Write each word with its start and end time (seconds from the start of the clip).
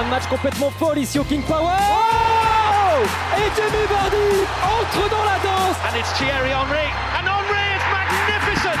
Fin 0.00 0.06
de 0.06 0.10
match 0.10 0.28
complètement 0.30 0.70
folle 0.70 0.98
ici 0.98 1.18
au 1.18 1.24
King 1.24 1.42
Power. 1.42 1.76
Oh 1.76 3.04
Et 3.36 3.50
Jamie 3.54 3.86
Vardy 3.90 4.46
entre 4.64 5.10
dans 5.10 5.24
la 5.24 5.38
danse. 5.44 5.76
And 5.84 5.94
it's 5.94 6.10
Thierry 6.14 6.52
Henry. 6.52 6.88
And 7.18 7.28
Henry 7.28 7.66
is 7.76 7.84
magnificent. 7.92 8.80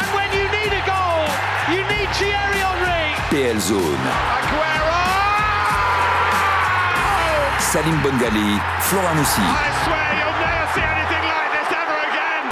And 0.00 0.08
when 0.16 0.32
you 0.32 0.48
need 0.48 0.72
a 0.72 0.80
goal, 0.88 1.28
you 1.68 1.82
need 1.84 2.08
Thierry 2.14 2.60
Henry. 2.64 3.12
PL 3.28 3.60
Zone. 3.60 4.08
Aguero! 4.40 5.04
Salim 7.60 8.00
Bongali, 8.00 8.58
Flora 8.80 9.12
Moussi. 9.16 9.42
I 9.42 9.68
swear 9.84 10.16
you'll 10.16 10.38
never 10.40 10.66
see 10.72 10.80
anything 10.80 11.24
like 11.28 11.52
this 11.52 11.68
ever 11.76 11.98
again. 12.08 12.46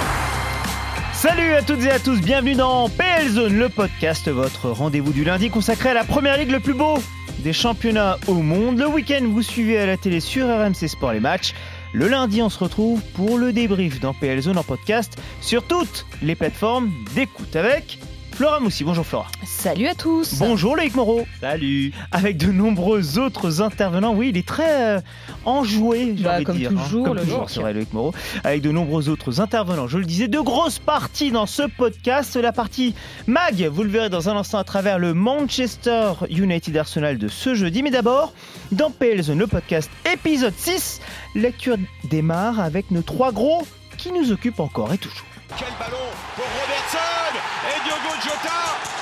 Salut 1.13 1.53
à 1.55 1.63
toutes 1.63 1.83
et 1.83 1.89
à 1.89 1.97
tous, 1.97 2.21
bienvenue 2.21 2.53
dans 2.53 2.89
PL 2.89 3.29
Zone, 3.29 3.57
le 3.57 3.69
podcast, 3.69 4.29
votre 4.29 4.69
rendez-vous 4.69 5.13
du 5.13 5.23
lundi 5.23 5.49
consacré 5.49 5.89
à 5.89 5.93
la 5.95 6.03
première 6.03 6.37
ligue 6.37 6.51
le 6.51 6.59
plus 6.59 6.75
beau 6.75 6.99
des 7.43 7.53
championnats 7.53 8.17
au 8.27 8.35
monde. 8.35 8.79
Le 8.79 8.87
week-end, 8.87 9.21
vous 9.27 9.41
suivez 9.41 9.77
à 9.77 9.85
la 9.85 9.97
télé 9.97 10.21
sur 10.21 10.47
RMC 10.47 10.87
Sport 10.87 11.11
les 11.11 11.19
matchs. 11.19 11.53
Le 11.91 12.07
lundi, 12.07 12.41
on 12.41 12.49
se 12.49 12.57
retrouve 12.57 13.01
pour 13.13 13.37
le 13.37 13.51
débrief 13.51 13.99
dans 13.99 14.13
PL 14.13 14.41
Zone 14.41 14.57
en 14.57 14.63
podcast 14.63 15.21
sur 15.41 15.63
toutes 15.67 16.05
les 16.21 16.35
plateformes 16.35 16.91
d'écoute 17.13 17.55
avec 17.55 17.99
Flora 18.35 18.59
Moussi. 18.59 18.83
Bonjour 18.83 19.05
Flora. 19.05 19.27
Salut 19.45 19.87
à 19.87 19.93
tous. 19.93 20.35
Bonjour 20.39 20.75
Loïc 20.75 20.95
Moreau. 20.95 21.25
Salut. 21.39 21.91
Avec 22.11 22.37
de 22.37 22.51
nombreux 22.51 23.19
autres 23.19 23.61
intervenants. 23.61 24.13
Oui, 24.13 24.29
il 24.29 24.37
est 24.37 24.47
très 24.47 24.95
euh, 24.97 25.01
enjoué, 25.45 26.15
j'ai 26.17 26.23
Bah, 26.23 26.35
envie 26.35 26.43
comme 26.43 26.55
de 26.55 26.61
dire. 26.61 26.69
toujours, 26.71 27.05
Comme 27.05 27.15
le 27.15 27.21
toujours, 27.21 27.37
Loïc. 27.39 27.49
c'est 27.51 27.59
vrai, 27.61 27.73
Loïc 27.73 27.93
Moreau. 27.93 28.13
Avec 28.43 28.61
de 28.61 28.71
nombreux 28.71 29.07
autres 29.09 29.39
intervenants. 29.39 29.87
Je 29.87 29.99
le 29.99 30.05
disais, 30.05 30.27
de 30.27 30.39
grosses 30.39 30.79
parties 30.79 31.31
dans 31.31 31.45
ce 31.45 31.63
podcast. 31.63 32.35
La 32.35 32.51
partie 32.51 32.95
mag, 33.27 33.61
vous 33.71 33.83
le 33.83 33.89
verrez 33.89 34.09
dans 34.09 34.29
un 34.29 34.35
instant 34.35 34.57
à 34.57 34.63
travers 34.63 34.97
le 34.97 35.13
Manchester 35.13 36.13
United 36.29 36.75
Arsenal 36.75 37.19
de 37.19 37.27
ce 37.27 37.53
jeudi. 37.53 37.83
Mais 37.83 37.91
d'abord, 37.91 38.33
dans 38.71 38.89
PL 38.89 39.21
Zone, 39.21 39.39
le 39.39 39.47
podcast 39.47 39.91
épisode 40.11 40.53
6, 40.57 41.01
lecture 41.35 41.77
démarre 42.05 42.59
avec 42.59 42.89
nos 42.89 43.03
trois 43.03 43.31
gros 43.31 43.61
qui 43.97 44.11
nous 44.11 44.31
occupent 44.31 44.59
encore 44.59 44.91
et 44.91 44.97
toujours. 44.97 45.25
Quel 45.55 45.67
ballon 45.79 45.97
pour 46.35 46.45
Robertson 46.45 47.37
Diogo 47.93 48.15
Jota 48.21 48.59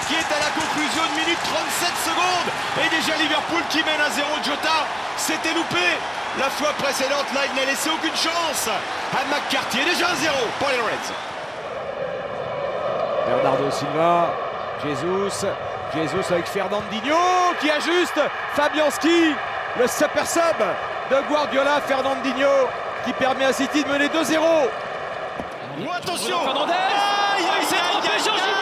qui 0.07 0.15
est 0.15 0.31
à 0.35 0.39
la 0.39 0.51
conclusion 0.51 1.03
de 1.15 1.19
minute 1.21 1.39
37 1.43 1.89
secondes. 2.03 2.51
Et 2.83 2.89
déjà 2.89 3.15
Liverpool 3.17 3.61
qui 3.69 3.77
mène 3.83 4.01
à 4.01 4.09
0 4.09 4.27
Jota 4.43 4.85
c'était 5.15 5.53
loupé 5.53 5.79
la 6.37 6.49
fois 6.49 6.73
précédente 6.77 7.25
là 7.33 7.41
il 7.49 7.55
n'a 7.55 7.65
laissé 7.65 7.89
aucune 7.89 8.15
chance. 8.15 8.67
À 8.67 9.23
McCarthy 9.29 9.79
et 9.79 9.85
déjà 9.85 10.07
1-0 10.07 10.09
pour 10.59 10.69
les 10.69 10.77
Reds. 10.79 11.13
Bernardo 13.27 13.71
Silva, 13.71 14.29
Jesus, 14.83 15.45
Jesus 15.93 16.33
avec 16.33 16.47
Fernandinho 16.47 17.15
qui 17.61 17.69
ajuste, 17.69 18.19
Fabianski, 18.55 19.33
le 19.79 19.87
super 19.87 20.27
sub 20.27 20.57
de 21.11 21.27
Guardiola, 21.29 21.79
Fernandinho 21.87 22.67
qui 23.05 23.13
permet 23.13 23.45
à 23.45 23.53
City 23.53 23.83
de 23.83 23.89
mener 23.89 24.07
2-0. 24.07 24.37
Oh, 25.83 25.89
attention. 25.95 26.39
Fernandez 26.43 26.73
Aïe, 26.73 27.43
Oh, 27.43 27.49
aïe, 27.53 27.61
Il 27.61 27.67
s'est 27.67 27.75
aïe, 27.75 27.81
trompé 27.91 28.07
aïe, 28.15 28.23
Jorginho 28.23 28.61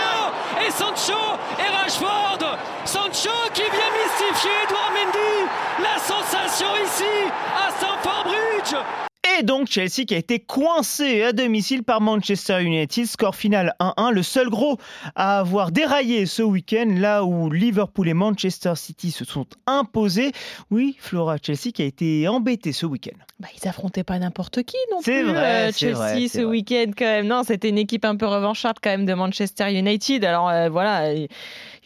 Sancho 0.71 1.37
et 1.57 1.69
Rashford. 1.69 2.57
Sancho 2.85 3.29
qui 3.53 3.63
vient 3.63 3.91
mystifier 3.97 4.51
Edouard 4.63 4.91
Mendy. 4.93 5.49
La 5.81 5.99
sensation 5.99 6.67
ici 6.83 7.31
à 7.55 7.71
Stamford 7.71 8.25
Bridge 8.25 9.08
Et 9.39 9.43
donc 9.43 9.67
Chelsea 9.69 10.03
qui 10.05 10.13
a 10.15 10.17
été 10.17 10.39
coincé 10.39 11.23
à 11.23 11.31
domicile 11.31 11.83
par 11.83 12.01
Manchester 12.01 12.61
United, 12.61 13.05
score 13.05 13.35
final 13.35 13.73
1-1, 13.79 14.11
le 14.11 14.21
seul 14.21 14.49
gros 14.49 14.77
à 15.15 15.39
avoir 15.39 15.71
déraillé 15.71 16.25
ce 16.25 16.41
week-end, 16.41 16.87
là 16.97 17.23
où 17.23 17.49
Liverpool 17.49 18.09
et 18.09 18.13
Manchester 18.13 18.73
City 18.75 19.11
se 19.11 19.23
sont 19.23 19.45
imposés. 19.65 20.33
Oui, 20.71 20.97
Flora, 20.99 21.37
Chelsea 21.41 21.71
qui 21.73 21.81
a 21.83 21.85
été 21.85 22.27
embêté 22.27 22.73
ce 22.73 22.85
week-end. 22.85 23.17
Bah, 23.39 23.47
ils 23.55 23.65
affrontaient 23.69 24.03
pas 24.03 24.19
n'importe 24.19 24.63
qui 24.63 24.75
non 24.91 24.97
C'est 25.01 25.21
plus. 25.21 25.31
vrai, 25.31 25.69
euh, 25.69 25.71
c'est 25.71 25.79
Chelsea 25.79 25.95
vrai, 25.97 26.19
c'est 26.27 26.39
ce 26.39 26.43
week-end 26.45 26.91
quand 26.97 27.05
même. 27.05 27.27
Non, 27.27 27.43
c'était 27.45 27.69
une 27.69 27.77
équipe 27.77 28.03
un 28.03 28.17
peu 28.17 28.25
revancharde 28.25 28.77
quand 28.83 28.89
même 28.89 29.05
de 29.05 29.13
Manchester 29.13 29.71
United. 29.73 30.25
Alors 30.25 30.49
euh, 30.49 30.67
voilà. 30.69 31.03
euh, 31.05 31.27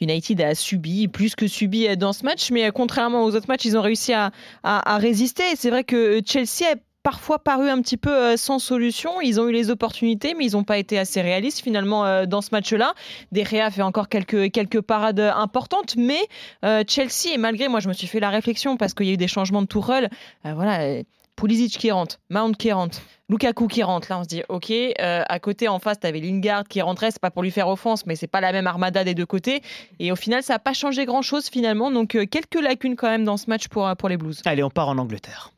United 0.02 0.42
a 0.42 0.56
subi, 0.56 1.08
plus 1.08 1.36
que 1.36 1.48
subi 1.48 1.96
dans 1.98 2.14
ce 2.14 2.26
match, 2.26 2.50
mais 2.50 2.72
contrairement 2.72 3.24
aux 3.24 3.36
autres 3.36 3.48
matchs, 3.48 3.66
ils 3.66 3.78
ont 3.78 3.82
réussi 3.82 4.12
à, 4.12 4.32
à- 4.64 4.96
à 4.96 4.98
résister. 4.98 5.44
C'est 5.56 5.70
vrai 5.70 5.84
que 5.84 6.20
Chelsea 6.26 6.66
a 6.72 6.76
parfois 7.04 7.38
paru 7.38 7.70
un 7.70 7.82
petit 7.82 7.98
peu 7.98 8.12
euh, 8.12 8.38
sans 8.38 8.60
solution. 8.60 9.22
Ils 9.22 9.40
ont 9.40 9.48
eu 9.48 9.52
les 9.52 9.70
opportunités, 9.70 10.34
mais 10.34 10.46
ils 10.46 10.54
n'ont 10.54 10.64
pas 10.64 10.78
été 10.78 10.98
assez 10.98 11.22
réalistes 11.22 11.62
finalement 11.62 12.06
euh, 12.06 12.26
dans 12.26 12.42
ce 12.42 12.50
match-là. 12.52 12.94
Derrea 13.32 13.70
fait 13.70 13.82
encore 13.82 14.10
quelques, 14.10 14.52
quelques 14.52 14.82
parades 14.82 15.20
importantes, 15.20 15.96
mais 15.98 16.22
euh, 16.66 16.84
Chelsea, 16.88 17.34
et 17.34 17.38
malgré, 17.38 17.68
moi 17.68 17.82
je 17.82 17.90
me 17.90 17.94
suis 17.94 18.08
fait 18.08 18.20
la 18.20 18.30
réflexion 18.30 18.78
parce 18.78 18.94
qu'il 18.94 19.06
y 19.06 19.10
a 19.10 19.14
eu 19.14 19.18
des 19.18 19.28
changements 19.28 19.62
de 19.62 19.68
Tourelle, 19.68 20.10
voilà, 20.44 21.02
Pulisic 21.36 21.78
qui 21.78 21.92
rentre, 21.92 22.20
Mount 22.30 22.54
qui 22.54 22.72
rentre, 22.72 23.02
Lukaku 23.28 23.68
qui 23.68 23.84
rentre. 23.84 24.08
Là, 24.10 24.20
on 24.20 24.24
se 24.24 24.30
dit, 24.30 24.44
ok, 24.50 24.72
à 25.00 25.40
côté, 25.40 25.68
en 25.68 25.80
face, 25.80 26.00
tu 26.00 26.08
avais 26.08 26.20
Lingard 26.20 26.66
qui 26.66 26.82
rentrait. 26.82 27.12
C'est 27.12 27.20
pas 27.20 27.32
pour 27.32 27.42
lui 27.42 27.52
faire 27.52 27.68
offense, 27.68 28.06
mais 28.06 28.16
c'est 28.16 28.28
pas 28.28 28.40
la 28.40 28.52
même 28.52 28.68
armada 28.68 29.04
des 29.04 29.16
deux 29.16 29.26
côtés. 29.26 29.62
Et 30.00 30.12
au 30.12 30.16
final, 30.16 30.44
ça 30.44 30.54
n'a 30.54 30.60
pas 30.60 30.74
changé 30.74 31.06
grand-chose 31.06 31.50
finalement. 31.50 31.90
Donc, 31.92 32.10
quelques 32.10 32.62
lacunes 32.62 32.96
quand 32.96 33.10
même 33.10 33.24
dans 33.24 33.38
ce 33.38 33.50
match 33.50 33.68
pour, 33.68 33.90
pour 33.98 34.10
les 34.10 34.18
Blues. 34.18 34.42
Allez, 34.46 34.64
on 34.64 34.70
part 34.70 34.90
en 34.90 34.98
Angleterre. 34.98 35.52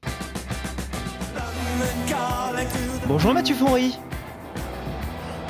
Bonjour 3.07 3.33
Mathieu 3.33 3.55
Fonry. 3.55 3.97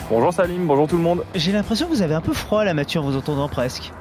Bonjour 0.10 0.34
Salim, 0.34 0.68
bonjour 0.68 0.88
tout 0.88 0.98
le 0.98 1.04
monde. 1.04 1.24
J'ai 1.34 1.52
l'impression 1.52 1.88
que 1.88 1.92
vous 1.92 2.02
avez 2.02 2.14
un 2.14 2.22
peu 2.22 2.34
froid 2.34 2.64
là 2.64 2.74
Mathieu 2.74 3.00
en 3.00 3.04
vous 3.04 3.18
entendant 3.18 3.48
presque. 3.48 3.92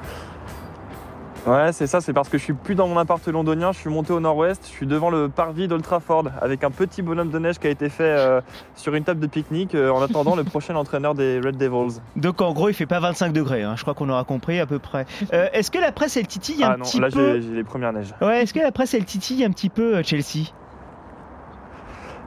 Ouais, 1.47 1.71
c'est 1.73 1.85
ça, 1.85 2.01
c'est 2.01 2.11
parce 2.11 2.27
que 2.27 2.39
je 2.39 2.43
suis 2.43 2.53
plus 2.53 2.73
dans 2.73 2.87
mon 2.87 2.97
appart 2.97 3.25
londonien, 3.27 3.71
je 3.71 3.77
suis 3.77 3.89
monté 3.89 4.11
au 4.11 4.19
nord-ouest, 4.19 4.63
je 4.65 4.71
suis 4.71 4.87
devant 4.87 5.11
le 5.11 5.29
parvis 5.29 5.67
d'Old 5.67 5.83
Trafford 5.83 6.23
avec 6.41 6.63
un 6.63 6.71
petit 6.71 7.03
bonhomme 7.03 7.29
de 7.29 7.37
neige 7.37 7.59
qui 7.59 7.67
a 7.67 7.69
été 7.69 7.89
fait 7.89 8.03
euh, 8.03 8.41
sur 8.75 8.95
une 8.95 9.03
table 9.03 9.19
de 9.19 9.27
pique-nique 9.27 9.75
euh, 9.75 9.91
en 9.91 10.01
attendant 10.01 10.35
le 10.35 10.43
prochain 10.43 10.75
entraîneur 10.75 11.13
des 11.13 11.39
Red 11.39 11.57
Devils. 11.57 11.99
Donc 12.15 12.41
en 12.41 12.51
gros 12.51 12.69
il 12.69 12.73
fait 12.73 12.87
pas 12.87 12.99
25 12.99 13.31
degrés, 13.31 13.61
hein. 13.61 13.75
je 13.77 13.83
crois 13.83 13.93
qu'on 13.93 14.09
aura 14.09 14.23
compris 14.23 14.59
à 14.59 14.65
peu 14.65 14.79
près. 14.79 15.05
Euh, 15.33 15.47
Est-ce 15.53 15.69
que 15.69 15.77
la 15.77 15.91
presse 15.91 16.17
elle 16.17 16.25
titille 16.27 16.63
un 16.63 16.71
Ah 16.71 16.77
non, 16.77 16.83
petit 16.83 16.99
là 16.99 17.09
peu 17.11 17.35
j'ai 17.35 17.47
j'ai 17.47 17.53
les 17.53 17.63
premières 17.63 17.93
neiges. 17.93 18.13
Ouais, 18.21 18.41
est-ce 18.41 18.53
que 18.53 18.59
la 18.59 18.71
presse 18.71 18.95
elle 18.95 19.05
titille 19.05 19.45
un 19.45 19.51
petit 19.51 19.69
peu 19.69 20.01
Chelsea? 20.01 20.51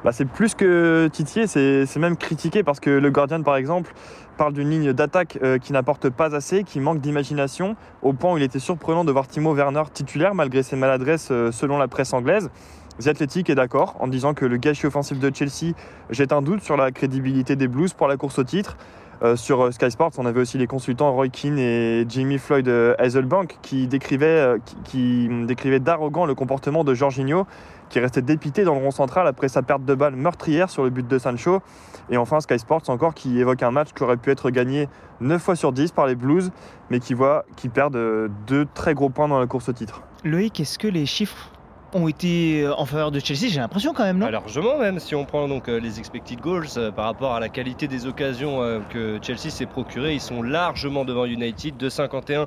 Bah, 0.05 0.13
c'est 0.13 0.27
plus 0.27 0.55
que 0.55 1.09
titillé, 1.13 1.47
c'est 1.49 1.97
même 1.99 2.17
critiqué 2.17 2.63
parce 2.63 2.79
que 2.79 2.91
le 2.91 3.11
Guardian 3.11 3.43
par 3.43 3.57
exemple 3.57 3.93
parle 4.37 4.53
d'une 4.53 4.71
ligne 4.71 4.93
d'attaque 4.93 5.39
euh, 5.43 5.59
qui 5.59 5.73
n'apporte 5.73 6.09
pas 6.09 6.35
assez, 6.37 6.63
qui 6.63 6.79
manque 6.79 7.01
d'imagination, 7.01 7.75
au 8.03 8.13
point 8.13 8.33
où 8.33 8.39
il 8.39 8.45
était 8.45 8.61
surprenant 8.61 9.05
de 9.05 9.11
voir 9.11 9.27
Timo 9.27 9.53
Werner 9.53 9.83
titulaire 9.93 10.35
malgré 10.35 10.63
ses 10.63 10.77
maladresses 10.77 11.29
euh, 11.33 11.51
selon 11.51 11.77
la 11.77 11.89
presse 11.89 12.13
anglaise. 12.13 12.49
The 13.01 13.09
Athletic 13.09 13.51
est 13.51 13.55
d'accord 13.57 13.97
en 13.99 14.07
disant 14.07 14.35
que 14.35 14.45
le 14.45 14.57
gâchis 14.57 14.87
offensif 14.87 15.19
de 15.19 15.31
Chelsea 15.35 15.75
jette 16.11 16.33
un 16.33 16.43
doute 16.43 16.63
sur 16.63 16.77
la 16.77 16.91
crédibilité 16.93 17.57
des 17.57 17.69
Blues 17.69 17.93
pour 17.93 18.07
la 18.07 18.17
course 18.17 18.39
au 18.39 18.45
titre. 18.45 18.77
Euh, 19.23 19.35
sur 19.35 19.73
Sky 19.73 19.91
Sports, 19.91 20.13
on 20.19 20.27
avait 20.27 20.41
aussi 20.41 20.59
les 20.59 20.69
consultants 20.69 21.13
Roy 21.13 21.29
Keane 21.29 21.59
et 21.59 22.07
Jamie 22.09 22.39
Floyd 22.39 22.69
Hazelbank 22.99 23.59
qui 23.63 23.89
décrivaient, 23.89 24.55
qui, 24.85 25.29
décrivaient 25.45 25.81
d'arrogant 25.81 26.25
le 26.25 26.37
comportement 26.37 26.85
de 26.85 26.95
Jorginho, 26.95 27.47
qui 27.89 28.01
restait 28.01 28.23
dépité 28.23 28.65
dans 28.65 28.75
le 28.75 28.81
rond 28.81 28.91
central 28.91 29.27
après 29.27 29.49
sa 29.49 29.63
perte 29.63 29.85
de 29.85 29.95
balle 29.95 30.17
meurtrière 30.17 30.71
sur 30.71 30.85
le 30.85 30.91
but 30.91 31.07
de 31.07 31.19
Sancho. 31.19 31.61
Et 32.11 32.17
enfin 32.17 32.41
Sky 32.41 32.59
Sports 32.59 32.83
encore 32.89 33.15
qui 33.15 33.39
évoque 33.39 33.63
un 33.63 33.71
match 33.71 33.89
qui 33.95 34.03
aurait 34.03 34.17
pu 34.17 34.31
être 34.31 34.51
gagné 34.51 34.89
9 35.21 35.43
fois 35.43 35.57
sur 35.57 35.73
10 35.73 35.93
par 35.93 36.07
les 36.07 36.15
Blues, 36.15 36.51
mais 36.91 37.01
qui 37.01 37.15
voit 37.15 37.45
qui 37.57 37.69
perdent 37.69 38.31
deux 38.47 38.67
très 38.75 38.95
gros 38.95 39.11
points 39.11 39.29
dans 39.29 39.39
la 39.39 39.47
course 39.47 39.69
au 39.69 39.73
titre. 39.73 40.03
Loïc, 40.25 40.61
est-ce 40.61 40.79
que 40.79 40.89
les 40.89 41.07
chiffres 41.07 41.51
ont 41.95 42.09
été 42.09 42.63
euh, 42.63 42.75
en 42.75 42.85
faveur 42.85 43.11
de 43.11 43.19
Chelsea? 43.19 43.49
J'ai 43.49 43.61
l'impression 43.61 43.95
quand 43.95 44.05
même, 44.05 44.19
non? 44.19 44.29
Largement 44.29 44.79
même, 44.79 44.99
si 44.99 45.15
on 45.15 45.25
prend 45.25 45.49
donc 45.49 45.69
euh, 45.69 45.79
les 45.79 45.99
expected 45.99 46.41
goals 46.41 46.67
euh, 46.77 46.91
par 46.91 47.07
rapport 47.07 47.35
à 47.35 47.41
la 47.41 47.49
qualité 47.49 47.89
des 47.89 48.07
occasions 48.07 48.63
euh, 48.63 48.81
que 48.91 49.19
Chelsea 49.23 49.51
s'est 49.51 49.67
procuré, 49.67 50.15
ils 50.15 50.21
sont 50.21 50.43
largement 50.43 51.05
devant 51.05 51.25
United, 51.25 51.77
de 51.77 51.89
51 51.89 52.47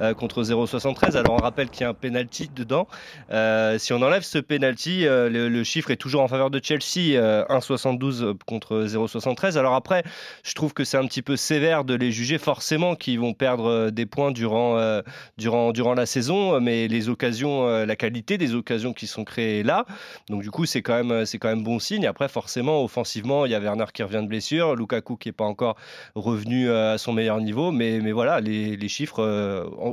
euh, 0.00 0.14
contre 0.14 0.42
0,73. 0.42 1.16
Alors 1.16 1.34
on 1.34 1.42
rappelle 1.42 1.68
qu'il 1.68 1.82
y 1.82 1.84
a 1.84 1.90
un 1.90 1.94
penalty 1.94 2.50
dedans. 2.54 2.88
Euh, 3.30 3.78
si 3.78 3.92
on 3.92 4.00
enlève 4.02 4.22
ce 4.22 4.38
penalty, 4.38 5.06
euh, 5.06 5.28
le, 5.28 5.64
chiffre 5.64 5.90
est 5.90 5.96
toujours 5.96 6.22
en 6.22 6.28
faveur 6.28 6.50
de 6.50 6.60
Chelsea, 6.62 7.18
1,72 7.18 8.34
contre 8.46 8.84
0,73. 8.86 9.58
Alors 9.58 9.74
après, 9.74 10.02
je 10.44 10.54
trouve 10.54 10.72
que 10.72 10.84
c'est 10.84 10.96
un 10.96 11.06
petit 11.06 11.22
peu 11.22 11.36
sévère 11.36 11.84
de 11.84 11.94
les 11.94 12.10
juger 12.10 12.38
forcément 12.38 12.96
qu'ils 12.96 13.20
vont 13.20 13.34
perdre 13.34 13.90
des 13.90 14.06
points 14.06 14.32
durant, 14.32 15.02
durant, 15.36 15.72
durant 15.72 15.94
la 15.94 16.06
saison, 16.06 16.60
mais 16.60 16.88
les 16.88 17.08
occasions, 17.08 17.66
la 17.84 17.96
qualité 17.96 18.38
des 18.38 18.54
occasions 18.54 18.92
qui 18.92 19.06
sont 19.06 19.24
créées 19.24 19.62
là. 19.62 19.86
Donc 20.28 20.42
du 20.42 20.50
coup, 20.50 20.66
c'est 20.66 20.82
quand 20.82 21.02
même, 21.02 21.24
quand 21.40 21.48
même 21.48 21.62
bon 21.62 21.78
signe. 21.78 22.06
Après, 22.06 22.28
forcément, 22.28 22.82
offensivement, 22.82 23.46
il 23.46 23.52
y 23.52 23.54
a 23.54 23.60
Werner 23.60 23.86
qui 23.92 24.02
revient 24.02 24.22
de 24.22 24.28
blessure, 24.28 24.74
Lukaku 24.74 25.16
qui 25.16 25.28
n'est 25.28 25.32
pas 25.32 25.44
encore 25.44 25.76
revenu 26.14 26.70
à 26.70 26.98
son 26.98 27.12
meilleur 27.12 27.40
niveau, 27.40 27.70
mais, 27.70 28.00
mais 28.00 28.12
voilà, 28.12 28.40
les, 28.40 28.76
les 28.76 28.88
chiffres 28.88 29.22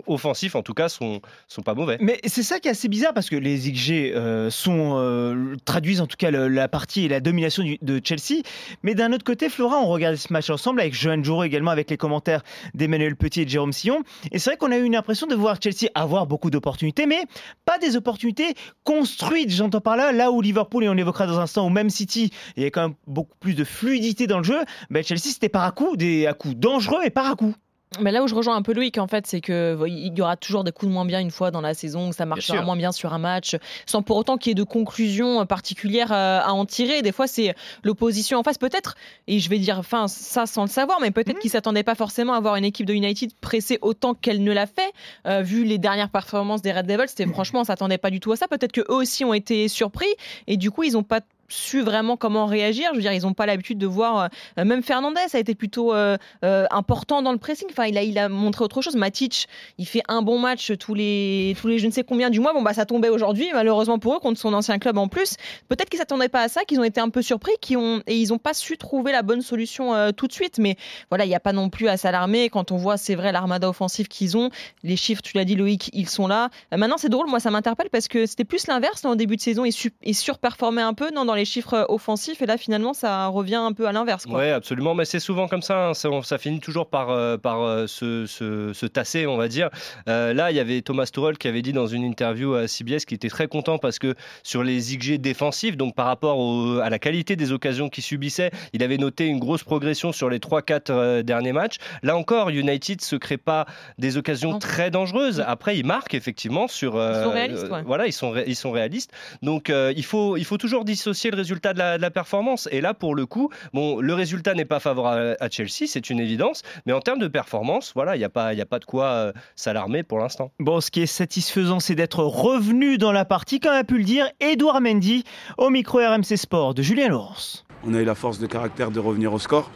offensifs 0.08 0.56
en 0.56 0.62
tout 0.62 0.74
cas 0.74 0.90
sont, 0.90 1.22
sont 1.48 1.62
pas 1.62 1.74
mauvais. 1.74 1.98
Mais 2.00 2.20
c'est 2.26 2.44
ça 2.44 2.60
qui 2.60 2.68
est 2.68 2.72
assez 2.72 2.88
bizarre 2.88 3.14
parce 3.14 3.30
que 3.30 3.36
les 3.36 3.58
XG 3.58 4.14
euh, 4.14 4.50
sont, 4.50 4.96
euh, 4.98 5.56
traduisent 5.66 6.02
en 6.02 6.08
tout 6.08 6.18
cas 6.18 6.32
la 6.32 6.68
partie 6.68 7.06
et 7.06 7.08
la 7.08 7.20
domination 7.20 7.64
de 7.82 8.02
Chelsea. 8.04 8.42
Mais 8.84 8.96
d'un 8.96 9.14
autre 9.14 9.24
côté, 9.24 9.50
Flora, 9.50 9.78
on 9.80 9.88
regardait 9.88 10.18
ce 10.18 10.32
match 10.32 10.50
ensemble 10.50 10.82
avec 10.82 10.94
Johan 10.94 11.24
Jouro 11.24 11.44
également 11.44 11.72
avec 11.72 11.90
les 11.90 11.98
commentaires 11.98 12.44
d'Emmanuel 12.74 13.16
Petit 13.16 13.42
et 13.42 13.46
de 13.46 13.50
Jérôme 13.50 13.74
Sillon. 13.74 14.04
Et 14.32 14.40
c'est 14.40 14.52
vrai 14.52 14.58
qu'on 14.58 14.72
a 14.72 14.78
eu 14.78 14.84
une 14.84 14.96
impression 14.96 15.28
de 15.28 15.36
voir 15.36 15.58
Chelsea 15.62 15.90
avoir 15.96 16.28
beaucoup 16.28 16.50
d'opportunités, 16.50 17.06
mais 17.06 17.24
pas 17.66 17.78
des 17.78 17.96
opportunités 17.96 18.54
construites. 18.84 19.50
J'entends 19.50 19.82
par 19.82 19.96
là, 19.96 20.12
là 20.12 20.32
où 20.32 20.42
Liverpool, 20.42 20.84
et 20.84 20.90
on 20.90 20.98
évoquera 20.98 21.28
dans 21.28 21.40
un 21.40 21.44
instant, 21.44 21.66
ou 21.66 21.70
même 21.70 21.90
City, 21.90 22.32
il 22.56 22.64
y 22.64 22.66
a 22.66 22.70
quand 22.70 22.82
même 22.82 22.96
beaucoup 23.08 23.38
plus 23.40 23.54
de 23.54 23.64
fluidité 23.64 24.28
dans 24.28 24.38
le 24.38 24.44
jeu. 24.44 24.60
Ben 24.90 25.04
Chelsea, 25.04 25.30
c'était 25.34 25.50
par 25.50 25.64
à 25.64 25.72
coup, 25.72 25.98
des 25.98 26.28
à 26.28 26.34
coups 26.34 26.56
dangereux 26.56 27.02
et 27.04 27.10
par 27.10 27.30
à 27.30 27.36
coup. 27.36 27.56
Mais 28.00 28.12
là 28.12 28.24
où 28.24 28.28
je 28.28 28.36
rejoins 28.36 28.56
un 28.56 28.62
peu 28.62 28.74
Loïc, 28.74 29.00
en 29.00 29.08
fait, 29.08 29.26
c'est 29.26 29.42
que 29.42 29.78
il 29.88 30.16
y 30.16 30.22
aura 30.22 30.38
toujours 30.38 30.64
des 30.64 30.72
coups 30.72 30.90
de 30.90 30.94
moins 30.94 31.06
bien 31.06 31.20
une 31.20 31.32
fois 31.32 31.50
dans 31.50 31.62
la 31.62 31.74
saison, 31.74 32.12
ça 32.12 32.26
marchera 32.26 32.62
moins 32.62 32.76
bien 32.76 32.92
sur 32.92 33.14
un 33.14 33.18
match, 33.18 33.58
sans 33.88 34.04
pour 34.04 34.18
autant 34.18 34.38
qu'il 34.38 34.52
y 34.52 34.54
ait 34.54 34.56
de 34.56 34.64
conclusion 34.64 35.44
particulière 35.48 36.12
à, 36.12 36.54
en 36.54 36.66
tirer. 36.66 37.02
Des 37.02 37.12
fois, 37.12 37.26
c'est 37.26 37.56
l'opposition 37.84 38.38
en 38.38 38.44
face, 38.44 38.60
peut-être, 38.60 38.96
et 39.28 39.40
je 39.40 39.50
vais 39.50 39.58
dire, 39.58 39.80
enfin, 39.80 40.08
ça 40.08 40.46
sans 40.46 40.64
le 40.64 40.70
savoir, 40.70 41.00
mais 41.02 41.10
peut-être 41.10 41.38
mmh. 41.38 41.40
qu'ils 41.40 41.50
s'attendaient 41.50 41.84
pas 41.84 41.96
forcément 41.96 42.34
à 42.34 42.40
voir 42.40 42.56
une 42.58 42.66
équipe 42.66 42.86
de 42.86 42.94
United 42.94 43.32
pressée 43.42 43.80
autant 43.82 44.14
qu'elle 44.14 44.44
ne 44.44 44.52
l'a 44.52 44.68
fait, 44.68 44.94
euh, 45.26 45.42
vu 45.42 45.64
les 45.64 45.80
dernières 45.80 46.10
performances 46.10 46.62
des 46.62 46.72
Red 46.72 46.86
Devils. 46.86 47.08
C'était 47.08 47.26
franchement, 47.26 47.62
on 47.62 47.66
s'attendait 47.66 47.98
pas 47.98 48.12
du 48.12 48.20
tout 48.20 48.32
à 48.32 48.36
ça. 48.36 48.48
Peut-être 48.48 48.72
qu'eux 48.72 48.86
aussi 48.88 49.26
ont 49.26 49.34
été 49.34 49.68
surpris, 49.68 50.14
et 50.46 50.58
du 50.58 50.70
coup, 50.70 50.84
ils 50.84 50.96
ont 50.96 51.04
pas 51.04 51.22
su 51.50 51.82
vraiment 51.82 52.18
comment 52.18 52.46
réagir. 52.46 52.90
Je 52.92 52.98
veux 52.98 53.02
dire, 53.02 53.14
ils 53.14 53.24
n'ont 53.24 53.34
pas 53.34 53.46
l'habitude 53.46 53.78
de 53.78 53.88
voir. 53.88 54.30
Euh, 54.58 54.66
même 54.66 54.84
Fernandez 54.84 55.20
a 55.34 55.40
été 55.40 55.56
plutôt 55.56 55.94
euh, 55.94 56.18
euh, 56.44 56.66
important 56.72 57.22
dans 57.22 57.32
le 57.32 57.38
pressing. 57.38 57.68
Enfin, 57.72 57.86
il 57.86 57.98
a, 57.98 58.04
il 58.04 58.18
a 58.18 58.30
montré 58.30 58.64
autre 58.64 58.82
chose. 58.82 58.96
Matic, 58.96 59.48
il 59.78 59.86
fait 59.86 60.02
un 60.08 60.22
bon 60.22 60.40
match 60.40 60.72
tous 60.78 60.94
les, 60.94 61.56
tous 61.60 61.68
les 61.68 61.80
je 61.80 61.88
ne 61.88 61.92
sais 61.92 62.04
combien 62.04 62.30
du 62.30 62.40
mois. 62.40 62.54
Bon, 62.54 62.62
bah, 62.62 62.74
ça 62.74 62.86
tombait 62.86 63.10
aujourd'hui, 63.10 63.50
malheureusement 63.54 64.00
pour 64.00 64.16
eux, 64.16 64.20
contre 64.20 64.40
son 64.40 64.54
ancien 64.54 64.80
club 64.80 64.98
en 64.98 65.08
plus. 65.08 65.36
Peut-être 65.68 65.90
qu'ils 65.90 66.00
s'attendaient 66.00 66.30
pas 66.30 66.44
à 66.44 66.50
ça, 66.50 66.64
qu'ils 66.66 66.80
ont 66.80 66.84
été 66.84 67.02
un 67.02 67.10
peu 67.10 67.22
surpris, 67.22 67.54
qu'ils 67.62 67.78
ont, 67.78 68.02
et 68.08 68.18
ils 68.18 68.30
n'ont 68.30 68.38
pas 68.38 68.54
su 68.54 68.78
trouver 68.78 69.12
la 69.12 69.22
bonne 69.22 69.42
solution 69.42 69.94
tout 70.14 70.28
de 70.28 70.34
suite. 70.34 70.60
Mais 70.60 70.76
voilà, 71.10 71.26
il 71.26 71.30
n'y 71.30 71.36
a 71.36 71.40
pas 71.40 71.54
non 71.54 71.70
plus 71.70 71.88
à 71.88 71.98
s'alarmer 71.98 72.50
quand 72.50 72.72
on 72.72 72.78
voit, 72.78 72.98
c'est 72.98 73.16
vrai, 73.16 73.32
l'armada 73.32 73.70
offensive 73.70 74.08
qu'ils 74.08 74.38
ont. 74.38 74.50
Les 74.84 74.96
chiffres, 74.96 75.22
tu 75.22 75.38
l'as 75.38 75.46
dit, 75.46 75.56
Loïc, 75.56 75.90
ils 75.94 76.10
sont 76.10 76.28
là. 76.28 76.50
maintenant, 76.76 76.98
c'est 76.98 77.10
drôle, 77.10 77.28
moi, 77.28 77.40
ça 77.40 77.52
m'interpelle 77.52 77.90
parce 77.92 78.08
que 78.08 78.26
c'était 78.26 78.46
plus 78.46 78.68
l'inverse 78.68 79.04
en 79.06 79.16
début 79.16 79.36
de 79.36 79.42
saison. 79.42 79.66
Ils, 79.66 79.74
ils 80.04 80.16
surperformaient 80.16 80.82
un 80.82 80.94
peu 80.94 81.10
non, 81.12 81.26
dans 81.26 81.36
les 81.40 81.46
chiffres 81.46 81.74
euh, 81.74 81.86
offensifs 81.90 82.42
et 82.42 82.46
là 82.46 82.58
finalement 82.58 82.94
ça 82.94 83.28
revient 83.28 83.56
un 83.56 83.72
peu 83.72 83.88
à 83.88 83.92
l'inverse. 83.92 84.26
Oui, 84.30 84.50
absolument, 84.50 84.94
mais 84.94 85.06
c'est 85.06 85.20
souvent 85.20 85.48
comme 85.48 85.62
ça, 85.62 85.90
hein. 85.90 85.94
ça, 85.94 86.38
finit 86.38 86.60
toujours 86.60 86.90
par, 86.90 87.10
euh, 87.10 87.38
par 87.38 87.62
euh, 87.62 87.88
se, 87.88 88.86
tasser, 88.86 89.26
on 89.26 89.38
va 89.38 89.48
dire. 89.48 89.70
là, 90.06 90.52
il 90.52 90.58
y 90.58 90.60
avait 90.60 90.82
Thomas 90.82 91.06
Tuchel 91.06 91.38
qui 91.38 91.48
avait 91.48 91.62
dit 91.62 91.74
dans 91.74 91.88
une 91.88 92.04
interview 92.04 92.54
à 92.54 92.68
CBS 92.68 93.06
qu'il 93.06 93.16
était 93.16 93.30
très 93.30 93.48
content 93.48 93.78
parce 93.78 94.00
que 94.00 94.16
sur 94.44 94.64
les 94.64 94.78
XG 94.78 95.18
défensifs, 95.18 95.78
donc 95.78 95.96
par 95.96 96.06
rapport 96.06 96.82
à 96.82 96.90
la 96.90 97.00
qualité 97.00 97.36
des 97.36 97.52
occasions 97.52 97.90
qu'il 97.90 98.04
subissait, 98.04 98.52
il 98.74 98.84
avait 98.84 98.98
noté 98.98 99.26
une 99.26 99.40
grosse 99.40 99.64
progression 99.64 100.12
sur 100.12 100.30
les 100.30 100.40
3-4 100.40 101.22
derniers 101.22 101.54
matchs. 101.54 101.78
Là 102.04 102.18
encore, 102.18 102.50
United 102.50 103.02
se 103.02 103.16
crée 103.16 103.38
pas 103.38 103.66
des 103.98 104.18
occasions 104.18 104.60
très 104.60 104.92
dangereuses. 104.92 105.44
Après, 105.46 105.78
ils 105.78 105.86
marquent 105.86 106.16
effectivement 106.16 106.68
sur. 106.68 106.96
ils 106.96 107.24
sont 107.24 107.32
réalistes. 107.32 107.68
Voilà, 107.86 108.08
ils 108.08 108.14
sont, 108.14 108.34
ils 108.46 108.56
sont 108.56 108.72
réalistes. 108.72 109.12
Donc, 109.42 109.70
il, 109.70 110.06
faut, 110.06 110.38
il 110.38 110.46
faut 110.46 110.58
toujours 110.58 110.84
dissocier 110.84 111.29
le 111.32 111.38
résultat 111.38 111.74
de 111.74 111.80
la, 111.80 112.12
performance. 112.12 112.68
Et 112.72 112.82
là, 112.82 112.94
pour 112.94 113.16
le 113.16 113.26
coup, 113.26 113.50
bon, 113.74 114.00
le 114.00 114.14
résultat 114.14 114.54
n'est 114.54 114.66
pas 114.66 114.80
favorable 114.80 115.38
à, 115.40 115.50
Chelsea, 115.50 115.88
c'est 115.88 116.10
une 116.10 116.20
évidence. 116.20 116.64
Mais 116.86 116.94
en 116.94 117.02
termes 117.02 117.20
de 117.20 117.28
performance, 117.28 117.92
voilà, 117.96 118.16
il 118.16 118.20
n'y 118.20 118.26
a, 118.26 118.30
pas, 118.30 118.48
a 118.48 118.66
pas 118.66 118.80
de 118.80 118.86
quoi 118.86 119.06
euh, 119.06 119.34
s'alarmer 119.56 120.04
pour 120.04 120.20
l'instant. 120.20 120.52
Bon, 120.60 120.82
ce 120.82 120.92
qui 120.92 121.02
est 121.02 121.06
satisfaisant, 121.06 121.80
c'est 121.80 121.96
d'être 121.96 122.24
revenu 122.24 122.98
dans 122.98 123.12
la 123.12 123.26
partie, 123.26 123.60
comme 123.60 123.74
a 123.74 123.84
pu 123.84 123.98
le 123.98 124.04
dire 124.04 124.30
Edouard 124.40 124.82
Mendy 124.82 125.24
au 125.58 125.70
micro 125.70 126.00
RMC 126.00 126.36
Sport 126.36 126.74
de 126.74 126.82
Julien 126.82 127.10
Laurence. 127.10 127.66
On 127.86 127.94
a 127.94 128.00
eu 128.00 128.06
la 128.06 128.16
force 128.16 128.40
de 128.40 128.48
caractère 128.48 128.92
de 128.92 129.00
revenir 129.00 129.34
au 129.34 129.40
score. 129.40 129.72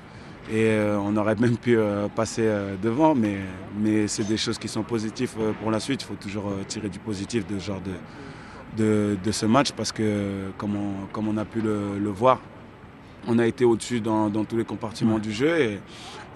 Et 0.51 0.65
euh, 0.65 0.97
on 0.99 1.15
aurait 1.15 1.35
même 1.35 1.57
pu 1.57 1.77
euh, 1.77 2.09
passer 2.09 2.45
devant, 2.81 3.15
mais, 3.15 3.37
mais 3.77 4.09
c'est 4.09 4.27
des 4.27 4.35
choses 4.35 4.57
qui 4.57 4.67
sont 4.67 4.83
positives 4.83 5.35
pour 5.61 5.71
la 5.71 5.79
suite. 5.79 6.01
Il 6.01 6.05
faut 6.05 6.21
toujours 6.21 6.51
tirer 6.67 6.89
du 6.89 6.99
positif 6.99 7.47
de 7.47 7.57
ce 7.59 7.65
genre 7.65 7.79
de, 7.79 7.91
de, 8.77 9.17
ce 9.31 9.45
match 9.45 9.71
parce 9.71 9.91
que, 9.91 10.51
comme 10.57 10.75
on, 10.75 11.05
comme 11.11 11.27
on 11.27 11.37
a 11.37 11.45
pu 11.45 11.61
le, 11.61 12.09
voir, 12.09 12.39
on 13.27 13.39
a 13.39 13.47
été 13.47 13.65
au-dessus 13.65 14.01
dans, 14.01 14.29
tous 14.43 14.57
les 14.57 14.65
compartiments 14.65 15.19
du 15.19 15.31
jeu. 15.31 15.59
Et, 15.59 15.79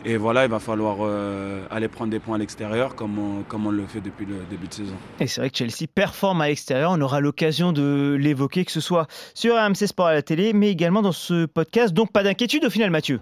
et, 0.06 0.18
voilà, 0.18 0.46
il 0.46 0.52
va 0.52 0.60
falloir 0.60 0.98
euh, 1.02 1.66
aller 1.70 1.88
prendre 1.88 2.12
des 2.12 2.20
points 2.20 2.36
à 2.36 2.38
l'extérieur 2.38 2.96
comme 2.96 3.18
on, 3.18 3.44
comme 3.44 3.66
on 3.68 3.72
le 3.72 3.86
fait 3.86 4.02
depuis 4.02 4.26
le 4.26 4.36
début 4.50 4.68
de 4.68 4.74
saison. 4.74 4.96
Et 5.20 5.28
c'est 5.28 5.42
vrai 5.42 5.50
que 5.50 5.58
Chelsea 5.58 5.88
performe 5.94 6.42
à 6.42 6.48
l'extérieur. 6.48 6.92
On 6.92 7.02
aura 7.02 7.20
l'occasion 7.20 7.74
de 7.74 8.16
l'évoquer, 8.20 8.66
que 8.66 8.72
ce 8.72 8.82
soit 8.82 9.08
sur 9.34 9.56
AMC 9.56 9.88
Sport 9.88 10.08
à 10.08 10.14
la 10.14 10.22
télé, 10.22 10.54
mais 10.54 10.70
également 10.70 11.02
dans 11.02 11.12
ce 11.12 11.46
podcast. 11.46 11.94
Donc 11.94 12.12
pas 12.12 12.24
d'inquiétude 12.24 12.66
au 12.66 12.70
final, 12.70 12.92
Mathieu. 12.92 13.20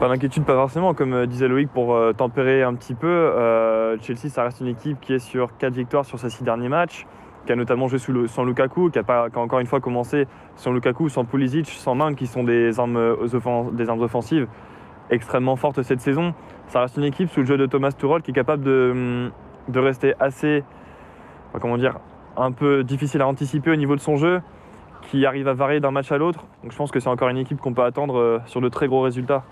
Pas 0.00 0.08
d'inquiétude, 0.08 0.44
pas 0.44 0.54
forcément. 0.54 0.92
Comme 0.92 1.12
euh, 1.12 1.26
disait 1.26 1.46
Loïc, 1.46 1.70
pour 1.70 1.94
euh, 1.94 2.12
tempérer 2.12 2.64
un 2.64 2.74
petit 2.74 2.94
peu, 2.94 3.06
euh, 3.06 3.96
Chelsea, 4.00 4.28
ça 4.28 4.42
reste 4.42 4.60
une 4.60 4.66
équipe 4.66 5.00
qui 5.00 5.14
est 5.14 5.18
sur 5.20 5.56
4 5.56 5.72
victoires 5.72 6.04
sur 6.04 6.18
ses 6.18 6.30
6 6.30 6.42
derniers 6.42 6.68
matchs, 6.68 7.06
qui 7.46 7.52
a 7.52 7.56
notamment 7.56 7.86
joué 7.86 7.98
sans 8.26 8.44
Lukaku, 8.44 8.90
qui 8.90 8.98
a, 8.98 9.04
pas, 9.04 9.28
encore 9.36 9.60
une 9.60 9.66
fois 9.66 9.80
commencé 9.80 10.26
sans 10.56 10.72
Lukaku, 10.72 11.08
sans 11.08 11.24
Pulisic, 11.24 11.68
sans 11.68 11.94
Mount, 11.94 12.14
qui 12.16 12.26
sont 12.26 12.42
des 12.42 12.80
armes, 12.80 12.96
offensives 14.00 14.48
extrêmement 15.10 15.54
fortes 15.54 15.82
cette 15.82 16.00
saison. 16.00 16.34
Ça 16.66 16.80
reste 16.80 16.96
une 16.96 17.04
équipe 17.04 17.30
sous 17.30 17.40
le 17.40 17.46
jeu 17.46 17.56
de 17.56 17.66
Thomas 17.66 17.92
Tuchel 17.92 18.22
qui 18.22 18.32
est 18.32 18.34
capable 18.34 18.64
de, 18.64 19.30
de 19.68 19.78
rester 19.78 20.14
assez, 20.18 20.64
comment 21.60 21.76
dire, 21.76 21.98
un 22.36 22.50
peu 22.50 22.82
difficile 22.82 23.22
à 23.22 23.28
anticiper 23.28 23.70
au 23.70 23.76
niveau 23.76 23.94
de 23.94 24.00
son 24.00 24.16
jeu, 24.16 24.40
qui 25.02 25.24
arrive 25.24 25.46
à 25.46 25.54
varier 25.54 25.78
d'un 25.78 25.92
match 25.92 26.10
à 26.10 26.18
l'autre. 26.18 26.40
Donc 26.62 26.72
je 26.72 26.76
pense 26.76 26.90
que 26.90 26.98
c'est 26.98 27.10
encore 27.10 27.28
une 27.28 27.38
équipe 27.38 27.60
qu'on 27.60 27.74
peut 27.74 27.84
attendre 27.84 28.40
sur 28.46 28.60
de 28.60 28.68
très 28.68 28.88
gros 28.88 29.02
résultats. 29.02 29.44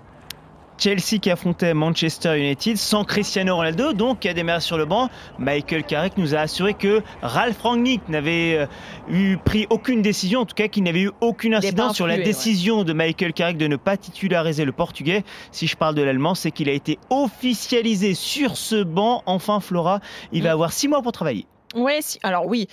Chelsea 0.77 1.19
qui 1.21 1.29
affrontait 1.29 1.73
Manchester 1.73 2.37
United 2.37 2.77
sans 2.77 3.03
Cristiano 3.03 3.55
Ronaldo, 3.55 3.93
donc 3.93 4.19
qui 4.19 4.29
a 4.29 4.33
démarré 4.33 4.61
sur 4.61 4.77
le 4.77 4.85
banc. 4.85 5.09
Michael 5.39 5.83
Carrick 5.83 6.17
nous 6.17 6.35
a 6.35 6.39
assuré 6.39 6.73
que 6.73 7.01
Ralph 7.21 7.61
Rangnick 7.61 8.07
n'avait 8.09 8.57
euh, 8.57 8.65
eu 9.09 9.37
pris 9.37 9.67
aucune 9.69 10.01
décision, 10.01 10.41
en 10.41 10.45
tout 10.45 10.55
cas 10.55 10.67
qu'il 10.67 10.83
n'avait 10.83 11.03
eu 11.03 11.11
aucune 11.21 11.53
incidence 11.53 11.95
sur 11.95 12.07
la 12.07 12.17
décision 12.17 12.83
de 12.83 12.93
Michael 12.93 13.33
Carrick 13.33 13.57
de 13.57 13.67
ne 13.67 13.75
pas 13.75 13.97
titulariser 13.97 14.65
le 14.65 14.71
Portugais. 14.71 15.23
Si 15.51 15.67
je 15.67 15.77
parle 15.77 15.95
de 15.95 16.01
l'allemand, 16.01 16.35
c'est 16.35 16.51
qu'il 16.51 16.69
a 16.69 16.73
été 16.73 16.99
officialisé 17.09 18.13
sur 18.13 18.57
ce 18.57 18.83
banc. 18.83 19.23
Enfin, 19.25 19.59
Flora, 19.59 19.99
il 20.31 20.43
va 20.43 20.49
mm. 20.49 20.53
avoir 20.53 20.73
six 20.73 20.87
mois 20.87 21.01
pour 21.01 21.11
travailler. 21.11 21.45
Ouais, 21.75 21.99
alors 22.21 22.45
oui, 22.45 22.67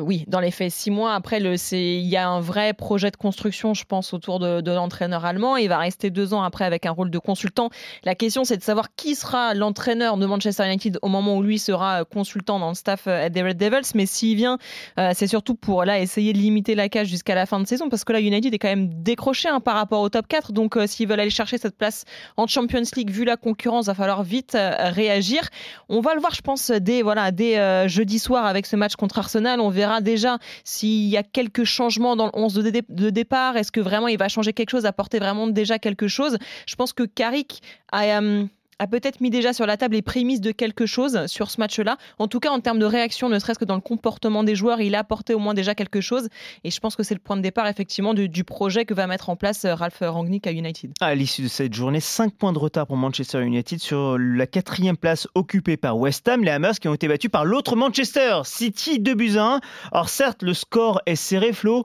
oui, 0.00 0.24
dans 0.26 0.40
les 0.40 0.50
faits, 0.50 0.72
six 0.72 0.90
mois. 0.90 1.14
Après, 1.14 1.38
il 1.38 2.00
y 2.00 2.16
a 2.16 2.28
un 2.28 2.40
vrai 2.40 2.72
projet 2.72 3.12
de 3.12 3.16
construction, 3.16 3.74
je 3.74 3.84
pense, 3.84 4.12
autour 4.12 4.40
de, 4.40 4.72
l'entraîneur 4.72 5.24
allemand. 5.24 5.56
Il 5.56 5.68
va 5.68 5.78
rester 5.78 6.10
deux 6.10 6.34
ans 6.34 6.42
après 6.42 6.64
avec 6.64 6.84
un 6.84 6.90
rôle 6.90 7.10
de 7.10 7.18
consultant. 7.20 7.70
La 8.02 8.16
question, 8.16 8.42
c'est 8.42 8.56
de 8.56 8.62
savoir 8.64 8.88
qui 8.96 9.14
sera 9.14 9.54
l'entraîneur 9.54 10.16
de 10.16 10.26
Manchester 10.26 10.66
United 10.66 10.98
au 11.02 11.08
moment 11.08 11.36
où 11.36 11.42
lui 11.44 11.60
sera 11.60 12.04
consultant 12.04 12.58
dans 12.58 12.70
le 12.70 12.74
staff 12.74 13.04
euh, 13.06 13.28
des 13.28 13.42
Red 13.42 13.56
Devils. 13.56 13.92
Mais 13.94 14.06
s'il 14.06 14.36
vient, 14.36 14.58
euh, 14.98 15.12
c'est 15.14 15.28
surtout 15.28 15.54
pour 15.54 15.84
là 15.84 16.00
essayer 16.00 16.32
de 16.32 16.38
limiter 16.38 16.74
la 16.74 16.88
cage 16.88 17.06
jusqu'à 17.06 17.36
la 17.36 17.46
fin 17.46 17.60
de 17.60 17.66
saison, 17.66 17.88
parce 17.88 18.02
que 18.02 18.12
là, 18.12 18.20
United 18.20 18.52
est 18.52 18.58
quand 18.58 18.68
même 18.68 19.02
décroché 19.02 19.48
hein, 19.48 19.60
par 19.60 19.76
rapport 19.76 20.00
au 20.00 20.08
top 20.08 20.26
4. 20.26 20.52
Donc, 20.52 20.76
euh, 20.76 20.88
s'ils 20.88 21.06
veulent 21.06 21.20
aller 21.20 21.30
chercher 21.30 21.56
cette 21.56 21.78
place 21.78 22.04
en 22.36 22.48
Champions 22.48 22.82
League, 22.96 23.10
vu 23.10 23.24
la 23.24 23.36
concurrence, 23.36 23.86
va 23.86 23.94
falloir 23.94 24.24
vite 24.24 24.56
réagir. 24.56 25.48
On 25.88 26.00
va 26.00 26.14
le 26.14 26.20
voir, 26.20 26.34
je 26.34 26.42
pense, 26.42 26.72
dès 26.72 27.02
voilà, 27.02 27.30
dès 27.30 27.88
jeudi 27.88 28.18
soir 28.18 28.44
avec 28.44 28.66
ce 28.66 28.74
match 28.74 28.96
contre 28.96 29.18
Arsenal. 29.18 29.60
On 29.60 29.68
verra 29.68 29.83
verra 29.84 30.00
déjà 30.00 30.38
s'il 30.64 31.08
y 31.08 31.16
a 31.16 31.22
quelques 31.22 31.64
changements 31.64 32.16
dans 32.16 32.26
le 32.26 32.32
11 32.34 32.54
de, 32.54 33.10
départ. 33.10 33.56
Est-ce 33.56 33.72
que 33.72 33.80
vraiment 33.80 34.08
il 34.08 34.18
va 34.18 34.28
changer 34.28 34.52
quelque 34.52 34.70
chose, 34.70 34.86
apporter 34.86 35.18
vraiment 35.18 35.46
déjà 35.46 35.78
quelque 35.78 36.08
chose? 36.08 36.38
Je 36.66 36.74
pense 36.74 36.92
que 36.92 37.04
Carrick 37.04 37.62
a. 37.92 38.04
Euh, 38.20 38.46
a 38.78 38.86
peut-être 38.86 39.20
mis 39.20 39.30
déjà 39.30 39.52
sur 39.52 39.66
la 39.66 39.76
table 39.76 39.94
les 39.94 40.02
prémices 40.02 40.40
de 40.40 40.52
quelque 40.52 40.86
chose 40.86 41.26
sur 41.26 41.50
ce 41.50 41.60
match-là. 41.60 41.96
En 42.18 42.28
tout 42.28 42.40
cas, 42.40 42.50
en 42.50 42.60
termes 42.60 42.78
de 42.78 42.84
réaction, 42.84 43.28
ne 43.28 43.38
serait-ce 43.38 43.58
que 43.58 43.64
dans 43.64 43.74
le 43.74 43.80
comportement 43.80 44.44
des 44.44 44.54
joueurs, 44.54 44.80
il 44.80 44.94
a 44.94 45.00
apporté 45.00 45.34
au 45.34 45.38
moins 45.38 45.54
déjà 45.54 45.74
quelque 45.74 46.00
chose. 46.00 46.28
Et 46.64 46.70
je 46.70 46.80
pense 46.80 46.96
que 46.96 47.02
c'est 47.02 47.14
le 47.14 47.20
point 47.20 47.36
de 47.36 47.42
départ, 47.42 47.66
effectivement, 47.66 48.14
du, 48.14 48.44
projet 48.44 48.84
que 48.84 48.92
va 48.92 49.06
mettre 49.06 49.30
en 49.30 49.36
place 49.36 49.64
euh, 49.64 49.74
Ralph 49.74 50.02
Rangnick 50.02 50.46
à 50.46 50.52
United. 50.52 50.92
À 51.00 51.14
l'issue 51.14 51.42
de 51.42 51.48
cette 51.48 51.72
journée, 51.72 52.00
5 52.00 52.34
points 52.34 52.52
de 52.52 52.58
retard 52.58 52.86
pour 52.86 52.96
Manchester 52.96 53.42
United 53.42 53.80
sur 53.80 54.18
la 54.18 54.46
quatrième 54.46 54.98
place 54.98 55.26
occupée 55.34 55.78
par 55.78 55.96
West 55.96 56.28
Ham. 56.28 56.44
Les 56.44 56.50
Hammers 56.50 56.78
qui 56.80 56.88
ont 56.88 56.94
été 56.94 57.08
battus 57.08 57.30
par 57.30 57.44
l'autre 57.44 57.74
Manchester 57.74 58.42
City 58.44 58.98
2 58.98 59.14
buts 59.14 59.36
à 59.36 59.54
1. 59.54 59.60
Alors 59.92 60.08
certes, 60.10 60.42
le 60.42 60.52
score 60.52 61.00
est 61.06 61.16
serré, 61.16 61.52
Flo. 61.52 61.84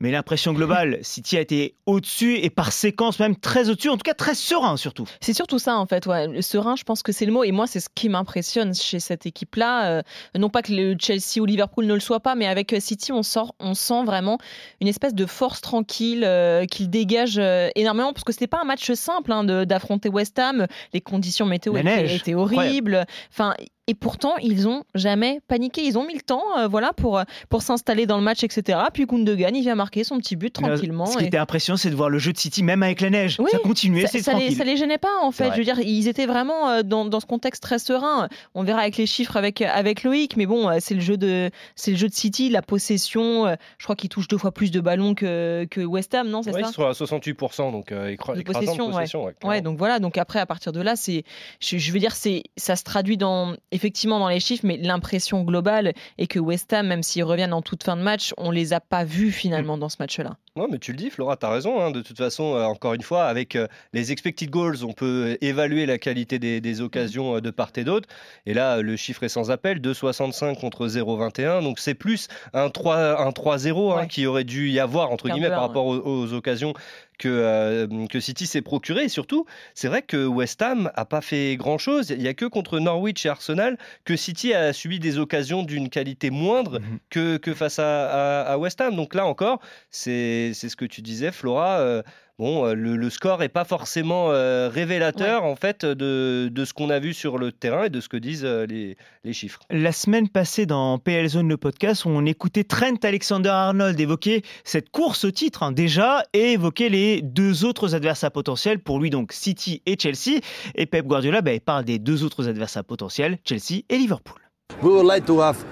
Mais 0.00 0.10
l'impression 0.10 0.52
globale, 0.52 0.98
City 1.02 1.36
a 1.36 1.40
été 1.40 1.74
au-dessus 1.86 2.36
et 2.38 2.50
par 2.50 2.72
séquence 2.72 3.18
même 3.18 3.36
très 3.36 3.68
au-dessus, 3.68 3.88
en 3.88 3.96
tout 3.96 4.02
cas 4.02 4.14
très 4.14 4.34
serein 4.34 4.76
surtout. 4.76 5.06
C'est 5.20 5.32
surtout 5.32 5.58
ça 5.58 5.76
en 5.76 5.86
fait, 5.86 6.06
ouais. 6.06 6.42
serein, 6.42 6.76
je 6.76 6.84
pense 6.84 7.02
que 7.02 7.12
c'est 7.12 7.26
le 7.26 7.32
mot. 7.32 7.44
Et 7.44 7.52
moi, 7.52 7.66
c'est 7.66 7.80
ce 7.80 7.88
qui 7.94 8.08
m'impressionne 8.08 8.74
chez 8.74 9.00
cette 9.00 9.26
équipe-là. 9.26 9.90
Euh, 9.90 10.02
non 10.36 10.50
pas 10.50 10.62
que 10.62 10.72
le 10.72 10.96
Chelsea 10.98 11.40
ou 11.40 11.44
Liverpool 11.44 11.86
ne 11.86 11.94
le 11.94 12.00
soit 12.00 12.20
pas, 12.20 12.34
mais 12.34 12.46
avec 12.46 12.72
euh, 12.72 12.80
City, 12.80 13.12
on, 13.12 13.22
sort, 13.22 13.54
on 13.58 13.74
sent 13.74 14.04
vraiment 14.04 14.38
une 14.80 14.88
espèce 14.88 15.14
de 15.14 15.26
force 15.26 15.60
tranquille 15.60 16.24
euh, 16.24 16.64
qu'il 16.66 16.90
dégage 16.90 17.38
euh, 17.38 17.68
énormément, 17.74 18.12
parce 18.12 18.24
que 18.24 18.32
c'était 18.32 18.46
pas 18.46 18.60
un 18.60 18.64
match 18.64 18.92
simple 18.92 19.32
hein, 19.32 19.44
d'affronter 19.44 20.08
West 20.08 20.38
Ham. 20.38 20.66
Les 20.92 21.00
conditions 21.00 21.46
météo 21.46 21.76
étaient, 21.76 22.14
étaient, 22.14 22.34
horribles. 22.34 23.06
Enfin, 23.30 23.54
et 23.88 23.94
pourtant 23.94 24.36
ils 24.40 24.68
ont 24.68 24.84
jamais 24.94 25.40
paniqué. 25.48 25.82
Ils 25.82 25.98
ont 25.98 26.06
mis 26.06 26.14
le 26.14 26.20
temps, 26.20 26.44
euh, 26.58 26.68
voilà, 26.68 26.92
pour 26.92 27.20
pour 27.48 27.62
s'installer 27.62 28.06
dans 28.06 28.18
le 28.18 28.22
match, 28.22 28.44
etc. 28.44 28.78
Puis 28.92 29.06
Gundogan, 29.06 29.56
il 29.56 29.62
vient 29.62 29.74
marquer 29.74 30.04
son 30.04 30.18
petit 30.18 30.36
but 30.36 30.52
tranquillement. 30.52 31.06
Ce 31.06 31.18
qui 31.18 31.24
était 31.24 31.38
impressionnant, 31.38 31.76
c'est 31.76 31.90
de 31.90 31.96
voir 31.96 32.10
le 32.10 32.18
jeu 32.18 32.32
de 32.32 32.38
City, 32.38 32.62
même 32.62 32.82
avec 32.82 33.00
la 33.00 33.10
neige, 33.10 33.36
oui, 33.40 33.48
ça 33.50 33.58
continuait, 33.58 34.06
c'est 34.06 34.22
tranquille. 34.22 34.50
Les, 34.50 34.54
ça 34.54 34.64
les 34.64 34.76
gênait 34.76 34.98
pas 34.98 35.18
en 35.22 35.32
fait. 35.32 35.50
Je 35.52 35.58
veux 35.58 35.64
dire, 35.64 35.80
ils 35.80 36.06
étaient 36.06 36.26
vraiment 36.26 36.68
euh, 36.68 36.82
dans, 36.82 37.04
dans, 37.04 37.20
ce 37.20 37.26
contexte 37.26 37.62
très 37.62 37.78
serein. 37.78 38.28
On 38.54 38.62
verra 38.62 38.82
avec 38.82 38.96
les 38.96 39.06
chiffres 39.06 39.36
avec 39.36 39.62
avec 39.62 40.04
Loïc, 40.04 40.36
mais 40.36 40.46
bon, 40.46 40.68
euh, 40.68 40.76
c'est 40.80 40.94
le 40.94 41.00
jeu 41.00 41.16
de 41.16 41.50
c'est 41.74 41.90
le 41.90 41.96
jeu 41.96 42.08
de 42.08 42.14
City, 42.14 42.50
la 42.50 42.62
possession. 42.62 43.56
Je 43.78 43.84
crois 43.84 43.96
qu'il 43.96 44.10
touche 44.10 44.28
deux 44.28 44.38
fois 44.38 44.52
plus 44.52 44.70
de 44.70 44.80
ballons 44.80 45.14
que 45.14 45.66
que 45.70 45.80
West 45.80 46.14
Ham, 46.14 46.28
non, 46.28 46.42
c'est 46.42 46.52
ouais, 46.52 46.62
ça 46.62 46.68
Ils 46.68 46.74
sont 46.74 46.84
à 46.84 46.92
68%, 46.92 47.72
donc 47.72 47.92
euh, 47.92 48.10
de 48.10 48.42
possession. 48.42 48.90
possession 48.90 49.24
ouais. 49.24 49.34
ouais, 49.44 49.60
donc 49.60 49.78
voilà. 49.78 49.98
Donc 49.98 50.18
après, 50.18 50.38
à 50.38 50.46
partir 50.46 50.72
de 50.72 50.80
là, 50.80 50.96
c'est, 50.96 51.24
je, 51.60 51.78
je 51.78 51.92
veux 51.92 51.98
dire, 51.98 52.14
c'est 52.14 52.42
ça 52.56 52.76
se 52.76 52.84
traduit 52.84 53.16
dans 53.16 53.54
effectivement 53.78 54.18
dans 54.18 54.28
les 54.28 54.40
chiffres 54.40 54.66
mais 54.66 54.76
l'impression 54.76 55.44
globale 55.44 55.92
est 56.18 56.26
que 56.26 56.40
West 56.40 56.72
Ham, 56.72 56.88
même 56.88 57.04
s'ils 57.04 57.22
reviennent 57.22 57.52
en 57.52 57.62
toute 57.62 57.84
fin 57.84 57.96
de 57.96 58.02
match, 58.02 58.34
on 58.36 58.50
les 58.50 58.72
a 58.72 58.80
pas 58.80 59.04
vus 59.04 59.30
finalement 59.30 59.78
dans 59.78 59.88
ce 59.88 59.96
match-là. 60.00 60.36
Non, 60.58 60.66
mais 60.68 60.80
tu 60.80 60.90
le 60.90 60.98
dis, 60.98 61.08
Flora, 61.08 61.36
tu 61.36 61.46
as 61.46 61.50
raison. 61.50 61.80
Hein. 61.80 61.92
de 61.92 62.02
toute 62.02 62.18
façon, 62.18 62.56
euh, 62.56 62.64
encore 62.64 62.94
une 62.94 63.02
fois, 63.02 63.26
avec 63.26 63.54
euh, 63.54 63.68
les 63.92 64.10
expected 64.10 64.50
goals, 64.50 64.84
on 64.84 64.92
peut 64.92 65.38
évaluer 65.40 65.86
la 65.86 65.98
qualité 65.98 66.40
des, 66.40 66.60
des 66.60 66.80
occasions 66.80 67.36
euh, 67.36 67.40
de 67.40 67.50
part 67.50 67.70
et 67.76 67.84
d'autre. 67.84 68.08
Et 68.44 68.54
là, 68.54 68.82
le 68.82 68.96
chiffre 68.96 69.22
est 69.22 69.28
sans 69.28 69.52
appel 69.52 69.80
2,65 69.80 70.58
contre 70.58 70.88
0,21. 70.88 71.62
Donc 71.62 71.78
c'est 71.78 71.94
plus 71.94 72.26
un 72.54 72.66
3-0 72.66 73.28
un 73.28 73.32
3 73.32 73.56
hein, 73.56 74.00
ouais. 74.00 74.08
qui 74.08 74.26
aurait 74.26 74.42
dû 74.42 74.68
y 74.68 74.80
avoir, 74.80 75.12
entre 75.12 75.28
guillemets, 75.28 75.48
par 75.48 75.60
rapport 75.60 75.86
aux, 75.86 76.00
aux 76.04 76.32
occasions 76.32 76.74
que, 77.18 77.88
que 78.06 78.20
City 78.20 78.46
s'est 78.46 78.62
procuré. 78.62 79.04
Et 79.04 79.08
surtout, 79.08 79.44
c'est 79.74 79.88
vrai 79.88 80.02
que 80.02 80.26
West 80.26 80.62
Ham 80.62 80.90
a 80.94 81.04
pas 81.04 81.20
fait 81.20 81.56
grand-chose. 81.56 82.10
Il 82.10 82.18
n'y 82.18 82.28
a 82.28 82.34
que 82.34 82.46
contre 82.46 82.78
Norwich 82.78 83.26
et 83.26 83.28
Arsenal 83.28 83.76
que 84.04 84.16
City 84.16 84.54
a 84.54 84.72
subi 84.72 84.98
des 84.98 85.18
occasions 85.18 85.62
d'une 85.62 85.90
qualité 85.90 86.30
moindre 86.30 86.78
mmh. 86.78 86.98
que, 87.10 87.36
que 87.36 87.54
face 87.54 87.78
à, 87.78 88.42
à, 88.42 88.52
à, 88.52 88.58
West 88.58 88.80
Ham. 88.80 88.94
Donc 88.96 89.14
là 89.14 89.26
encore, 89.26 89.60
c'est 89.90 90.47
ce 90.54 90.76
que 90.76 90.84
tu 90.84 91.02
disais, 91.02 91.32
Flora. 91.32 91.78
Euh, 91.80 92.02
bon, 92.38 92.64
euh, 92.64 92.74
le, 92.74 92.96
le, 92.96 93.10
score 93.10 93.40
n'est 93.40 93.48
pas 93.48 93.64
forcément 93.64 94.30
euh, 94.30 94.68
révélateur 94.68 95.42
ouais. 95.42 95.50
en 95.50 95.56
fait 95.56 95.84
de, 95.84 96.48
de 96.52 96.64
ce 96.64 96.72
qu'on 96.72 96.90
a 96.90 96.98
vu 96.98 97.12
sur 97.12 97.38
le 97.38 97.52
terrain 97.52 97.84
et 97.84 97.90
de 97.90 98.00
ce 98.00 98.08
que 98.08 98.16
disent 98.16 98.44
euh, 98.44 98.66
les, 98.66 98.96
les, 99.24 99.32
chiffres. 99.32 99.60
La 99.70 99.92
semaine 99.92 100.28
passée 100.28 100.66
dans 100.66 100.98
PL 100.98 101.28
Zone 101.28 101.48
le 101.48 101.56
podcast, 101.56 102.06
on 102.06 102.24
écoutait 102.26 102.64
Trent 102.64 102.98
Alexander-Arnold 103.02 103.98
évoquer 103.98 104.42
cette 104.64 104.90
course 104.90 105.24
au 105.24 105.30
titre 105.30 105.62
hein, 105.62 105.72
déjà 105.72 106.22
et 106.32 106.52
évoquer 106.52 106.88
les 106.88 107.22
deux 107.22 107.64
autres 107.64 107.94
adversaires 107.94 108.32
potentiels 108.32 108.78
pour 108.78 109.00
lui 109.00 109.10
donc 109.10 109.32
City 109.32 109.82
et 109.86 109.96
Chelsea. 109.98 110.40
Et 110.74 110.86
Pep 110.86 111.06
Guardiola 111.06 111.42
bah, 111.42 111.58
parle 111.64 111.84
des 111.84 111.98
deux 111.98 112.24
autres 112.24 112.48
adversaires 112.48 112.84
potentiels, 112.84 113.38
Chelsea 113.44 113.82
et 113.88 113.98
Liverpool. 113.98 114.38
We 114.82 114.92
would 114.92 115.06
like 115.06 115.24
to 115.26 115.40
have 115.40 115.64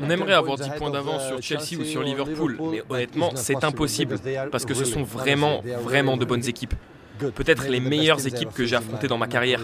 on 0.00 0.10
aimerait 0.10 0.34
avoir 0.34 0.56
10 0.56 0.70
points 0.78 0.90
d'avance 0.90 1.26
sur 1.26 1.42
Chelsea 1.42 1.80
ou 1.80 1.84
sur 1.84 2.02
Liverpool, 2.02 2.58
mais 2.70 2.82
honnêtement, 2.88 3.32
c'est 3.34 3.64
impossible, 3.64 4.18
parce 4.50 4.64
que 4.64 4.74
ce 4.74 4.84
sont 4.84 5.02
vraiment, 5.02 5.62
vraiment 5.82 6.16
de 6.16 6.24
bonnes 6.24 6.46
équipes. 6.46 6.74
Peut-être 7.18 7.68
les 7.68 7.80
meilleures 7.80 8.26
équipes 8.26 8.52
que 8.52 8.64
j'ai 8.64 8.76
affrontées 8.76 9.08
dans 9.08 9.18
ma 9.18 9.26
carrière. 9.26 9.60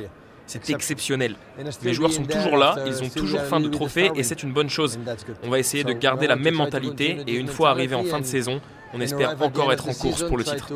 C'est 0.46 0.70
exceptionnel. 0.70 1.36
Mes 1.84 1.92
joueurs 1.92 2.12
sont 2.12 2.24
toujours 2.24 2.56
là, 2.56 2.76
ils 2.84 3.02
ont 3.04 3.08
toujours 3.08 3.42
faim 3.42 3.60
de 3.60 3.68
trophées 3.68 4.10
et 4.16 4.24
c'est 4.24 4.42
une 4.42 4.52
bonne 4.52 4.70
chose. 4.70 4.98
On 5.44 5.48
va 5.48 5.60
essayer 5.60 5.84
de 5.84 5.92
garder 5.92 6.26
la 6.26 6.36
même 6.36 6.54
mentalité 6.54 7.18
et 7.26 7.34
une 7.34 7.46
fois 7.46 7.70
arrivé 7.70 7.94
en 7.94 8.04
fin 8.04 8.18
de 8.18 8.24
saison, 8.24 8.60
on 8.92 9.00
espère 9.00 9.40
encore 9.40 9.72
être 9.72 9.88
en 9.88 9.94
course 9.94 10.24
pour 10.24 10.36
le 10.36 10.44
titre 10.44 10.72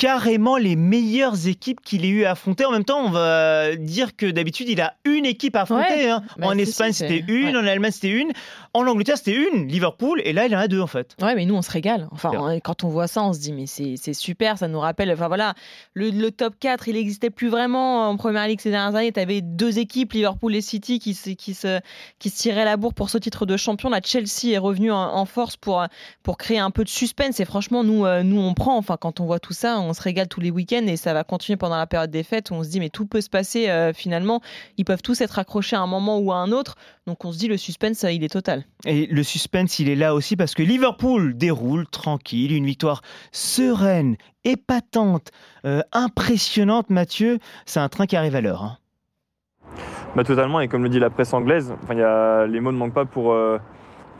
carrément 0.00 0.56
les 0.56 0.76
meilleures 0.76 1.46
équipes 1.46 1.82
qu'il 1.82 2.06
ait 2.06 2.08
eu 2.08 2.24
à 2.24 2.30
affronter. 2.30 2.64
En 2.64 2.72
même 2.72 2.86
temps, 2.86 3.04
on 3.04 3.10
va 3.10 3.76
dire 3.76 4.16
que 4.16 4.24
d'habitude, 4.24 4.66
il 4.70 4.80
a 4.80 4.94
une 5.04 5.26
équipe 5.26 5.54
à 5.56 5.62
affronter. 5.62 5.94
Ouais. 5.94 6.08
Hein. 6.08 6.22
Bah, 6.38 6.46
en 6.46 6.56
Espagne, 6.56 6.94
c'était 6.94 7.22
une, 7.28 7.48
ouais. 7.48 7.56
en 7.56 7.66
Allemagne, 7.66 7.90
c'était 7.92 8.08
une. 8.08 8.32
En 8.72 8.86
Angleterre, 8.86 9.16
c'était 9.16 9.34
une, 9.34 9.66
Liverpool, 9.66 10.22
et 10.24 10.32
là, 10.32 10.46
il 10.46 10.54
en 10.54 10.60
a 10.60 10.68
deux 10.68 10.80
en 10.80 10.86
fait. 10.86 11.16
Ouais, 11.20 11.34
mais 11.34 11.44
nous, 11.44 11.56
on 11.56 11.62
se 11.62 11.70
régale. 11.70 12.06
Enfin, 12.12 12.30
on, 12.34 12.60
quand 12.60 12.84
on 12.84 12.88
voit 12.88 13.08
ça, 13.08 13.24
on 13.24 13.32
se 13.32 13.40
dit, 13.40 13.52
mais 13.52 13.66
c'est 13.66 14.14
super, 14.14 14.58
ça 14.58 14.68
nous 14.68 14.78
rappelle. 14.78 15.10
Enfin 15.10 15.26
voilà, 15.26 15.54
le, 15.94 16.10
le 16.10 16.30
top 16.30 16.54
4, 16.60 16.86
il 16.86 16.94
n'existait 16.94 17.30
plus 17.30 17.48
vraiment 17.48 18.08
en 18.08 18.16
première 18.16 18.46
ligue 18.46 18.60
ces 18.60 18.70
dernières 18.70 18.94
années. 18.94 19.10
Tu 19.10 19.18
avais 19.18 19.40
deux 19.40 19.80
équipes, 19.80 20.12
Liverpool 20.12 20.54
et 20.54 20.60
City, 20.60 21.00
qui, 21.00 21.16
qui, 21.36 21.54
se, 21.54 21.80
qui 22.20 22.30
se 22.30 22.38
tiraient 22.38 22.64
la 22.64 22.76
bourre 22.76 22.94
pour 22.94 23.10
ce 23.10 23.18
titre 23.18 23.44
de 23.44 23.56
champion. 23.56 23.90
La 23.90 24.00
Chelsea 24.02 24.52
est 24.52 24.58
revenu 24.58 24.92
en, 24.92 25.16
en, 25.16 25.24
force 25.24 25.56
pour, 25.56 25.84
pour 26.22 26.38
créer 26.38 26.60
un 26.60 26.70
peu 26.70 26.84
de 26.84 26.88
suspense. 26.88 27.40
Et 27.40 27.44
franchement, 27.44 27.82
nous, 27.82 28.06
euh, 28.06 28.22
nous 28.22 28.40
on 28.40 28.54
prend. 28.54 28.76
Enfin, 28.76 28.96
quand 28.96 29.18
on 29.18 29.26
voit 29.26 29.40
tout 29.40 29.52
ça, 29.52 29.80
on 29.80 29.92
se 29.94 30.02
régale 30.02 30.28
tous 30.28 30.40
les 30.40 30.52
week-ends 30.52 30.86
et 30.86 30.96
ça 30.96 31.12
va 31.12 31.24
continuer 31.24 31.56
pendant 31.56 31.76
la 31.76 31.88
période 31.88 32.10
des 32.12 32.22
fêtes 32.22 32.50
où 32.50 32.54
on 32.54 32.62
se 32.62 32.68
dit, 32.68 32.78
mais 32.78 32.90
tout 32.90 33.06
peut 33.06 33.20
se 33.20 33.30
passer 33.30 33.68
euh, 33.68 33.92
finalement. 33.92 34.40
Ils 34.76 34.84
peuvent 34.84 35.02
tous 35.02 35.20
être 35.20 35.40
accrochés 35.40 35.74
à 35.74 35.80
un 35.80 35.88
moment 35.88 36.18
ou 36.18 36.30
à 36.30 36.36
un 36.36 36.52
autre. 36.52 36.76
Donc 37.10 37.24
on 37.24 37.32
se 37.32 37.38
dit, 37.38 37.48
le 37.48 37.56
suspense, 37.56 38.04
il 38.08 38.22
est 38.22 38.28
total. 38.28 38.62
Et 38.86 39.06
le 39.06 39.24
suspense, 39.24 39.80
il 39.80 39.88
est 39.88 39.96
là 39.96 40.14
aussi 40.14 40.36
parce 40.36 40.54
que 40.54 40.62
Liverpool 40.62 41.36
déroule 41.36 41.88
tranquille, 41.88 42.52
une 42.52 42.66
victoire 42.66 43.02
sereine, 43.32 44.16
épatante, 44.44 45.32
euh, 45.64 45.80
impressionnante, 45.90 46.88
Mathieu. 46.88 47.40
C'est 47.66 47.80
un 47.80 47.88
train 47.88 48.06
qui 48.06 48.14
arrive 48.14 48.36
à 48.36 48.40
l'heure. 48.40 48.62
Hein. 48.62 48.78
Bah, 50.14 50.22
totalement, 50.22 50.60
et 50.60 50.68
comme 50.68 50.84
le 50.84 50.88
dit 50.88 51.00
la 51.00 51.10
presse 51.10 51.34
anglaise, 51.34 51.74
enfin, 51.82 51.96
y 51.96 52.02
a, 52.02 52.46
les 52.46 52.60
mots 52.60 52.70
ne 52.70 52.78
manquent 52.78 52.94
pas 52.94 53.06
pour, 53.06 53.32
euh, 53.32 53.58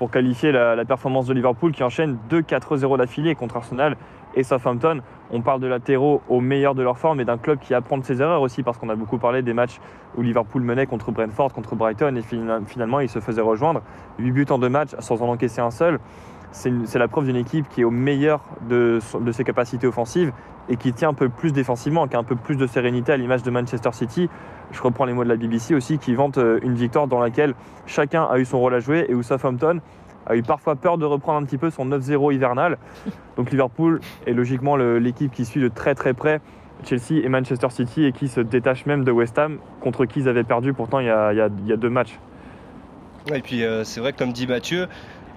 pour 0.00 0.10
qualifier 0.10 0.50
la, 0.50 0.74
la, 0.74 0.84
performance 0.84 1.26
de 1.26 1.34
Liverpool 1.34 1.70
qui 1.70 1.84
enchaîne 1.84 2.18
2-4-0 2.28 2.98
d'affilée 2.98 3.36
contre 3.36 3.56
Arsenal 3.56 3.96
et 4.34 4.42
Southampton. 4.42 5.00
On 5.32 5.42
parle 5.42 5.60
de 5.60 5.66
latéraux 5.66 6.22
au 6.28 6.40
meilleur 6.40 6.74
de 6.74 6.82
leur 6.82 6.98
forme 6.98 7.20
et 7.20 7.24
d'un 7.24 7.38
club 7.38 7.58
qui 7.60 7.74
apprend 7.74 7.98
de 7.98 8.04
ses 8.04 8.20
erreurs 8.20 8.42
aussi 8.42 8.62
parce 8.62 8.78
qu'on 8.78 8.88
a 8.88 8.96
beaucoup 8.96 9.18
parlé 9.18 9.42
des 9.42 9.52
matchs 9.52 9.80
où 10.16 10.22
Liverpool 10.22 10.62
menait 10.62 10.86
contre 10.86 11.12
Brentford, 11.12 11.52
contre 11.52 11.76
Brighton 11.76 12.16
et 12.16 12.22
finalement 12.66 13.00
il 13.00 13.08
se 13.08 13.20
faisait 13.20 13.40
rejoindre. 13.40 13.82
8 14.18 14.32
buts 14.32 14.46
en 14.50 14.58
deux 14.58 14.68
matchs 14.68 14.94
sans 14.98 15.22
en 15.22 15.28
encaisser 15.28 15.60
un 15.60 15.70
seul. 15.70 16.00
C'est 16.52 16.98
la 16.98 17.06
preuve 17.06 17.26
d'une 17.26 17.36
équipe 17.36 17.68
qui 17.68 17.82
est 17.82 17.84
au 17.84 17.92
meilleur 17.92 18.40
de, 18.68 18.98
de, 19.20 19.32
ses 19.32 19.44
capacités 19.44 19.86
offensives 19.86 20.32
et 20.68 20.76
qui 20.76 20.92
tient 20.92 21.10
un 21.10 21.14
peu 21.14 21.28
plus 21.28 21.52
défensivement, 21.52 22.08
qui 22.08 22.16
a 22.16 22.18
un 22.18 22.24
peu 22.24 22.34
plus 22.34 22.56
de 22.56 22.66
sérénité 22.66 23.12
à 23.12 23.16
l'image 23.16 23.44
de 23.44 23.52
Manchester 23.52 23.90
City. 23.92 24.28
Je 24.72 24.82
reprends 24.82 25.04
les 25.04 25.12
mots 25.12 25.22
de 25.22 25.28
la 25.28 25.36
BBC 25.36 25.76
aussi 25.76 25.98
qui 25.98 26.12
vante 26.12 26.38
euh, 26.38 26.58
une 26.62 26.74
victoire 26.74 27.06
dans 27.06 27.20
laquelle 27.20 27.54
chacun 27.86 28.24
a 28.24 28.38
eu 28.38 28.44
son 28.44 28.58
rôle 28.58 28.74
à 28.74 28.80
jouer 28.80 29.06
et 29.08 29.14
où 29.14 29.22
Southampton 29.22 29.80
a 30.26 30.36
eu 30.36 30.42
parfois 30.42 30.76
peur 30.76 30.98
de 30.98 31.04
reprendre 31.04 31.40
un 31.40 31.44
petit 31.44 31.58
peu 31.58 31.70
son 31.70 31.86
9-0 31.86 32.34
hivernal. 32.34 32.78
Donc 33.36 33.50
Liverpool 33.50 34.00
est 34.26 34.32
logiquement 34.32 34.76
l'équipe 34.76 35.32
qui 35.32 35.44
suit 35.44 35.60
de 35.60 35.68
très 35.68 35.94
très 35.94 36.14
près 36.14 36.40
Chelsea 36.84 37.22
et 37.22 37.28
Manchester 37.28 37.68
City 37.70 38.04
et 38.04 38.12
qui 38.12 38.28
se 38.28 38.40
détache 38.40 38.86
même 38.86 39.04
de 39.04 39.10
West 39.10 39.38
Ham, 39.38 39.58
contre 39.80 40.06
qui 40.06 40.20
ils 40.20 40.28
avaient 40.28 40.44
perdu 40.44 40.72
pourtant 40.72 41.00
il 41.00 41.06
y 41.06 41.10
a, 41.10 41.48
deux 41.48 41.90
matchs. 41.90 42.18
Et 43.34 43.40
puis 43.40 43.64
euh, 43.64 43.84
c'est 43.84 44.00
vrai 44.00 44.12
que 44.12 44.18
comme 44.18 44.32
dit 44.32 44.46
Mathieu, 44.46 44.86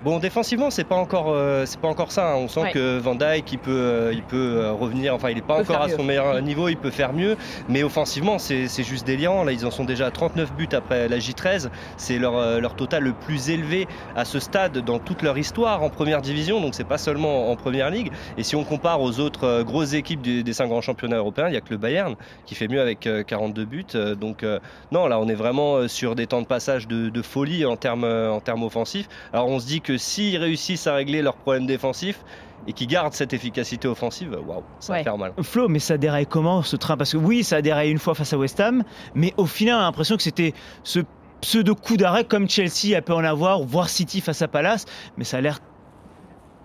Bon, 0.04 0.20
défensivement, 0.20 0.70
c'est 0.70 0.84
pas 0.84 0.98
encore, 0.98 1.28
euh, 1.30 1.66
c'est 1.66 1.80
pas 1.80 1.88
encore 1.88 2.12
ça. 2.12 2.34
Hein. 2.34 2.36
On 2.36 2.50
sent 2.50 2.60
ouais. 2.60 2.72
que 2.72 2.98
Van 2.98 3.16
Dijk, 3.16 3.54
il 3.54 3.58
peut, 3.58 3.72
euh, 3.72 4.12
il 4.14 4.22
peut 4.22 4.58
euh, 4.58 4.74
revenir. 4.74 5.16
Enfin, 5.16 5.30
il 5.30 5.36
n'est 5.36 5.42
pas 5.42 5.62
encore 5.62 5.82
à 5.82 5.88
son 5.88 6.04
meilleur 6.04 6.42
niveau. 6.42 6.68
Il 6.68 6.76
peut 6.76 6.92
faire 6.92 7.14
mieux. 7.14 7.38
Mais 7.70 7.84
offensivement, 7.84 8.38
c'est 8.38 8.68
juste 8.84 9.08
délirant. 9.08 9.46
Là, 9.46 9.54
ils 9.54 9.66
en 9.66 9.72
sont 9.72 9.86
déjà 9.86 10.08
à 10.08 10.12
39 10.12 10.56
buts 10.56 10.68
après 10.74 11.08
la 11.08 11.20
J13. 11.20 11.70
C'est 11.96 12.18
leur, 12.18 12.60
leur 12.60 12.76
total 12.76 13.04
le 13.04 13.14
plus 13.14 13.50
élevé 13.50 13.88
à 14.18 14.26
ce 14.26 14.40
stade 14.40 14.80
dans 14.80 15.00
toute 15.00 15.22
leur 15.22 15.38
histoire 15.38 15.84
en 15.84 15.90
première 15.90 16.22
division. 16.22 16.60
Donc, 16.60 16.76
c'est 16.76 16.84
pas 16.84 16.98
seulement 16.98 17.50
en 17.50 17.56
première 17.56 17.90
ligue. 17.90 18.12
Et 18.38 18.44
si 18.44 18.58
on 18.58 18.66
compare 18.66 19.02
aux 19.02 19.22
autres 19.22 19.64
grosses 19.64 19.94
équipes 19.94 20.22
des, 20.22 20.44
des 20.44 20.54
cinq 20.54 20.68
grands 20.68 20.82
championnats 20.82 21.18
européens, 21.18 21.48
il 21.48 21.54
y 21.54 21.58
a 21.58 21.62
que 21.62 21.70
le 21.70 21.78
Bayern 21.78 22.16
qui 22.46 22.56
fait 22.56 22.68
mieux 22.68 22.82
avec 22.82 23.08
42 23.26 23.62
euh, 23.62 23.66
buts. 23.66 23.86
Donc, 24.20 24.46
non, 24.92 25.08
là, 25.08 25.18
on 25.22 25.30
est 25.30 25.34
vraiment 25.34 25.88
sur 25.88 26.16
des 26.16 26.28
temps 26.28 26.42
de 26.42 26.48
passage 26.48 26.90
de, 26.90 27.08
de 27.08 27.22
folie 27.22 27.64
en 27.64 27.78
termes, 27.78 28.04
en 28.04 28.42
termes 28.42 28.64
offensifs. 28.64 29.08
Alors, 29.32 29.48
on 29.48 29.62
se 29.62 29.66
dit 29.66 29.80
que 29.80 29.93
que 29.94 29.98
s'ils 30.00 30.38
réussissent 30.38 30.88
à 30.88 30.96
régler 30.96 31.22
leurs 31.22 31.36
problèmes 31.36 31.68
défensifs, 31.68 32.24
et 32.68 32.74
qui 32.74 32.88
gardent 32.88 33.14
cette 33.14 33.34
efficacité 33.34 33.88
offensive, 33.88 34.38
waouh, 34.48 34.64
ça 34.80 34.94
va 34.94 35.04
faire 35.04 35.18
mal. 35.18 35.34
Flo, 35.42 35.68
mais 35.68 35.80
ça 35.80 35.98
déraille 35.98 36.26
comment 36.26 36.62
ce 36.62 36.76
train? 36.76 36.98
Parce 36.98 37.12
que 37.12 37.18
oui, 37.18 37.44
ça 37.44 37.58
a 37.58 37.62
déraillé 37.62 37.92
une 37.92 38.00
fois 38.00 38.16
face 38.16 38.34
à 38.34 38.38
West 38.38 38.60
Ham, 38.60 38.84
mais 39.16 39.34
au 39.38 39.46
final, 39.46 39.76
on 39.76 39.80
a 39.80 39.84
l'impression 39.84 40.16
que 40.16 40.24
c'était 40.24 40.54
ce 40.84 41.00
pseudo 41.42 41.76
coup 41.76 41.98
d'arrêt 41.98 42.24
comme 42.24 42.50
Chelsea 42.50 42.96
a 42.96 43.02
pu 43.02 43.12
en 43.12 43.24
avoir, 43.24 43.62
voire 43.64 43.90
City 43.90 44.22
face 44.22 44.42
à 44.42 44.48
Palace, 44.48 44.86
mais 45.18 45.26
ça 45.26 45.38
a 45.38 45.42
l'air 45.42 45.60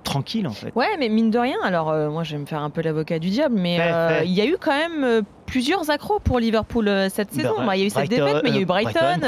tranquille 0.05 0.47
en 0.47 0.53
fait. 0.53 0.73
Ouais, 0.75 0.97
mais 0.99 1.09
mine 1.09 1.31
de 1.31 1.39
rien, 1.39 1.59
alors 1.65 1.91
euh, 1.91 2.09
moi 2.09 2.23
je 2.23 2.33
vais 2.33 2.39
me 2.39 2.47
faire 2.47 2.63
un 2.63 2.71
peu 2.71 2.81
l'avocat 2.81 3.19
du 3.19 3.29
diable, 3.29 3.57
mais 3.59 3.79
euh, 3.81 4.23
il 4.25 4.33
y 4.33 4.41
a 4.41 4.47
eu 4.47 4.57
quand 4.59 4.71
même 4.71 5.05
euh, 5.05 5.23
plusieurs 5.49 5.91
accros 5.91 6.21
pour 6.21 6.39
Liverpool 6.39 6.91
cette 7.11 7.33
saison. 7.33 7.55
Bah, 7.65 7.77
il 7.77 7.81
y 7.81 7.83
a 7.83 7.87
eu 7.87 7.91
cette 7.91 8.09
défaite, 8.09 8.43
mais 8.43 8.51
il 8.51 8.55
y 8.55 8.59
a 8.59 8.61
eu 8.61 8.67
Brighton, 8.67 9.21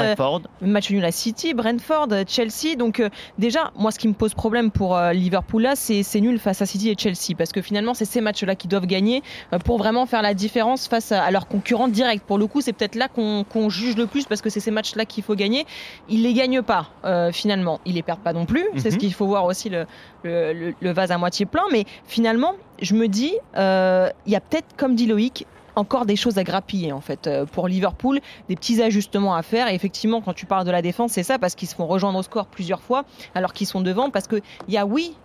match 0.61 0.89
nul 0.91 1.03
à 1.03 1.11
City, 1.11 1.53
Brentford, 1.53 2.07
Chelsea. 2.27 2.75
Donc 2.77 3.01
déjà, 3.37 3.71
moi 3.75 3.91
ce 3.91 3.99
qui 3.99 4.07
me 4.07 4.13
pose 4.13 4.33
problème 4.33 4.71
pour 4.71 4.97
Liverpool 5.13 5.63
là, 5.63 5.75
c'est 5.75 6.21
nul 6.21 6.39
face 6.39 6.61
à 6.61 6.65
City 6.65 6.89
et 6.89 6.95
Chelsea, 6.97 7.35
parce 7.37 7.51
que 7.51 7.61
finalement 7.61 7.93
c'est 7.93 8.05
ces 8.05 8.21
matchs-là 8.21 8.55
qui 8.55 8.67
doivent 8.67 8.85
gagner 8.85 9.23
pour 9.65 9.77
vraiment 9.77 10.05
faire 10.05 10.21
la 10.21 10.33
différence 10.33 10.87
face 10.87 11.11
à, 11.11 11.29
leurs 11.31 11.47
concurrents 11.47 11.87
directs. 11.87 12.23
Pour 12.23 12.37
le 12.37 12.47
coup, 12.47 12.61
c'est 12.61 12.73
peut-être 12.73 12.95
là 12.95 13.07
qu'on 13.07 13.69
juge 13.69 13.97
le 13.97 14.05
plus, 14.05 14.25
parce 14.25 14.41
que 14.41 14.49
c'est 14.49 14.59
ces 14.59 14.71
matchs-là 14.71 15.05
qu'il 15.05 15.23
faut 15.23 15.35
gagner. 15.35 15.65
Ils 16.07 16.23
les 16.23 16.33
gagnent 16.33 16.61
pas 16.61 16.89
finalement, 17.31 17.79
ils 17.85 17.95
les 17.95 18.03
perdent 18.03 18.19
pas 18.21 18.33
non 18.33 18.45
plus. 18.45 18.65
C'est 18.77 18.91
ce 18.91 18.95
mhm. 18.95 19.01
qu'il 19.01 19.13
faut 19.13 19.25
voir 19.25 19.45
aussi 19.45 19.69
le, 19.69 19.85
le, 20.23 20.91
vase 20.91 21.11
à 21.11 21.17
moitié 21.17 21.45
plein, 21.45 21.63
mais 21.71 21.85
finalement, 22.05 22.53
je 22.81 22.95
me 22.95 23.07
dis, 23.07 23.33
euh, 23.57 24.09
il 24.25 24.31
y 24.31 24.35
a 24.35 24.39
peut-être, 24.39 24.75
comme 24.77 24.95
dit 24.95 25.05
Loïc, 25.05 25.45
encore 25.75 26.05
des 26.05 26.15
choses 26.15 26.37
à 26.37 26.43
grappiller 26.43 26.91
en 26.91 27.01
fait 27.01 27.27
euh, 27.27 27.45
pour 27.45 27.67
Liverpool, 27.67 28.19
des 28.49 28.55
petits 28.55 28.81
ajustements 28.81 29.35
à 29.35 29.41
faire. 29.41 29.67
Et 29.67 29.75
effectivement, 29.75 30.21
quand 30.21 30.33
tu 30.33 30.45
parles 30.45 30.65
de 30.65 30.71
la 30.71 30.81
défense, 30.81 31.11
c'est 31.11 31.23
ça 31.23 31.39
parce 31.39 31.55
qu'ils 31.55 31.67
se 31.67 31.75
font 31.75 31.87
rejoindre 31.87 32.19
au 32.19 32.23
score 32.23 32.47
plusieurs 32.47 32.81
fois 32.81 33.05
alors 33.35 33.53
qu'ils 33.53 33.67
sont 33.67 33.81
devant. 33.81 34.09
Parce 34.09 34.27
qu'il 34.27 34.41
y 34.67 34.77
a 34.77 34.85
oui. 34.85 35.15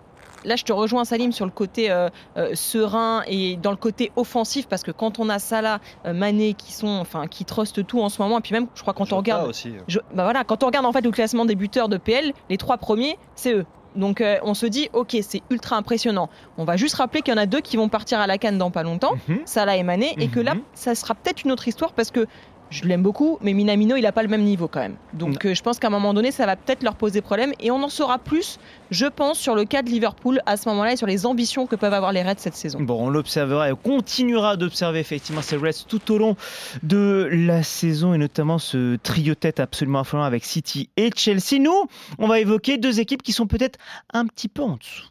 Là, 0.45 0.55
je 0.55 0.63
te 0.63 0.73
rejoins, 0.73 1.05
Salim, 1.05 1.33
sur 1.33 1.45
le 1.45 1.51
côté 1.51 1.91
euh, 1.91 2.09
serein 2.55 3.25
et 3.27 3.57
dans 3.57 3.73
le 3.73 3.77
côté 3.77 4.13
offensif, 4.15 4.69
parce 4.69 4.85
que 4.85 4.93
quand 4.93 5.19
on 5.19 5.29
a 5.29 5.41
Salah, 5.41 5.81
Mané, 6.05 6.55
qui 6.55 6.73
sont, 6.73 6.87
enfin, 7.01 7.27
qui 7.27 7.45
trustent 7.45 7.85
tout 7.85 8.01
en 8.01 8.09
ce 8.09 8.23
moment, 8.23 8.39
et 8.39 8.43
puis 8.43 8.53
même, 8.53 8.69
je 8.77 8.83
crois 8.83 8.95
quand 8.95 9.13
on 9.13 9.17
regarde, 9.17 9.49
aussi. 9.49 9.73
bah 10.15 10.23
voilà, 10.23 10.45
quand 10.45 10.63
on 10.63 10.67
regarde 10.67 10.87
en 10.87 10.93
fait 10.93 11.01
le 11.01 11.11
classement 11.11 11.47
des 11.47 11.57
buteurs 11.57 11.89
de 11.89 11.97
PL, 11.97 12.33
les 12.49 12.59
trois 12.59 12.77
premiers, 12.77 13.19
c'est 13.35 13.55
eux. 13.55 13.67
Donc 13.97 14.21
euh, 14.21 14.39
on 14.43 14.55
se 14.55 14.67
dit, 14.67 14.89
ok, 14.93 15.17
c'est 15.23 15.43
ultra 15.51 15.77
impressionnant. 15.77 16.29
On 16.59 16.65
va 16.65 16.77
juste 16.77 16.95
rappeler 16.95 17.23
qu'il 17.23 17.35
y 17.35 17.37
en 17.37 17.41
a 17.41 17.47
deux 17.47 17.61
qui 17.61 17.77
vont 17.77 17.89
partir 17.89 18.21
à 18.21 18.27
la 18.27 18.39
canne 18.39 18.59
dans 18.59 18.71
pas 18.71 18.83
longtemps, 18.83 19.15
mhm. 19.29 19.41
Salah 19.45 19.77
et 19.77 19.83
Mané, 19.83 20.15
et 20.19 20.29
que 20.29 20.41
là, 20.41 20.55
mhm. 20.55 20.63
ça 20.75 20.95
sera 20.95 21.15
peut-être 21.15 21.45
une 21.45 21.53
autre 21.53 21.67
histoire 21.69 21.93
parce 21.93 22.11
que 22.11 22.27
je 22.71 22.85
l'aime 22.85 23.03
beaucoup, 23.03 23.39
mais 23.41 23.53
Minamino, 23.53 23.97
il 23.97 24.03
n'a 24.03 24.13
pas 24.13 24.23
le 24.23 24.29
même 24.29 24.43
niveau 24.43 24.69
quand 24.69 24.81
même. 24.81 24.97
Donc 25.13 25.45
euh, 25.45 25.55
je 25.55 25.63
pense 25.63 25.79
qu'à 25.79 25.87
un 25.87 25.91
moment 25.91 26.15
donné, 26.15 26.31
ça 26.31 26.47
va 26.47 26.57
peut-être 26.57 26.83
leur 26.83 26.97
poser 26.97 27.21
problème. 27.21 27.53
Et 27.61 27.71
on 27.71 27.83
en 27.83 27.89
saura 27.89 28.19
plus, 28.19 28.59
je 28.91 29.07
pense, 29.07 29.39
sur 29.39 29.55
le 29.55 29.65
cas 29.65 29.83
de 29.83 29.89
Liverpool 29.89 30.41
à 30.47 30.57
ce 30.57 30.69
moment-là 30.69 30.93
et 30.93 30.97
sur 30.97 31.07
les 31.07 31.27
ambitions 31.27 31.67
que 31.67 31.77
peuvent 31.77 31.95
avoir 31.95 32.13
les 32.13 32.23
Reds 32.23 32.35
cette 32.39 32.57
saison. 32.57 32.81
Bon, 32.81 33.07
on 33.07 33.11
l'observera 33.11 33.69
et 33.69 33.73
on 33.73 33.77
continuera 33.77 34.57
d'observer 34.57 35.01
effectivement 35.01 35.43
ces 35.43 35.57
Reds 35.57 35.85
tout 35.89 36.13
au 36.13 36.19
long 36.19 36.37
de 36.83 37.29
la 37.31 37.63
saison 37.63 38.15
et 38.15 38.19
notamment 38.19 38.59
ce 38.59 38.97
trio 38.97 39.35
tête 39.35 39.61
absolument 39.61 40.01
affolant 40.01 40.25
avec 40.25 40.45
City 40.45 40.91
et 40.97 41.11
Chelsea. 41.15 41.59
Nous, 41.61 41.85
on 42.19 42.27
va 42.27 42.41
évoquer 42.41 42.79
deux 42.79 43.01
équipes 43.01 43.23
qui 43.23 43.33
sont 43.33 43.47
peut-être 43.47 43.79
un 44.13 44.27
petit 44.27 44.49
peu 44.49 44.63
en 44.63 44.77
dessous. 44.77 45.07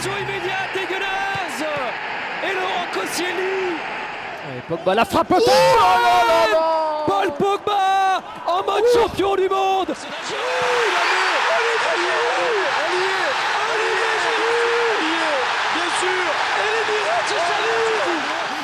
réaction 0.00 0.12
immédiate 0.12 0.70
dégueulasse 0.74 1.64
Et 2.44 2.54
Laurent 2.54 2.86
Koscielny 2.92 3.59
Pogba 4.68 4.94
la 4.94 5.04
frappe 5.04 5.34
oh 5.36 7.06
Paul 7.06 7.32
Pogba 7.38 8.22
en 8.46 8.62
mode 8.64 8.84
champion 8.92 9.36
du 9.36 9.48
monde. 9.48 9.94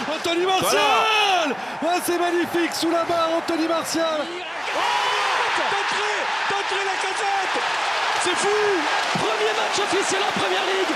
Anthony 0.09 0.47
Martial. 0.47 1.55
Ah, 1.83 1.99
C'est 2.05 2.19
magnifique. 2.19 2.75
Sous 2.75 2.90
la 2.90 3.05
barre 3.05 3.31
Anthony 3.37 3.69
Martial. 3.69 4.21
D'entrée 6.50 6.85
la 6.85 6.97
casette. 7.00 7.62
C'est 8.25 8.37
fou. 8.37 8.49
Premier 9.19 9.52
match 9.55 9.78
officiel 9.78 10.23
en 10.23 10.33
première 10.40 10.64
ligue. 10.64 10.95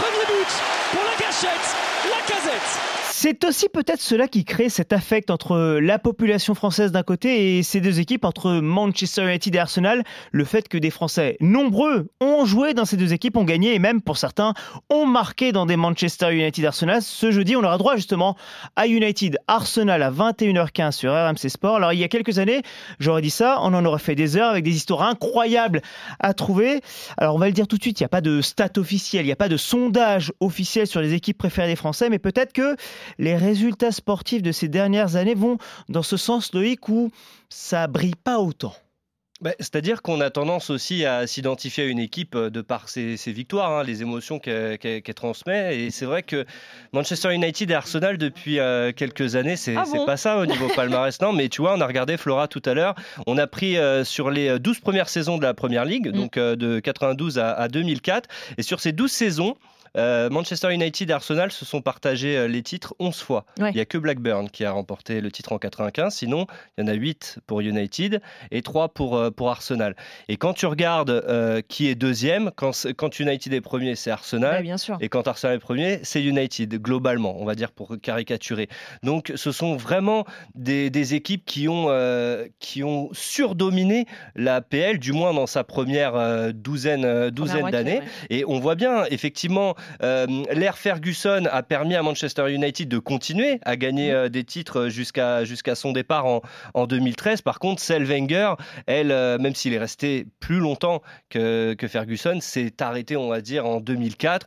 Premier 0.00 0.26
but 0.26 0.50
pour 0.92 1.04
la 1.04 1.16
gâchette, 1.16 1.76
la 2.08 2.20
casette 2.26 2.99
c'est 3.22 3.44
aussi 3.44 3.68
peut-être 3.68 4.00
cela 4.00 4.28
qui 4.28 4.46
crée 4.46 4.70
cet 4.70 4.94
affect 4.94 5.30
entre 5.30 5.78
la 5.78 5.98
population 5.98 6.54
française 6.54 6.90
d'un 6.90 7.02
côté 7.02 7.58
et 7.58 7.62
ces 7.62 7.82
deux 7.82 8.00
équipes, 8.00 8.24
entre 8.24 8.50
Manchester 8.50 9.24
United 9.24 9.54
et 9.54 9.58
Arsenal. 9.58 10.04
Le 10.32 10.46
fait 10.46 10.68
que 10.68 10.78
des 10.78 10.88
Français 10.88 11.36
nombreux 11.38 12.08
ont 12.22 12.46
joué 12.46 12.72
dans 12.72 12.86
ces 12.86 12.96
deux 12.96 13.12
équipes, 13.12 13.36
ont 13.36 13.44
gagné 13.44 13.74
et 13.74 13.78
même 13.78 14.00
pour 14.00 14.16
certains 14.16 14.54
ont 14.88 15.04
marqué 15.04 15.52
dans 15.52 15.66
des 15.66 15.76
Manchester 15.76 16.32
United 16.32 16.64
Arsenal. 16.64 17.02
Ce 17.02 17.30
jeudi, 17.30 17.56
on 17.56 17.62
aura 17.62 17.76
droit 17.76 17.94
justement 17.94 18.38
à 18.74 18.86
United 18.86 19.36
Arsenal 19.48 20.02
à 20.02 20.10
21h15 20.10 20.92
sur 20.92 21.12
RMC 21.12 21.50
Sport. 21.50 21.76
Alors 21.76 21.92
il 21.92 21.98
y 21.98 22.04
a 22.04 22.08
quelques 22.08 22.38
années, 22.38 22.62
j'aurais 23.00 23.20
dit 23.20 23.28
ça, 23.28 23.58
on 23.60 23.74
en 23.74 23.84
aurait 23.84 23.98
fait 23.98 24.14
des 24.14 24.38
heures 24.38 24.48
avec 24.48 24.64
des 24.64 24.74
histoires 24.74 25.02
incroyables 25.02 25.82
à 26.20 26.32
trouver. 26.32 26.80
Alors 27.18 27.34
on 27.34 27.38
va 27.38 27.48
le 27.48 27.52
dire 27.52 27.68
tout 27.68 27.76
de 27.76 27.82
suite, 27.82 28.00
il 28.00 28.02
n'y 28.02 28.06
a 28.06 28.08
pas 28.08 28.22
de 28.22 28.40
stat 28.40 28.70
officiel, 28.78 29.24
il 29.24 29.26
n'y 29.26 29.32
a 29.32 29.36
pas 29.36 29.50
de 29.50 29.58
sondage 29.58 30.32
officiel 30.40 30.86
sur 30.86 31.02
les 31.02 31.12
équipes 31.12 31.36
préférées 31.36 31.68
des 31.68 31.76
Français, 31.76 32.08
mais 32.08 32.18
peut-être 32.18 32.54
que 32.54 32.76
les 33.18 33.36
résultats 33.36 33.92
sportifs 33.92 34.42
de 34.42 34.52
ces 34.52 34.68
dernières 34.68 35.16
années 35.16 35.34
vont 35.34 35.58
dans 35.88 36.02
ce 36.02 36.16
sens, 36.16 36.52
Loïc, 36.52 36.88
où 36.88 37.10
ça 37.48 37.86
brille 37.86 38.16
pas 38.16 38.38
autant. 38.38 38.74
Bah, 39.40 39.52
c'est-à-dire 39.58 40.02
qu'on 40.02 40.20
a 40.20 40.28
tendance 40.28 40.68
aussi 40.68 41.06
à 41.06 41.26
s'identifier 41.26 41.84
à 41.84 41.86
une 41.86 41.98
équipe 41.98 42.34
euh, 42.34 42.50
de 42.50 42.60
par 42.60 42.90
ses, 42.90 43.16
victoires, 43.28 43.72
hein, 43.72 43.84
les 43.84 44.02
émotions 44.02 44.38
qu'elle 44.38 45.02
transmet. 45.14 45.78
Et 45.78 45.90
c'est 45.90 46.04
vrai 46.04 46.22
que 46.22 46.44
Manchester 46.92 47.32
United 47.32 47.70
et 47.70 47.74
Arsenal, 47.74 48.18
depuis 48.18 48.58
euh, 48.58 48.92
quelques 48.92 49.36
années, 49.36 49.56
c'est 49.56 49.74
ah 49.76 49.84
pas 50.04 50.18
ça 50.18 50.36
au 50.38 50.44
niveau 50.44 50.68
palmarès. 50.76 51.18
Non, 51.22 51.32
mais 51.32 51.48
tu 51.48 51.62
vois, 51.62 51.74
on 51.74 51.80
a 51.80 51.86
regardé 51.86 52.18
Flora 52.18 52.48
tout 52.48 52.62
à 52.66 52.74
l'heure. 52.74 52.94
On 53.26 53.38
a 53.38 53.46
pris 53.46 53.78
euh, 53.78 54.04
sur 54.04 54.30
les 54.30 54.58
12 54.58 54.80
premières 54.80 55.08
saisons 55.08 55.38
de 55.38 55.42
la 55.42 55.54
Première 55.54 55.86
Ligue, 55.86 56.08
mm. 56.08 56.12
donc 56.12 56.38
de 56.38 56.78
92 56.78 57.38
à, 57.38 57.52
à 57.52 57.68
2004. 57.68 58.28
Et 58.58 58.62
sur 58.62 58.80
ces 58.80 58.92
12 58.92 59.10
saisons, 59.10 59.56
euh, 59.96 60.30
Manchester 60.30 60.72
United 60.72 61.10
et 61.10 61.12
Arsenal 61.12 61.50
se 61.50 61.64
sont 61.64 61.82
partagés 61.82 62.36
euh, 62.36 62.48
les 62.48 62.62
titres 62.62 62.94
11 62.98 63.16
fois. 63.16 63.44
Il 63.58 63.74
n'y 63.74 63.80
a 63.80 63.84
que 63.84 63.98
Blackburn 63.98 64.48
qui 64.48 64.64
a 64.64 64.72
remporté 64.72 65.20
le 65.20 65.30
titre 65.30 65.52
en 65.52 65.58
95. 65.58 66.14
Sinon, 66.14 66.46
il 66.76 66.82
y 66.82 66.84
en 66.84 66.88
a 66.88 66.94
8 66.94 67.40
pour 67.46 67.60
United 67.60 68.20
et 68.50 68.62
3 68.62 68.90
pour, 68.90 69.16
euh, 69.16 69.30
pour 69.30 69.50
Arsenal. 69.50 69.96
Et 70.28 70.36
quand 70.36 70.52
tu 70.52 70.66
regardes 70.66 71.00
qui 71.68 71.88
est 71.88 71.94
deuxième, 71.94 72.50
quand, 72.56 72.72
quand 72.96 73.18
United 73.18 73.52
est 73.52 73.60
premier, 73.60 73.96
c'est 73.96 74.10
Arsenal. 74.10 74.62
bien 74.62 74.78
sûr. 74.78 74.96
Et 75.00 75.08
quand 75.08 75.26
Arsenal 75.26 75.56
est 75.56 75.60
premier, 75.60 76.00
c'est 76.02 76.22
United, 76.22 76.80
globalement, 76.80 77.36
on 77.40 77.44
va 77.44 77.54
dire 77.54 77.72
pour 77.72 77.96
caricaturer. 78.00 78.68
Donc, 79.02 79.32
ce 79.34 79.52
sont 79.52 79.76
vraiment 79.76 80.24
des, 80.54 80.90
des 80.90 81.14
équipes 81.14 81.44
qui 81.44 81.68
ont, 81.68 81.88
qui 82.58 82.84
ont 82.84 83.08
surdominé 83.12 84.06
la 84.34 84.60
PL, 84.60 84.98
du 84.98 85.12
moins 85.12 85.34
dans 85.34 85.46
sa 85.46 85.64
première 85.64 86.52
douzaine, 86.52 87.30
douzaine 87.30 87.70
d'années. 87.70 88.00
Et 88.30 88.44
on 88.46 88.58
voit 88.60 88.74
bien, 88.74 89.04
effectivement, 89.10 89.74
euh, 90.02 90.26
l'ère 90.52 90.78
Ferguson 90.78 91.44
a 91.50 91.62
permis 91.62 91.94
à 91.94 92.02
Manchester 92.02 92.52
United 92.52 92.88
de 92.88 92.98
continuer 92.98 93.60
à 93.64 93.76
gagner 93.76 94.12
euh, 94.12 94.28
des 94.28 94.44
titres 94.44 94.88
jusqu'à 94.88 95.44
jusqu'à 95.44 95.74
son 95.74 95.92
départ 95.92 96.26
en, 96.26 96.42
en 96.74 96.86
2013. 96.86 97.42
Par 97.42 97.58
contre, 97.58 97.82
celle 97.82 98.04
Wenger, 98.04 98.54
elle, 98.86 99.12
euh, 99.12 99.38
même 99.38 99.54
s'il 99.54 99.72
est 99.72 99.78
resté 99.78 100.26
plus 100.40 100.58
longtemps 100.58 101.02
que, 101.28 101.74
que 101.74 101.88
Ferguson, 101.88 102.38
s'est 102.40 102.74
arrêté, 102.80 103.16
on 103.16 103.28
va 103.28 103.40
dire, 103.40 103.66
en 103.66 103.80
2004. 103.80 104.46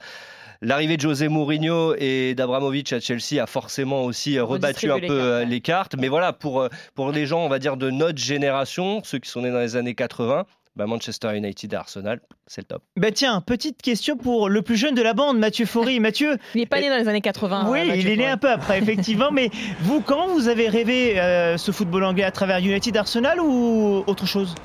L'arrivée 0.61 0.95
de 0.95 1.01
José 1.01 1.27
Mourinho 1.27 1.93
et 1.97 2.35
d'Abramovic 2.35 2.93
à 2.93 3.01
Chelsea 3.01 3.41
a 3.41 3.47
forcément 3.47 4.05
aussi 4.05 4.39
rebattu 4.39 4.89
un 4.89 4.99
peu 4.99 5.43
les 5.43 5.59
cartes. 5.59 5.95
Mais 5.99 6.07
voilà, 6.07 6.31
pour, 6.31 6.69
pour 6.95 7.11
les 7.11 7.25
gens, 7.25 7.39
on 7.39 7.49
va 7.49 7.59
dire, 7.59 7.75
de 7.75 7.89
notre 7.89 8.19
génération, 8.19 9.01
ceux 9.03 9.19
qui 9.19 9.29
sont 9.29 9.41
nés 9.41 9.51
dans 9.51 9.59
les 9.59 9.75
années 9.75 9.93
80, 9.93 10.45
bah, 10.75 10.87
Manchester 10.87 11.35
United 11.35 11.73
et 11.73 11.75
Arsenal, 11.75 12.21
c'est 12.47 12.61
le 12.61 12.65
top. 12.65 12.83
Bah 12.97 13.11
tiens, 13.11 13.41
petite 13.41 13.81
question 13.81 14.17
pour 14.17 14.49
le 14.49 14.61
plus 14.61 14.75
jeune 14.75 14.95
de 14.95 15.01
la 15.01 15.13
bande, 15.13 15.37
Mathieu 15.37 15.65
Faury. 15.65 15.99
Mathieu. 16.03 16.37
Il 16.55 16.61
n'est 16.61 16.65
pas 16.65 16.79
né 16.79 16.89
dans 16.89 16.97
les 16.97 17.07
années 17.07 17.21
80. 17.21 17.69
Oui, 17.69 17.79
il 17.95 18.07
est 18.07 18.17
né 18.17 18.27
un 18.27 18.37
peu 18.37 18.49
après, 18.49 18.79
effectivement. 18.79 19.31
mais 19.31 19.49
vous, 19.81 20.01
comment 20.01 20.27
vous 20.27 20.47
avez 20.47 20.69
rêvé 20.69 21.19
euh, 21.19 21.57
ce 21.57 21.71
football 21.71 22.03
anglais 22.03 22.23
à 22.23 22.31
travers 22.31 22.59
United 22.59 22.95
Arsenal 22.97 23.39
ou 23.39 24.03
autre 24.07 24.25
chose? 24.25 24.55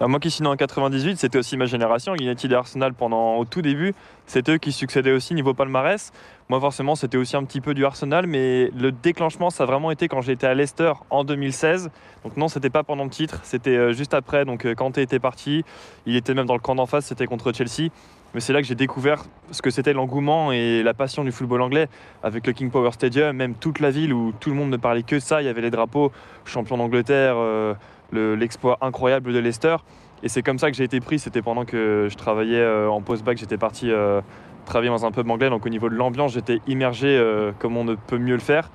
Moi 0.00 0.20
qui 0.20 0.30
suis 0.30 0.42
né 0.42 0.48
en 0.48 0.56
98, 0.56 1.16
c'était 1.16 1.38
aussi 1.38 1.56
ma 1.56 1.64
génération. 1.64 2.14
United 2.14 2.52
et 2.52 2.54
Arsenal 2.54 2.92
pendant 2.92 3.36
au 3.36 3.44
tout 3.46 3.62
début, 3.62 3.94
c'était 4.26 4.52
eux 4.52 4.58
qui 4.58 4.72
succédaient 4.72 5.12
aussi 5.12 5.34
niveau 5.34 5.54
palmarès. 5.54 6.12
Moi 6.50 6.60
forcément 6.60 6.94
c'était 6.94 7.16
aussi 7.16 7.36
un 7.36 7.44
petit 7.44 7.62
peu 7.62 7.72
du 7.72 7.84
Arsenal, 7.84 8.26
mais 8.26 8.70
le 8.76 8.92
déclenchement 8.92 9.48
ça 9.48 9.64
a 9.64 9.66
vraiment 9.66 9.90
été 9.90 10.08
quand 10.08 10.20
j'étais 10.20 10.46
à 10.46 10.54
Leicester 10.54 10.92
en 11.08 11.24
2016. 11.24 11.90
Donc 12.24 12.36
non 12.36 12.48
c'était 12.48 12.70
pas 12.70 12.82
pendant 12.82 13.04
le 13.04 13.10
titre, 13.10 13.40
c'était 13.42 13.76
euh, 13.76 13.92
juste 13.92 14.12
après. 14.12 14.44
Donc 14.44 14.66
euh, 14.66 14.74
quand 14.74 14.98
était 14.98 15.18
parti, 15.18 15.64
il 16.04 16.14
était 16.14 16.34
même 16.34 16.46
dans 16.46 16.54
le 16.54 16.60
camp 16.60 16.74
d'en 16.74 16.86
face, 16.86 17.06
c'était 17.06 17.26
contre 17.26 17.52
Chelsea. 17.52 17.90
Mais 18.34 18.40
c'est 18.40 18.52
là 18.52 18.60
que 18.60 18.66
j'ai 18.66 18.74
découvert 18.74 19.24
ce 19.50 19.62
que 19.62 19.70
c'était 19.70 19.94
l'engouement 19.94 20.52
et 20.52 20.82
la 20.82 20.92
passion 20.92 21.24
du 21.24 21.32
football 21.32 21.62
anglais 21.62 21.88
avec 22.22 22.46
le 22.46 22.52
King 22.52 22.70
Power 22.70 22.90
Stadium, 22.92 23.34
même 23.34 23.54
toute 23.54 23.80
la 23.80 23.90
ville 23.90 24.12
où 24.12 24.34
tout 24.38 24.50
le 24.50 24.56
monde 24.56 24.68
ne 24.68 24.76
parlait 24.76 25.04
que 25.04 25.20
ça. 25.20 25.40
Il 25.40 25.46
y 25.46 25.48
avait 25.48 25.62
les 25.62 25.70
drapeaux 25.70 26.12
champion 26.44 26.76
d'Angleterre, 26.76 27.36
euh, 27.38 27.72
l'exploit 28.12 28.78
incroyable 28.80 29.32
de 29.32 29.38
Leicester. 29.38 29.76
Et 30.22 30.28
c'est 30.28 30.42
comme 30.42 30.58
ça 30.58 30.70
que 30.70 30.76
j'ai 30.76 30.84
été 30.84 31.00
pris. 31.00 31.18
C'était 31.18 31.42
pendant 31.42 31.64
que 31.64 32.08
je 32.10 32.16
travaillais 32.16 32.60
euh, 32.60 32.88
en 32.88 33.00
post-bac, 33.00 33.38
j'étais 33.38 33.58
parti 33.58 33.90
euh, 33.90 34.20
travailler 34.64 34.90
dans 34.90 35.04
un 35.04 35.12
pub 35.12 35.30
anglais. 35.30 35.50
Donc 35.50 35.66
au 35.66 35.68
niveau 35.68 35.88
de 35.88 35.94
l'ambiance, 35.94 36.32
j'étais 36.32 36.60
immergé 36.66 37.08
euh, 37.08 37.52
comme 37.58 37.76
on 37.76 37.84
ne 37.84 37.94
peut 37.94 38.18
mieux 38.18 38.34
le 38.34 38.40
faire. 38.40 38.70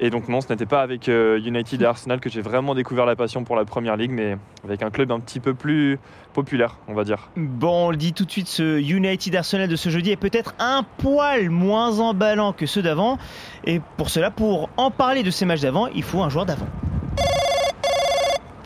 Et 0.00 0.10
donc 0.10 0.28
non, 0.28 0.40
ce 0.40 0.48
n'était 0.48 0.64
pas 0.64 0.80
avec 0.80 1.08
United 1.08 1.82
Arsenal 1.82 2.20
que 2.20 2.30
j'ai 2.30 2.40
vraiment 2.40 2.76
découvert 2.76 3.04
la 3.04 3.16
passion 3.16 3.42
pour 3.42 3.56
la 3.56 3.64
Première 3.64 3.96
Ligue, 3.96 4.12
mais 4.12 4.36
avec 4.62 4.80
un 4.84 4.90
club 4.90 5.10
un 5.10 5.18
petit 5.18 5.40
peu 5.40 5.54
plus 5.54 5.98
populaire, 6.34 6.76
on 6.86 6.94
va 6.94 7.02
dire. 7.02 7.30
Bon, 7.36 7.88
on 7.88 7.90
le 7.90 7.96
dit 7.96 8.12
tout 8.12 8.24
de 8.24 8.30
suite, 8.30 8.46
ce 8.46 8.78
United 8.78 9.34
Arsenal 9.34 9.68
de 9.68 9.74
ce 9.74 9.88
jeudi 9.88 10.12
est 10.12 10.16
peut-être 10.16 10.54
un 10.60 10.84
poil 10.98 11.50
moins 11.50 11.98
emballant 11.98 12.52
que 12.52 12.64
ceux 12.64 12.82
d'avant. 12.82 13.18
Et 13.64 13.80
pour 13.96 14.10
cela, 14.10 14.30
pour 14.30 14.70
en 14.76 14.92
parler 14.92 15.24
de 15.24 15.32
ces 15.32 15.44
matchs 15.44 15.62
d'avant, 15.62 15.88
il 15.88 16.04
faut 16.04 16.22
un 16.22 16.28
joueur 16.28 16.46
d'avant. 16.46 16.68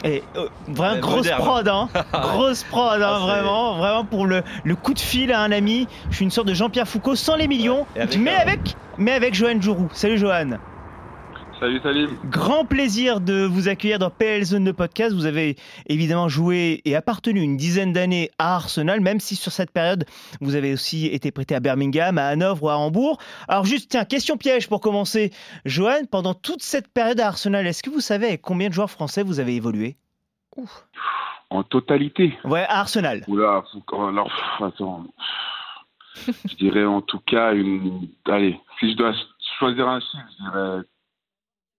Et 0.04 0.22
euh, 0.36 0.48
vraiment 0.68 0.94
Ouais, 0.94 1.00
grosse 1.00 1.16
moderne. 1.18 1.42
prod, 1.42 1.68
hein. 1.68 1.88
grosse 2.12 2.64
prod, 2.64 3.00
hein, 3.00 3.08
Ah, 3.14 3.18
vraiment, 3.20 3.76
vraiment 3.78 4.04
pour 4.04 4.26
le, 4.26 4.42
le 4.64 4.74
coup 4.76 4.94
de 4.94 4.98
fil 4.98 5.32
à 5.32 5.40
un 5.40 5.52
ami. 5.52 5.86
Je 6.10 6.16
suis 6.16 6.24
une 6.24 6.30
sorte 6.30 6.48
de 6.48 6.54
Jean-Pierre 6.54 6.88
Foucault 6.88 7.14
sans 7.14 7.36
les 7.36 7.46
millions, 7.48 7.86
avec 7.96 8.18
mais 8.18 8.34
un- 8.34 8.38
avec, 8.40 8.74
mais 8.98 9.12
avec 9.12 9.34
Johan 9.34 9.60
Jourou. 9.60 9.88
Salut 9.92 10.18
Johan. 10.18 10.58
Salut 11.62 11.79
Salim. 11.81 12.09
Grand 12.25 12.64
plaisir 12.64 13.20
de 13.20 13.44
vous 13.44 13.68
accueillir 13.68 14.01
dans 14.01 14.11
PL 14.11 14.42
Zone 14.42 14.64
de 14.64 14.72
podcast. 14.72 15.14
Vous 15.14 15.27
avez 15.27 15.55
évidemment 15.87 16.27
joué 16.29 16.83
et 16.85 16.96
appartenu 16.96 17.40
une 17.40 17.57
dizaine 17.57 17.92
d'années 17.92 18.31
à 18.40 18.57
Arsenal, 18.57 19.01
même 19.01 19.20
si 19.20 19.37
sur 19.37 19.53
cette 19.53 19.70
période, 19.70 20.05
vous 20.40 20.57
avez 20.57 20.72
aussi 20.72 21.07
été 21.07 21.31
prêté 21.31 21.55
à 21.55 21.61
Birmingham, 21.61 22.18
à 22.18 22.27
Hanovre 22.27 22.64
ou 22.64 22.68
à 22.68 22.77
Hambourg. 22.77 23.18
Alors 23.46 23.64
juste, 23.64 23.92
tiens, 23.92 24.05
question 24.05 24.37
piège 24.37 24.68
pour 24.68 24.81
commencer. 24.81 25.31
Johan, 25.64 26.05
pendant 26.11 26.35
toute 26.35 26.64
cette 26.64 26.92
période 26.92 27.20
à 27.20 27.29
Arsenal, 27.29 27.64
est-ce 27.64 27.85
que 27.85 27.90
vous 27.90 28.01
savez 28.01 28.27
avec 28.27 28.42
combien 28.42 28.68
de 28.68 28.75
joueurs 28.75 28.90
français 28.90 29.22
vous 29.22 29.38
avez 29.38 29.55
évolué? 29.55 29.94
En 31.48 31.62
totalité. 31.62 32.37
Ouais, 32.42 32.64
à 32.64 32.81
Arsenal. 32.81 33.22
Oula, 33.29 33.62
alors, 33.92 34.33
attends. 34.61 35.05
je 36.27 36.57
dirais 36.57 36.85
en 36.85 37.03
tout 37.03 37.20
cas 37.20 37.55
une. 37.55 38.09
Allez, 38.27 38.59
si 38.81 38.90
je 38.90 38.96
dois 38.96 39.14
choisir 39.61 39.87
un 39.87 40.01
chiffre, 40.01 40.25
je 40.29 40.44
dirais 40.44 40.83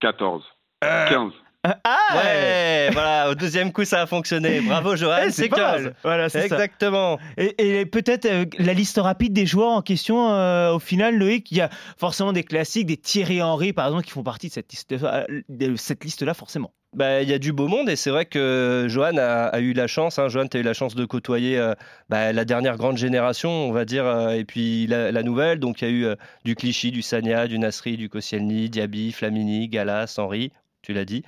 14. 0.04 0.44
15. 0.82 1.32
Ah 1.66 1.98
Ouais, 2.16 2.90
voilà, 2.92 3.30
au 3.30 3.36
deuxième 3.36 3.72
coup 3.72 3.86
ça 3.86 4.02
a 4.02 4.06
fonctionné. 4.06 4.60
Bravo 4.68 4.98
Johan, 4.98 5.16
Eh, 5.28 5.32
c'est 5.32 5.48
pas 5.48 5.56
15. 5.56 5.84
mal. 5.84 5.96
Voilà, 6.04 6.28
c'est 6.28 6.40
ça. 6.50 6.56
Exactement. 6.56 7.20
Et, 7.38 7.80
et 7.80 7.86
peut-être 7.86 8.26
euh, 8.26 8.44
la 8.60 8.74
liste 8.74 8.98
rapide 9.02 9.32
des 9.32 9.46
joueurs 9.46 9.70
en 9.70 9.82
question, 9.82 10.30
euh, 10.34 10.74
au 10.74 10.80
final, 10.80 11.18
Loïc, 11.18 11.50
il 11.52 11.58
y 11.58 11.62
a 11.62 11.70
forcément 11.98 12.34
des 12.34 12.44
classiques, 12.44 12.88
des 12.88 12.98
Thierry 12.98 13.42
Henry, 13.42 13.72
par 13.72 13.86
exemple, 13.88 14.04
qui 14.04 14.12
font 14.12 14.24
partie 14.24 14.50
de 14.50 14.54
cette 14.54 14.70
liste, 14.74 14.92
euh, 14.92 15.24
de 15.48 15.76
cette 15.78 16.04
liste-là, 16.04 16.34
forcément. 16.34 16.74
Bah, 16.94 17.24
il 17.24 17.30
y 17.30 17.34
a 17.34 17.40
du 17.40 17.54
beau 17.54 17.68
monde 17.68 17.90
et 17.90 17.96
c'est 17.96 18.12
vrai 18.12 18.26
que 18.26 18.86
Johan 18.88 19.18
a, 19.18 19.60
eu 19.60 19.74
la 19.74 19.88
chance. 19.88 20.20
Hein, 20.20 20.28
Johan, 20.28 20.48
tu 20.48 20.58
as 20.58 20.60
eu 20.60 20.64
la 20.64 20.76
chance 20.76 20.94
de 20.94 21.06
côtoyer 21.06 21.58
euh, 21.58 21.74
bah, 22.10 22.32
la 22.32 22.46
dernière 22.46 22.78
grande 22.78 22.98
génération, 22.98 23.50
on 23.50 23.72
va 23.72 23.84
dire, 23.84 24.06
euh, 24.06 24.30
et 24.30 24.46
puis 24.46 24.86
la, 24.86 25.24
nouvelle. 25.24 25.60
Donc 25.60 25.82
il 25.82 25.88
y 25.88 25.92
a 25.92 25.92
eu 25.92 26.06
euh, 26.06 26.16
du 26.46 26.56
Clichy, 26.56 26.92
du 26.92 27.02
Sagna, 27.02 27.48
du 27.48 27.58
Nasri, 27.58 27.98
du 27.98 28.10
Koscielny, 28.10 28.70
Diaby, 28.70 29.12
Flamini, 29.12 29.70
Galas, 29.70 30.16
Henry. 30.20 30.52
Tu 30.84 30.92
l'as 30.92 31.06
dit. 31.06 31.24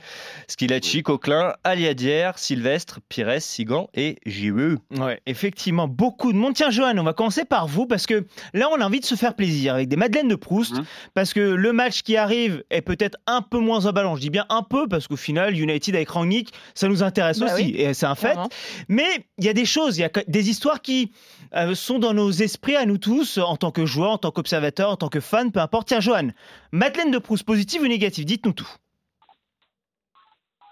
Skilacci, 0.49 1.01
Coquelin, 1.01 1.53
Aliadière, 1.63 2.37
Sylvestre, 2.37 2.99
Pires, 3.07 3.41
Sigan 3.41 3.89
et 3.93 4.17
Giroud. 4.25 4.79
Ouais, 4.97 5.21
effectivement, 5.25 5.87
beaucoup 5.87 6.33
de 6.33 6.37
monde. 6.37 6.53
Tiens, 6.55 6.69
Johan, 6.71 6.97
on 6.97 7.03
va 7.03 7.13
commencer 7.13 7.45
par 7.45 7.65
vous 7.65 7.85
parce 7.87 8.05
que 8.05 8.25
là, 8.53 8.67
on 8.73 8.81
a 8.81 8.85
envie 8.85 8.99
de 8.99 9.05
se 9.05 9.15
faire 9.15 9.33
plaisir 9.33 9.73
avec 9.75 9.87
des 9.87 9.95
Madeleines 9.95 10.27
de 10.27 10.35
Proust. 10.35 10.75
Parce 11.13 11.33
que 11.33 11.39
le 11.39 11.71
match 11.71 12.01
qui 12.01 12.17
arrive 12.17 12.65
est 12.69 12.81
peut-être 12.81 13.17
un 13.27 13.41
peu 13.41 13.57
moins 13.59 13.85
emballant. 13.85 14.17
Je 14.17 14.21
dis 14.21 14.29
bien 14.29 14.45
un 14.49 14.61
peu 14.61 14.89
parce 14.89 15.07
qu'au 15.07 15.15
final, 15.15 15.57
United 15.57 15.95
avec 15.95 16.09
Rangnick, 16.09 16.51
ça 16.73 16.89
nous 16.89 17.01
intéresse 17.01 17.39
Bah 17.39 17.53
aussi. 17.53 17.63
oui, 17.63 17.75
et 17.77 17.93
c'est 17.93 18.05
un 18.07 18.15
fait. 18.15 18.31
clairement. 18.31 18.49
Mais 18.89 19.07
il 19.37 19.45
y 19.45 19.49
a 19.49 19.53
des 19.53 19.65
choses, 19.65 19.97
il 19.97 20.01
y 20.01 20.03
a 20.03 20.09
des 20.27 20.49
histoires 20.49 20.81
qui 20.81 21.13
euh, 21.55 21.75
sont 21.75 21.97
dans 21.99 22.13
nos 22.13 22.29
esprits 22.29 22.75
à 22.75 22.85
nous 22.85 22.97
tous, 22.97 23.37
en 23.37 23.55
tant 23.55 23.71
que 23.71 23.85
joueurs, 23.85 24.11
en 24.11 24.17
tant 24.17 24.31
qu'observateurs, 24.31 24.89
en 24.89 24.97
tant 24.97 25.07
que 25.07 25.21
fans, 25.21 25.49
peu 25.49 25.61
importe. 25.61 25.87
Tiens, 25.87 26.01
Johan, 26.01 26.27
Madeleine 26.73 27.11
de 27.11 27.19
Proust, 27.19 27.45
positive 27.45 27.83
ou 27.83 27.87
négative 27.87 28.25
Dites-nous 28.25 28.51
tout. 28.51 28.67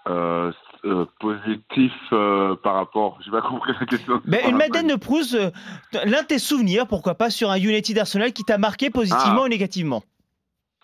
Euh, 0.08 0.52
euh, 0.84 1.06
positif 1.18 1.92
euh, 2.12 2.54
par 2.62 2.74
rapport. 2.74 3.18
J'ai 3.24 3.30
pas 3.30 3.40
compris 3.40 3.72
la 3.80 3.86
question. 3.86 4.20
Ben, 4.26 4.40
une 4.46 4.56
Madeleine 4.58 4.88
de 4.88 4.96
Proust, 4.96 5.34
l'un 6.04 6.20
de 6.22 6.26
tes 6.26 6.38
souvenirs, 6.38 6.86
pourquoi 6.86 7.14
pas, 7.14 7.30
sur 7.30 7.50
un 7.50 7.56
United 7.56 7.96
Arsenal 7.98 8.34
qui 8.34 8.44
t'a 8.44 8.58
marqué 8.58 8.90
positivement 8.90 9.40
Ah. 9.40 9.44
ou 9.44 9.48
négativement? 9.48 10.02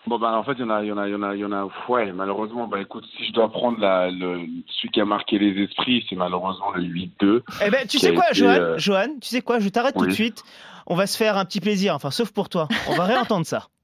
Bon 0.07 0.17
bah 0.17 0.35
en 0.35 0.43
fait 0.43 0.53
il 0.53 0.61
y 0.61 0.63
en 0.63 0.71
a 0.71 0.81
il 0.81 0.87
y 0.87 0.91
en 0.91 0.97
a 0.97 1.07
il 1.07 1.11
y 1.11 1.15
en 1.15 1.21
a 1.21 1.35
il 1.35 1.39
y 1.41 1.45
en 1.45 1.51
a 1.51 1.67
ouais 1.87 2.11
malheureusement 2.11 2.65
bah 2.67 2.81
écoute 2.81 3.05
si 3.15 3.27
je 3.27 3.33
dois 3.33 3.51
prendre 3.51 3.79
la, 3.79 4.09
le 4.09 4.39
celui 4.65 4.89
qui 4.91 4.99
a 4.99 5.05
marqué 5.05 5.37
les 5.37 5.61
esprits 5.61 6.03
c'est 6.09 6.15
malheureusement 6.15 6.71
le 6.71 6.81
8-2 6.81 7.41
Eh 7.63 7.69
ben, 7.69 7.85
tu 7.87 7.99
sais 7.99 8.11
quoi, 8.15 8.25
été, 8.31 8.39
Johan, 8.39 8.77
Johan, 8.77 9.07
tu 9.21 9.27
sais 9.29 9.41
quoi, 9.43 9.59
je 9.59 9.69
t'arrête 9.69 9.95
tout 9.95 10.07
de 10.07 10.11
suite. 10.11 10.43
On 10.87 10.95
va 10.95 11.05
se 11.05 11.15
faire 11.15 11.37
un 11.37 11.45
petit 11.45 11.59
plaisir, 11.61 11.93
enfin, 11.93 12.09
sauf 12.09 12.31
pour 12.31 12.49
toi. 12.49 12.67
On 12.89 12.95
va 12.95 13.03
réentendre 13.03 13.45
ça. 13.45 13.67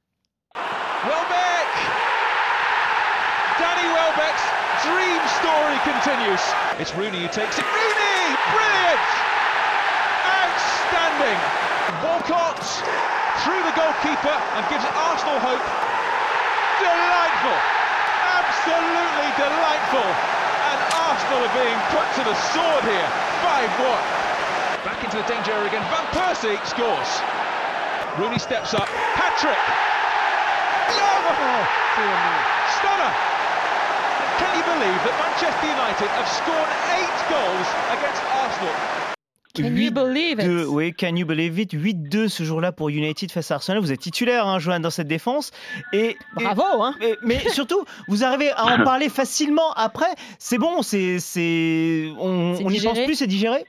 continues. 5.88 6.44
It's 6.84 6.92
Rooney 7.00 7.24
who 7.24 7.32
takes 7.32 7.56
it. 7.56 7.64
Rooney! 7.64 8.24
Brilliant! 8.52 9.08
Outstanding! 10.28 11.40
Walcott 12.04 12.60
through 13.48 13.64
the 13.64 13.72
goalkeeper 13.72 14.36
and 14.36 14.64
gives 14.68 14.84
Arsenal 14.84 15.40
hope. 15.40 15.64
Delightful! 16.84 17.60
Absolutely 18.36 19.30
delightful! 19.40 20.10
And 20.68 20.80
Arsenal 21.08 21.40
are 21.48 21.56
being 21.56 21.80
put 21.96 22.08
to 22.20 22.24
the 22.28 22.36
sword 22.52 22.84
here. 22.84 23.10
5-1. 23.48 24.84
Back 24.84 25.00
into 25.08 25.16
the 25.24 25.28
danger 25.32 25.56
area 25.56 25.72
again. 25.72 25.88
Van 25.88 26.08
Persie 26.12 26.60
scores. 26.68 27.12
Rooney 28.20 28.40
steps 28.40 28.74
up. 28.74 28.92
Patrick! 29.16 29.64
Oh. 30.92 31.64
Stunner! 32.76 33.37
Can 34.38 34.54
you 34.56 34.64
believe 34.64 35.00
that 35.04 35.16
Manchester 35.20 35.68
United 35.68 36.10
have 36.18 36.28
scored 36.28 36.72
eight 36.96 37.18
goals 37.30 37.68
against 37.98 38.22
Arsenal? 38.44 38.74
Can 39.56 39.76
you 39.76 39.90
believe 39.90 40.40
it? 40.40 40.46
8-2, 40.46 40.66
Oui, 40.68 40.94
can 40.94 41.16
you 41.16 41.26
believe 41.26 41.58
it? 41.58 41.74
8-2 41.74 42.28
ce 42.30 42.44
jour-là 42.44 42.72
pour 42.72 42.90
United 42.92 43.32
face 43.32 43.50
à 43.50 43.56
Arsenal. 43.56 43.82
Vous 43.82 43.92
êtes 43.92 44.00
titulaire, 44.00 44.46
hein, 44.46 44.60
Johan, 44.60 44.80
dans 44.80 44.92
cette 44.92 45.08
défense. 45.08 45.50
Et, 45.94 46.16
Bravo, 46.36 46.84
hein 46.84 46.94
et- 47.02 47.16
mais 47.24 47.40
surtout, 47.50 47.84
vous 48.08 48.24
arrivez 48.24 48.52
à 48.52 48.66
en 48.66 48.84
parler 48.84 49.10
facilement 49.10 49.74
après. 49.74 50.14
C'est 50.38 50.60
bon, 50.60 50.84
c'est, 50.84 51.18
c'est, 51.20 52.12
on 52.20 52.54
n'y 52.70 52.80
pense 52.82 53.00
plus, 53.00 53.16
c'est 53.16 53.26
digéré? 53.26 53.66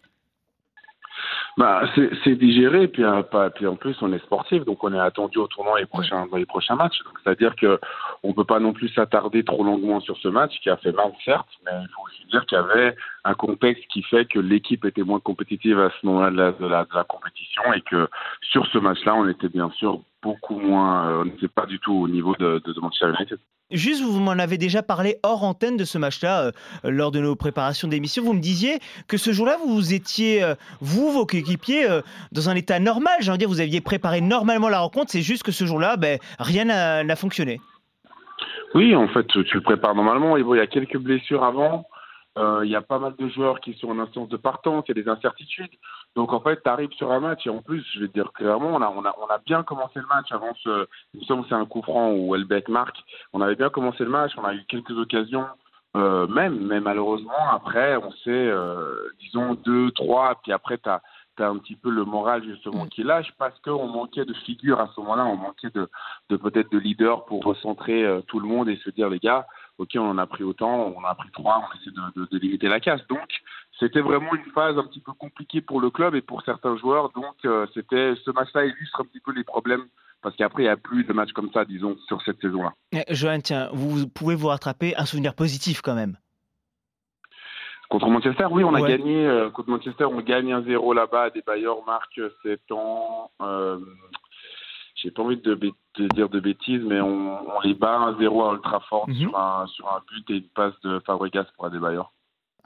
Bah, 1.58 1.82
c'est 1.96 2.08
c'est 2.22 2.36
digéré, 2.36 2.86
puis, 2.86 3.02
euh, 3.02 3.22
pas- 3.24 3.50
puis 3.50 3.66
en 3.66 3.74
plus 3.74 3.96
on 4.00 4.12
est 4.12 4.20
sportif, 4.20 4.64
donc 4.64 4.84
on 4.84 4.92
est 4.94 4.98
attendu 5.00 5.38
au 5.38 5.48
tournoi 5.48 5.80
les 5.80 5.86
prochains, 5.86 6.24
dans 6.30 6.36
les 6.36 6.46
prochains 6.46 6.76
matchs. 6.76 7.02
Donc 7.04 7.14
c'est-à-dire 7.20 7.56
que 7.56 7.80
on 8.22 8.32
peut 8.32 8.44
pas 8.44 8.60
non 8.60 8.72
plus 8.72 8.88
s'attarder 8.90 9.42
trop 9.42 9.64
longuement 9.64 9.98
sur 9.98 10.16
ce 10.18 10.28
match 10.28 10.52
qui 10.62 10.70
a 10.70 10.76
fait 10.76 10.92
mal, 10.92 11.10
certes, 11.24 11.48
mais 11.64 11.72
il 11.82 11.88
faut 11.88 12.02
aussi 12.06 12.24
dire 12.30 12.46
qu'il 12.46 12.56
y 12.58 12.60
avait 12.60 12.94
un 13.24 13.34
contexte 13.34 13.84
qui 13.88 14.04
fait 14.04 14.24
que 14.26 14.38
l'équipe 14.38 14.84
était 14.84 15.02
moins 15.02 15.18
compétitive 15.18 15.80
à 15.80 15.90
ce 15.90 16.06
moment-là 16.06 16.30
de 16.30 16.36
la, 16.36 16.52
de, 16.52 16.66
la, 16.68 16.84
de 16.84 16.94
la 16.94 17.02
compétition 17.02 17.62
et 17.74 17.80
que 17.80 18.08
sur 18.52 18.64
ce 18.68 18.78
match-là, 18.78 19.16
on 19.16 19.28
était 19.28 19.48
bien 19.48 19.70
sûr 19.70 20.00
beaucoup 20.22 20.60
moins, 20.60 21.08
euh, 21.08 21.20
on 21.22 21.24
n'était 21.24 21.48
pas 21.48 21.66
du 21.66 21.80
tout 21.80 21.92
au 21.94 22.06
niveau 22.06 22.36
de, 22.38 22.62
de, 22.64 22.72
de 22.72 22.80
Manchester 22.80 23.12
United. 23.18 23.38
Juste, 23.70 24.02
vous 24.02 24.18
m'en 24.18 24.30
avez 24.30 24.56
déjà 24.56 24.82
parlé 24.82 25.16
hors 25.22 25.44
antenne 25.44 25.76
de 25.76 25.84
ce 25.84 25.98
match-là, 25.98 26.44
euh, 26.44 26.52
lors 26.84 27.10
de 27.10 27.20
nos 27.20 27.36
préparations 27.36 27.86
d'émission. 27.86 28.22
Vous 28.22 28.32
me 28.32 28.40
disiez 28.40 28.78
que 29.08 29.18
ce 29.18 29.30
jour-là, 29.30 29.58
vous 29.62 29.92
étiez, 29.92 30.42
euh, 30.42 30.54
vous, 30.80 31.12
vos 31.12 31.26
coéquipiers, 31.26 31.86
euh, 31.86 32.00
dans 32.32 32.48
un 32.48 32.54
état 32.54 32.78
normal. 32.78 33.12
J'ai 33.20 33.28
envie 33.28 33.36
de 33.36 33.40
dire, 33.40 33.48
vous 33.50 33.60
aviez 33.60 33.82
préparé 33.82 34.22
normalement 34.22 34.70
la 34.70 34.80
rencontre. 34.80 35.10
C'est 35.10 35.20
juste 35.20 35.42
que 35.42 35.52
ce 35.52 35.66
jour-là, 35.66 35.98
ben, 35.98 36.18
rien 36.38 36.64
n'a 36.64 37.16
fonctionné. 37.16 37.60
Oui, 38.74 38.96
en 38.96 39.06
fait, 39.08 39.26
tu, 39.26 39.44
le 39.52 39.60
prépares 39.60 39.94
normalement. 39.94 40.38
Il 40.38 40.46
y 40.56 40.60
a 40.60 40.66
quelques 40.66 40.96
blessures 40.96 41.44
avant. 41.44 41.86
Euh, 42.38 42.64
Il 42.64 42.70
y 42.70 42.76
a 42.76 42.82
pas 42.82 42.98
mal 42.98 43.14
de 43.16 43.28
joueurs 43.28 43.60
qui 43.60 43.74
sont 43.74 43.88
en 43.88 43.98
instance 43.98 44.28
de 44.28 44.36
partance. 44.36 44.84
Il 44.88 44.96
y 44.96 45.00
a 45.00 45.02
des 45.02 45.08
incertitudes. 45.08 45.72
Donc, 46.16 46.32
en 46.32 46.40
fait, 46.40 46.62
tu 46.62 46.70
arrives 46.70 46.92
sur 46.92 47.10
un 47.12 47.20
match. 47.20 47.46
Et 47.46 47.50
en 47.50 47.62
plus, 47.62 47.84
je 47.94 48.00
vais 48.00 48.08
te 48.08 48.14
dire 48.14 48.32
clairement, 48.32 48.70
on 48.74 48.82
a, 48.82 48.88
on 48.88 49.04
a, 49.04 49.14
on 49.20 49.26
a 49.26 49.38
bien 49.38 49.62
commencé 49.62 49.98
le 49.98 50.06
match 50.06 50.30
avant 50.30 50.54
ce. 50.62 50.86
Il 51.14 51.20
me 51.20 51.24
semble 51.24 51.44
c'est 51.48 51.54
un 51.54 51.66
coup 51.66 51.82
franc 51.82 52.12
où 52.12 52.32
Welbeck 52.32 52.68
marque. 52.68 52.98
On 53.32 53.40
avait 53.40 53.56
bien 53.56 53.70
commencé 53.70 54.04
le 54.04 54.10
match. 54.10 54.32
On 54.38 54.44
a 54.44 54.54
eu 54.54 54.64
quelques 54.68 54.96
occasions. 54.96 55.46
Euh, 55.96 56.26
même, 56.26 56.66
mais 56.66 56.80
malheureusement, 56.80 57.50
après, 57.50 57.96
on 57.96 58.12
sait, 58.12 58.30
euh, 58.30 59.10
disons, 59.20 59.54
deux, 59.54 59.90
trois, 59.92 60.38
puis 60.42 60.52
après, 60.52 60.78
tu 60.78 60.88
as, 60.88 61.00
un 61.40 61.56
petit 61.58 61.76
peu 61.76 61.90
le 61.90 62.04
moral 62.04 62.42
justement 62.42 62.86
qui 62.86 63.04
lâche 63.04 63.32
parce 63.38 63.56
qu'on 63.60 63.86
manquait 63.86 64.24
de 64.24 64.34
figure 64.34 64.80
à 64.80 64.88
ce 64.88 65.00
moment-là, 65.00 65.24
on 65.24 65.36
manquait 65.36 65.70
de, 65.70 65.88
de 66.30 66.36
peut-être 66.36 66.68
de 66.72 66.78
leader 66.78 67.26
pour 67.26 67.44
recentrer 67.44 68.04
euh, 68.04 68.20
tout 68.22 68.40
le 68.40 68.48
monde 68.48 68.68
et 68.68 68.76
se 68.78 68.90
dire, 68.90 69.08
les 69.08 69.20
gars, 69.20 69.46
ok, 69.78 69.90
on 69.96 70.10
en 70.10 70.18
a 70.18 70.26
pris 70.26 70.44
autant, 70.44 70.92
on 70.94 70.98
en 70.98 71.04
a 71.04 71.14
pris 71.14 71.30
trois, 71.32 71.62
on 71.70 71.78
essaie 71.80 71.90
de, 71.90 72.20
de, 72.20 72.28
de 72.30 72.38
limiter 72.38 72.68
la 72.68 72.80
casse. 72.80 73.06
Donc, 73.08 73.28
c'était 73.78 74.00
vraiment 74.00 74.34
une 74.34 74.50
phase 74.52 74.76
un 74.76 74.84
petit 74.84 75.00
peu 75.00 75.12
compliquée 75.12 75.60
pour 75.60 75.80
le 75.80 75.90
club 75.90 76.14
et 76.14 76.20
pour 76.22 76.42
certains 76.42 76.76
joueurs. 76.76 77.10
Donc, 77.10 77.36
euh, 77.44 77.66
c'était 77.74 78.14
ce 78.24 78.30
match-là 78.32 78.64
illustre 78.66 79.00
un 79.00 79.04
petit 79.04 79.20
peu 79.20 79.32
les 79.32 79.44
problèmes 79.44 79.84
parce 80.20 80.34
qu'après, 80.34 80.62
il 80.62 80.66
n'y 80.66 80.70
a 80.70 80.76
plus 80.76 81.04
de 81.04 81.12
matchs 81.12 81.32
comme 81.32 81.50
ça, 81.52 81.64
disons, 81.64 81.96
sur 82.08 82.20
cette 82.22 82.40
saison-là. 82.40 82.72
Eh, 82.92 83.04
Johan, 83.14 83.38
tiens, 83.40 83.68
vous 83.72 84.08
pouvez 84.08 84.34
vous 84.34 84.48
rattraper 84.48 84.96
un 84.96 85.04
souvenir 85.04 85.34
positif 85.34 85.80
quand 85.80 85.94
même. 85.94 86.16
Contre 87.88 88.08
Manchester, 88.10 88.46
oui, 88.50 88.64
on 88.64 88.74
a 88.74 88.80
Ouais. 88.80 88.88
gagné. 88.98 89.26
euh, 89.26 89.48
contre 89.50 89.70
Manchester, 89.70 90.04
on 90.04 90.20
gagne 90.20 90.52
1-0 90.52 90.92
là-bas. 90.92 91.30
Des 91.30 91.40
bailleurs 91.42 91.82
marquent, 91.86 92.20
c'est 92.42 92.60
en. 92.70 93.30
Euh, 93.40 93.78
J'ai 95.00 95.10
pas 95.12 95.22
envie 95.22 95.36
de, 95.36 95.54
dire 96.14 96.28
de 96.28 96.40
bêtises, 96.40 96.82
mais 96.84 97.00
on, 97.00 97.38
on 97.56 97.60
les 97.62 97.74
bat 97.74 97.98
1-0 98.18 98.24
à 98.26 98.48
Old 98.50 98.62
Trafford 98.62 99.08
Mhm. 99.08 99.14
sur, 99.16 99.38
un, 99.38 99.66
sur 99.68 99.86
un 99.88 100.00
but 100.12 100.30
et 100.30 100.38
une 100.38 100.48
passe 100.48 100.74
de 100.82 101.00
Fabregas 101.06 101.44
pour 101.56 101.66
Adebayor. 101.66 102.12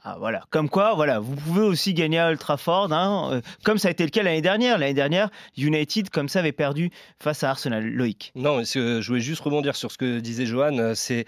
Ah 0.05 0.17
voilà, 0.19 0.41
comme 0.49 0.67
quoi, 0.69 0.95
voilà, 0.95 1.19
vous 1.19 1.35
pouvez 1.35 1.61
aussi 1.61 1.93
gagner 1.93 2.19
à 2.19 2.27
Old 2.29 2.37
Trafford, 2.39 2.91
hein, 2.91 3.29
euh, 3.35 3.41
comme 3.63 3.77
ça 3.77 3.87
a 3.87 3.91
été 3.91 4.03
le 4.03 4.09
cas 4.09 4.21
l'année 4.21 4.41
dernière. 4.41 4.77
L'année 4.77 4.93
dernière, 4.93 5.29
United, 5.57 6.09
comme 6.09 6.27
ça, 6.27 6.39
avait 6.39 6.51
perdu 6.51 6.89
face 7.21 7.41
à 7.43 7.51
Arsenal. 7.51 7.85
Loïc. 7.87 8.33
Non, 8.35 8.63
je 8.63 9.07
voulais 9.07 9.21
juste 9.21 9.41
rebondir 9.41 9.75
sur 9.77 9.91
ce 9.91 9.97
que 9.97 10.19
disait 10.19 10.45
Johan. 10.45 10.77
euh, 10.77 10.93
C'est 10.93 11.23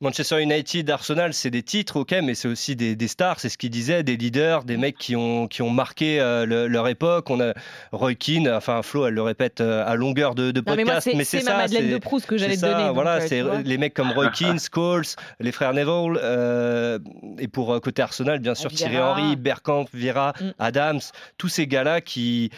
Manchester 0.00 0.40
United, 0.40 0.88
Arsenal, 0.90 1.34
c'est 1.34 1.50
des 1.50 1.64
titres, 1.64 1.96
ok, 1.96 2.14
mais 2.22 2.34
c'est 2.36 2.46
aussi 2.46 2.76
des, 2.76 2.94
des 2.94 3.08
stars. 3.08 3.40
C'est 3.40 3.48
ce 3.48 3.58
qu'il 3.58 3.70
disait, 3.70 4.04
des 4.04 4.16
leaders, 4.16 4.62
des 4.62 4.76
mecs 4.76 4.96
qui 4.96 5.16
ont 5.16 5.48
qui 5.48 5.60
ont 5.62 5.70
marqué 5.70 6.20
euh, 6.20 6.46
le- 6.46 6.68
leur 6.68 6.86
époque. 6.86 7.30
On 7.30 7.40
a 7.40 7.52
Roy 7.90 8.14
Keane, 8.14 8.48
enfin 8.48 8.82
Flo, 8.82 9.06
elle 9.06 9.14
le 9.14 9.22
répète 9.22 9.60
euh, 9.60 9.82
à 9.84 9.96
longueur 9.96 10.36
de, 10.36 10.52
de 10.52 10.60
Non, 10.64 10.76
mais 10.76 10.84
podcast, 10.84 11.00
c'est- 11.10 11.16
c'est 11.24 11.24
c'est 11.24 11.44
ma 11.44 11.50
ça. 11.50 11.56
Madeleine 11.56 11.86
c'est- 11.88 11.92
de 11.94 11.98
Proust 11.98 12.26
que 12.26 12.38
j'allais 12.38 12.54
te 12.54 12.60
ça, 12.60 12.74
donner, 12.74 12.90
Voilà, 12.90 13.16
euh, 13.16 13.26
c'est 13.26 13.42
les 13.64 13.76
mecs 13.78 13.94
comme 13.94 14.12
Roy 14.12 14.28
Keane, 14.30 14.58
Scholes, 14.60 15.02
les 15.40 15.50
frères 15.50 15.74
Neville, 15.74 16.16
euh, 16.22 17.00
et 17.40 17.48
pour 17.48 17.80
côté 17.80 18.00
Arsenal, 18.00 18.38
bien 18.38 18.54
sûr, 18.54 18.70
Thierry. 18.70 18.98
Henry, 18.98 19.34
Bergkamp, 19.34 19.86
Vieira, 19.92 20.32
Mm. 20.40 20.50
Adams, 20.60 21.00
tous 21.38 21.48
ces 21.48 21.66
gars-là 21.66 22.00
qui 22.00 22.50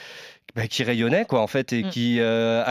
bah, 0.57 0.67
qui 0.67 0.83
rayonnaient 0.83 1.25
quoi 1.27 1.41
en 1.41 1.47
fait 1.47 1.73
et 1.73 1.85
Mm. 1.85 1.89
qui 1.91 2.17
euh, 2.21 2.65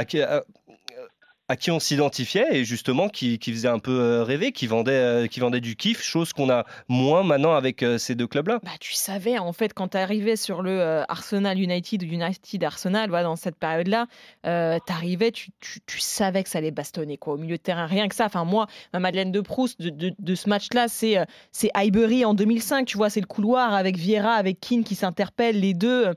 à 1.49 1.55
qui- 1.55 1.71
on 1.71 1.79
s'identifiait 1.79 2.45
et 2.51 2.63
justement 2.63 3.09
qui, 3.09 3.39
qui 3.39 3.51
faisait 3.51 3.67
un 3.67 3.79
peu 3.79 3.99
euh, 3.99 4.23
rêver, 4.23 4.51
qui 4.51 4.67
vendait, 4.67 4.91
euh, 4.91 5.27
qui 5.27 5.39
vendait 5.39 5.59
du 5.59 5.75
kiff, 5.75 6.01
chose 6.01 6.31
qu'on 6.31 6.49
a 6.49 6.63
moins 6.87 7.23
maintenant 7.23 7.53
avec 7.53 7.83
euh, 7.83 7.97
ces 7.97 8.15
deux 8.15 8.27
clubs-là. 8.27 8.59
Bah, 8.63 8.71
tu 8.79 8.93
savais, 8.93 9.37
en 9.39 9.51
fait, 9.51 9.73
quand 9.73 9.89
tu 9.89 9.97
arrivais 9.97 10.35
sur 10.35 10.61
le 10.61 11.03
Arsenal 11.09 11.59
United 11.59 12.03
ou 12.03 12.05
United 12.05 12.63
Arsenal, 12.63 13.09
voilà, 13.09 13.23
dans 13.23 13.35
cette 13.35 13.57
période-là, 13.57 14.05
euh, 14.45 14.77
tu 15.33 15.49
tu, 15.85 15.99
savais 15.99 16.43
que 16.43 16.49
ça 16.49 16.59
allait 16.59 16.71
bastonner 16.71 17.17
quoi, 17.17 17.33
au 17.33 17.37
milieu 17.37 17.57
de 17.57 17.61
terrain. 17.61 17.87
Rien 17.87 18.07
que 18.07 18.15
ça. 18.15 18.25
Enfin, 18.25 18.45
moi, 18.45 18.67
ma 18.93 18.99
Madeleine 18.99 19.31
de 19.31 19.41
Proust 19.41 19.81
de, 19.81 20.13
de, 20.17 20.35
ce 20.35 20.49
match-là, 20.49 20.87
c'est 20.87 21.17
c'est 21.51 21.69
Highbury 21.73 22.25
en 22.25 22.33
2005. 22.33 22.85
Tu 22.85 22.97
vois, 22.97 23.09
c'est 23.09 23.21
le 23.21 23.25
couloir 23.27 23.73
avec 23.73 23.97
Vieira, 23.97 24.33
avec 24.33 24.59
Keane 24.59 24.83
qui 24.83 24.95
s'interpellent, 24.95 25.59
les 25.59 25.73
deux. 25.73 26.13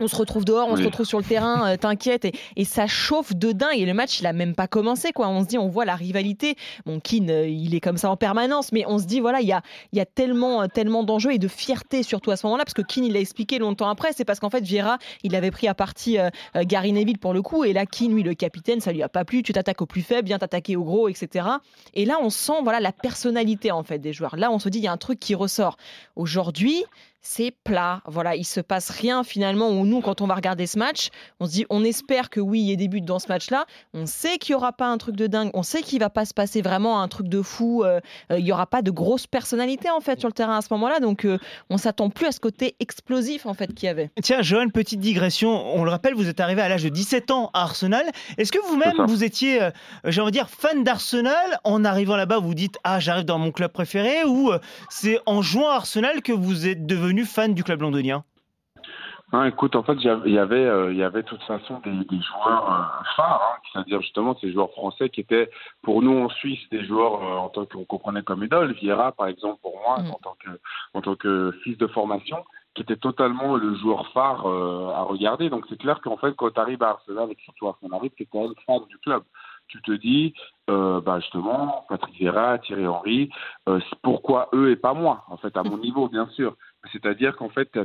On 0.00 0.08
se 0.08 0.16
retrouve 0.16 0.44
dehors, 0.44 0.68
on 0.68 0.76
se 0.76 0.82
retrouve 0.82 1.06
sur 1.06 1.18
le 1.18 1.24
terrain, 1.24 1.68
euh, 1.68 1.76
t'inquiète, 1.76 2.24
et, 2.24 2.32
et 2.56 2.64
ça 2.64 2.86
chauffe 2.86 3.34
de 3.34 3.52
dingue. 3.52 3.78
Et 3.78 3.86
le 3.86 3.94
match, 3.94 4.18
il 4.20 4.26
a 4.26 4.32
même 4.32 4.54
pas 4.54 4.66
commencé, 4.66 5.12
quoi. 5.12 5.28
On 5.28 5.42
se 5.42 5.46
dit, 5.46 5.58
on 5.58 5.68
voit 5.68 5.84
la 5.84 5.94
rivalité. 5.94 6.56
Bon, 6.84 6.98
Keane, 6.98 7.30
euh, 7.30 7.48
il 7.48 7.74
est 7.74 7.80
comme 7.80 7.96
ça 7.96 8.10
en 8.10 8.16
permanence, 8.16 8.72
mais 8.72 8.84
on 8.86 8.98
se 8.98 9.04
dit, 9.04 9.20
voilà, 9.20 9.40
il 9.40 9.46
y 9.46 9.52
a, 9.52 9.62
y 9.92 10.00
a 10.00 10.06
tellement, 10.06 10.62
euh, 10.62 10.66
tellement 10.66 11.04
d'enjeux 11.04 11.32
et 11.32 11.38
de 11.38 11.48
fierté 11.48 12.02
surtout 12.02 12.32
à 12.32 12.36
ce 12.36 12.46
moment-là, 12.46 12.64
parce 12.64 12.74
que 12.74 12.82
Keane, 12.82 13.04
il 13.04 13.12
l'a 13.12 13.20
expliqué 13.20 13.58
longtemps 13.58 13.88
après, 13.88 14.12
c'est 14.12 14.24
parce 14.24 14.40
qu'en 14.40 14.50
fait, 14.50 14.64
Vieira, 14.64 14.98
il 15.22 15.36
avait 15.36 15.50
pris 15.50 15.68
à 15.68 15.74
partie 15.74 16.18
Gary 16.54 16.92
Neville 16.92 17.18
pour 17.18 17.32
le 17.32 17.42
coup, 17.42 17.64
et 17.64 17.72
là, 17.72 17.86
Keane, 17.86 18.14
lui, 18.14 18.22
le 18.22 18.34
capitaine, 18.34 18.80
ça 18.80 18.92
lui 18.92 19.02
a 19.02 19.08
pas 19.08 19.24
plu. 19.24 19.42
Tu 19.42 19.52
t'attaques 19.52 19.82
au 19.82 19.86
plus 19.86 20.02
faible, 20.02 20.26
viens 20.26 20.38
t'attaquer 20.38 20.76
au 20.76 20.84
gros, 20.84 21.08
etc. 21.08 21.46
Et 21.94 22.04
là, 22.04 22.18
on 22.20 22.30
sent, 22.30 22.62
voilà, 22.62 22.80
la 22.80 22.92
personnalité 22.92 23.70
en 23.70 23.82
fait 23.82 23.98
des 23.98 24.12
joueurs. 24.12 24.36
Là, 24.36 24.50
on 24.50 24.58
se 24.58 24.68
dit, 24.68 24.78
il 24.78 24.84
y 24.84 24.88
a 24.88 24.92
un 24.92 24.96
truc 24.96 25.20
qui 25.20 25.34
ressort. 25.34 25.76
Aujourd'hui, 26.16 26.84
c'est 27.26 27.52
plat. 27.64 28.02
Voilà, 28.06 28.36
il 28.36 28.44
se 28.44 28.60
passe 28.60 28.90
rien 28.90 29.24
finalement. 29.24 29.70
Où 29.70 29.86
nous, 29.86 30.00
quand 30.00 30.20
on 30.20 30.26
va 30.26 30.34
regarder 30.34 30.66
ce 30.66 30.78
match, 30.78 31.08
on 31.40 31.46
se 31.46 31.52
dit, 31.52 31.66
on 31.70 31.82
espère 31.82 32.30
que 32.30 32.40
oui, 32.40 32.60
il 32.60 32.66
y 32.66 32.72
ait 32.72 32.76
des 32.76 32.88
buts 32.88 33.00
dans 33.00 33.18
ce 33.18 33.28
match-là. 33.28 33.64
On 33.94 34.06
sait 34.06 34.38
qu'il 34.38 34.52
y 34.52 34.54
aura 34.54 34.72
pas 34.72 34.86
un 34.86 34.98
truc 34.98 35.16
de 35.16 35.26
dingue. 35.26 35.50
On 35.54 35.62
sait 35.62 35.82
qu'il 35.82 35.98
va 36.00 36.10
pas 36.10 36.24
se 36.24 36.34
passer 36.34 36.62
vraiment 36.62 37.00
un 37.00 37.08
truc 37.08 37.28
de 37.28 37.42
fou. 37.42 37.82
Euh, 37.82 38.00
euh, 38.30 38.38
il 38.38 38.46
y 38.46 38.52
aura 38.52 38.66
pas 38.66 38.82
de 38.82 38.90
grosse 38.90 39.26
personnalité 39.26 39.90
en 39.90 40.00
fait 40.00 40.20
sur 40.20 40.28
le 40.28 40.34
terrain 40.34 40.58
à 40.58 40.62
ce 40.62 40.68
moment-là. 40.72 41.00
Donc, 41.00 41.24
euh, 41.24 41.38
on 41.70 41.78
s'attend 41.78 42.10
plus 42.10 42.26
à 42.26 42.32
ce 42.32 42.40
côté 42.40 42.76
explosif 42.78 43.46
en 43.46 43.54
fait 43.54 43.72
qu'il 43.74 43.86
y 43.86 43.90
avait. 43.90 44.10
Tiens, 44.22 44.42
Johan, 44.42 44.68
petite 44.68 45.00
digression. 45.00 45.50
On 45.74 45.84
le 45.84 45.90
rappelle, 45.90 46.14
vous 46.14 46.28
êtes 46.28 46.40
arrivé 46.40 46.62
à 46.62 46.68
l'âge 46.68 46.84
de 46.84 46.88
17 46.88 47.30
ans 47.30 47.50
à 47.54 47.62
Arsenal. 47.62 48.04
Est-ce 48.38 48.52
que 48.52 48.58
vous-même, 48.68 49.06
vous 49.06 49.24
étiez, 49.24 49.62
euh, 49.62 49.70
j'ai 50.04 50.20
envie 50.20 50.30
de 50.30 50.36
dire, 50.36 50.48
fan 50.48 50.84
d'Arsenal 50.84 51.58
En 51.64 51.84
arrivant 51.84 52.16
là-bas, 52.16 52.38
vous 52.38 52.54
dites 52.54 52.78
Ah, 52.84 53.00
j'arrive 53.00 53.24
dans 53.24 53.38
mon 53.38 53.52
club 53.52 53.72
préféré 53.72 54.24
Ou 54.24 54.52
euh, 54.52 54.58
c'est 54.90 55.18
en 55.26 55.42
jouant 55.42 55.70
à 55.70 55.74
Arsenal 55.74 56.22
que 56.22 56.32
vous 56.32 56.66
êtes 56.66 56.86
devenu 56.86 57.13
fan 57.22 57.54
du 57.54 57.62
club 57.62 57.82
londonien 57.82 58.24
Hein, 59.32 59.46
écoute, 59.46 59.74
en 59.74 59.82
fait, 59.82 59.94
il 59.94 60.02
y 60.04 60.08
avait- 60.08 60.28
il 60.30 60.34
y 60.34 60.38
avait, 60.38 60.64
euh, 60.64 60.92
il 60.92 60.98
y 60.98 61.02
avait 61.02 61.22
de 61.22 61.26
toute 61.28 61.42
façon 61.42 61.80
des, 61.82 61.90
des 62.04 62.20
joueurs 62.22 62.70
euh, 62.70 63.04
phares, 63.16 63.42
hein, 63.42 63.60
c'est-à-dire 63.72 64.00
justement 64.02 64.36
ces 64.40 64.52
joueurs 64.52 64.70
français 64.72 65.08
qui 65.08 65.20
étaient 65.20 65.50
pour 65.82 66.02
nous 66.02 66.16
en 66.16 66.28
Suisse 66.28 66.60
des 66.70 66.84
joueurs 66.84 67.14
euh, 67.24 67.36
en 67.38 67.48
tant 67.48 67.64
qu'on 67.64 67.84
comprenait 67.84 68.22
comme 68.22 68.44
idole. 68.44 68.72
Vieira, 68.74 69.10
par 69.12 69.26
exemple, 69.26 69.58
pour 69.60 69.76
moi, 69.80 70.00
Mm. 70.02 70.10
en 70.10 70.18
tant 70.22 70.36
que 70.38 70.50
en 70.92 71.00
tant 71.00 71.16
que 71.16 71.52
fils 71.64 71.76
de 71.78 71.86
formation, 71.88 72.44
qui 72.74 72.82
était 72.82 72.96
totalement 72.96 73.56
le 73.56 73.74
joueur 73.76 74.06
phare 74.12 74.46
euh, 74.46 74.92
à 74.94 75.02
regarder. 75.02 75.48
Donc 75.50 75.64
c'est 75.68 75.78
clair 75.78 76.00
qu'en 76.00 76.16
fait, 76.16 76.34
quand 76.36 76.50
tu 76.50 76.60
arrives 76.60 76.82
à 76.82 76.90
Arsenal, 76.90 77.28
et 77.32 77.36
surtout 77.44 77.66
Arsenal, 77.68 78.00
tu 78.16 78.22
es 78.22 78.26
quand 78.26 78.42
même 78.42 78.54
fan 78.66 78.84
du 78.88 78.98
club. 78.98 79.22
Tu 79.66 79.80
te 79.82 79.92
dis, 79.92 80.34
euh, 80.68 81.00
bah 81.00 81.18
justement, 81.20 81.86
Patrick 81.88 82.14
Vieira, 82.16 82.58
Thierry 82.58 82.86
Henry, 82.86 83.30
euh, 83.68 83.80
pourquoi 84.02 84.48
eux 84.52 84.70
et 84.70 84.76
pas 84.76 84.92
moi, 84.92 85.24
en 85.28 85.38
fait, 85.38 85.56
à 85.56 85.62
mon 85.62 85.78
niveau, 85.88 86.08
bien 86.08 86.28
sûr. 86.36 86.54
C'est-à-dire 86.92 87.36
qu'en 87.36 87.48
fait, 87.48 87.70
tu 87.72 87.78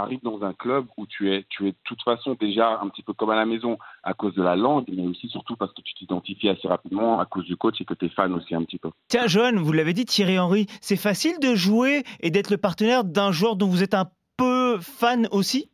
arrives 0.00 0.22
dans 0.22 0.42
un 0.42 0.52
club 0.52 0.86
où 0.96 1.06
tu 1.06 1.32
es, 1.32 1.44
tu 1.48 1.68
es 1.68 1.72
de 1.72 1.76
toute 1.84 2.02
façon 2.02 2.36
déjà 2.38 2.80
un 2.80 2.88
petit 2.88 3.02
peu 3.02 3.12
comme 3.12 3.30
à 3.30 3.36
la 3.36 3.46
maison 3.46 3.78
à 4.02 4.14
cause 4.14 4.34
de 4.34 4.42
la 4.42 4.56
langue, 4.56 4.84
mais 4.88 5.06
aussi 5.06 5.28
surtout 5.28 5.56
parce 5.56 5.72
que 5.72 5.82
tu 5.82 5.94
t'identifies 5.94 6.48
assez 6.48 6.68
rapidement 6.68 7.20
à 7.20 7.26
cause 7.26 7.44
du 7.44 7.56
coach 7.56 7.80
et 7.80 7.84
que 7.84 7.94
tu 7.94 8.06
es 8.06 8.08
fan 8.08 8.32
aussi 8.32 8.54
un 8.54 8.64
petit 8.64 8.78
peu. 8.78 8.90
Tiens, 9.08 9.26
Johan, 9.26 9.56
vous 9.56 9.72
l'avez 9.72 9.92
dit, 9.92 10.04
Thierry 10.04 10.38
Henry, 10.38 10.66
c'est 10.80 10.96
facile 10.96 11.38
de 11.40 11.54
jouer 11.54 12.02
et 12.20 12.30
d'être 12.30 12.50
le 12.50 12.58
partenaire 12.58 13.04
d'un 13.04 13.32
joueur 13.32 13.56
dont 13.56 13.68
vous 13.68 13.82
êtes 13.82 13.94
un 13.94 14.10
peu 14.36 14.78
fan 14.80 15.28
aussi? 15.30 15.70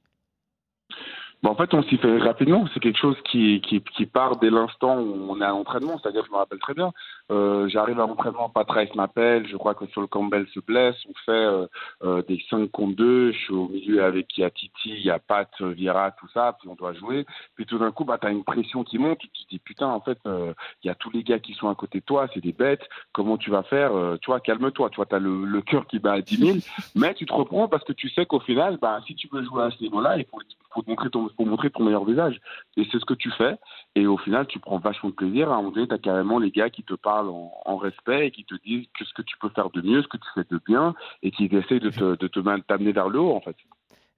Bon, 1.42 1.50
en 1.50 1.55
fait, 1.57 1.74
on 1.74 1.83
s'y 1.83 1.96
fait 1.96 2.18
rapidement. 2.18 2.66
C'est 2.72 2.81
quelque 2.81 2.98
chose 2.98 3.16
qui, 3.31 3.61
qui, 3.62 3.81
qui 3.81 4.07
part 4.07 4.37
dès 4.37 4.50
l'instant 4.50 4.98
où 5.00 5.26
on 5.28 5.40
est 5.40 5.44
à 5.44 5.48
l'entraînement. 5.48 5.98
C'est-à-dire, 5.98 6.24
je 6.24 6.31
me 6.31 6.37
rappelle 6.37 6.61
très 6.61 6.74
bien, 6.74 6.92
euh, 7.31 7.68
j'arrive 7.68 7.98
à 7.98 8.07
l'entraînement, 8.07 8.48
Patrice 8.48 8.94
m'appelle, 8.94 9.46
je 9.48 9.57
crois 9.57 9.74
que 9.74 9.87
sur 9.87 10.00
le 10.00 10.07
Campbell 10.07 10.46
se 10.52 10.61
blesse, 10.61 10.96
on 11.09 11.14
fait 11.24 11.33
euh, 11.33 11.66
euh, 12.05 12.22
des 12.28 12.42
5 12.50 12.70
contre 12.70 12.96
2, 12.96 13.33
je 13.33 13.38
suis 13.38 13.55
au 13.55 13.68
milieu 13.68 14.05
avec, 14.05 14.37
il 14.37 14.42
y 14.42 14.44
a 14.44 14.50
Titi, 14.50 14.90
il 14.90 15.02
y 15.05 15.11
a 15.11 15.18
Pat, 15.18 15.48
Viera, 15.61 16.11
tout 16.12 16.28
ça, 16.35 16.57
puis 16.61 16.68
on 16.68 16.74
doit 16.74 16.92
jouer. 16.92 17.24
Puis 17.55 17.64
tout 17.64 17.78
d'un 17.78 17.90
coup, 17.90 18.05
bah, 18.05 18.18
tu 18.20 18.26
as 18.26 18.31
une 18.31 18.44
pression 18.44 18.85
qui 18.85 18.98
monte, 18.98 19.18
tu 19.18 19.28
te 19.28 19.48
dis, 19.48 19.59
putain, 19.59 19.88
en 19.88 20.00
fait, 20.00 20.18
euh, 20.26 20.52
il 20.83 20.88
y 20.88 20.90
a 20.90 20.94
tous 20.94 21.11
les 21.11 21.22
gars 21.22 21.38
qui 21.38 21.55
sont 21.55 21.68
à 21.68 21.74
côté 21.74 22.00
de 22.00 22.05
toi, 22.05 22.28
c'est 22.35 22.42
des 22.42 22.52
bêtes, 22.52 22.87
comment 23.12 23.38
tu 23.38 23.50
vas 23.50 23.62
faire 23.62 23.94
Euh, 23.96 24.16
Tu 24.20 24.31
vois, 24.31 24.40
calme-toi, 24.40 24.90
tu 24.90 24.96
vois, 24.96 25.07
tu 25.07 25.14
as 25.14 25.18
le, 25.18 25.44
le 25.44 25.62
cœur 25.62 25.87
qui 25.87 25.98
bat 25.98 26.12
à 26.12 26.20
10 26.20 26.37
000, 26.37 26.59
mais 26.94 27.14
tu 27.14 27.24
te 27.24 27.33
reprends 27.33 27.68
parce 27.68 27.85
que 27.85 27.92
tu 27.92 28.09
sais 28.11 28.26
qu'au 28.26 28.40
final, 28.40 28.78
bah, 28.81 29.00
si 29.07 29.14
tu 29.14 29.28
veux 29.33 29.42
jouer 29.44 29.64
à 29.64 29.70
ce 29.70 29.81
niveau-là, 29.83 30.18
il 30.18 30.26
faut, 30.26 30.38
faut, 30.74 30.83
te 30.83 30.90
montrer 30.90 31.11
ton, 31.11 31.28
faut 31.37 31.45
montrer 31.45 31.71
ton 31.71 31.85
meilleur 31.85 32.05
visage. 32.05 32.40
Et 32.77 32.87
c'est 32.90 32.99
ce 32.99 33.05
que 33.05 33.14
tu 33.14 33.31
fais. 33.33 33.57
Et 33.95 34.07
au 34.07 34.16
final, 34.18 34.47
tu 34.47 34.59
prends 34.59 34.79
vachement 34.79 35.11
de 35.11 35.14
plaisir. 35.14 35.51
À 35.51 35.55
un 35.55 35.57
moment 35.59 35.71
donné, 35.71 35.88
tu 35.88 35.95
as 35.95 35.99
carrément 35.99 36.38
les 36.38 36.51
gars 36.51 36.71
qui 36.71 36.83
te 36.83 36.95
parlent 36.95 37.29
en, 37.29 37.53
en 37.64 37.77
respect 37.77 38.27
et 38.27 38.31
qui 38.31 38.45
te 38.45 38.55
disent 38.64 38.87
que 38.99 39.05
ce 39.05 39.12
que 39.14 39.23
tu 39.23 39.37
peux 39.38 39.49
faire 39.51 39.71
de 39.71 39.83
mieux, 39.83 40.03
ce 40.03 40.09
que 40.09 40.16
tu 40.16 40.29
fais 40.35 40.45
de 40.51 40.61
bien, 40.66 40.95
et 41.23 41.31
qui 41.31 41.45
essayent 41.47 41.81
de 41.81 41.90
te, 41.90 42.16
de 42.16 42.27
te 42.29 42.40
t'amener 42.66 42.92
vers 42.92 43.09
le 43.09 43.21
haut, 43.21 43.35
en 43.35 43.40
fait. 43.40 43.57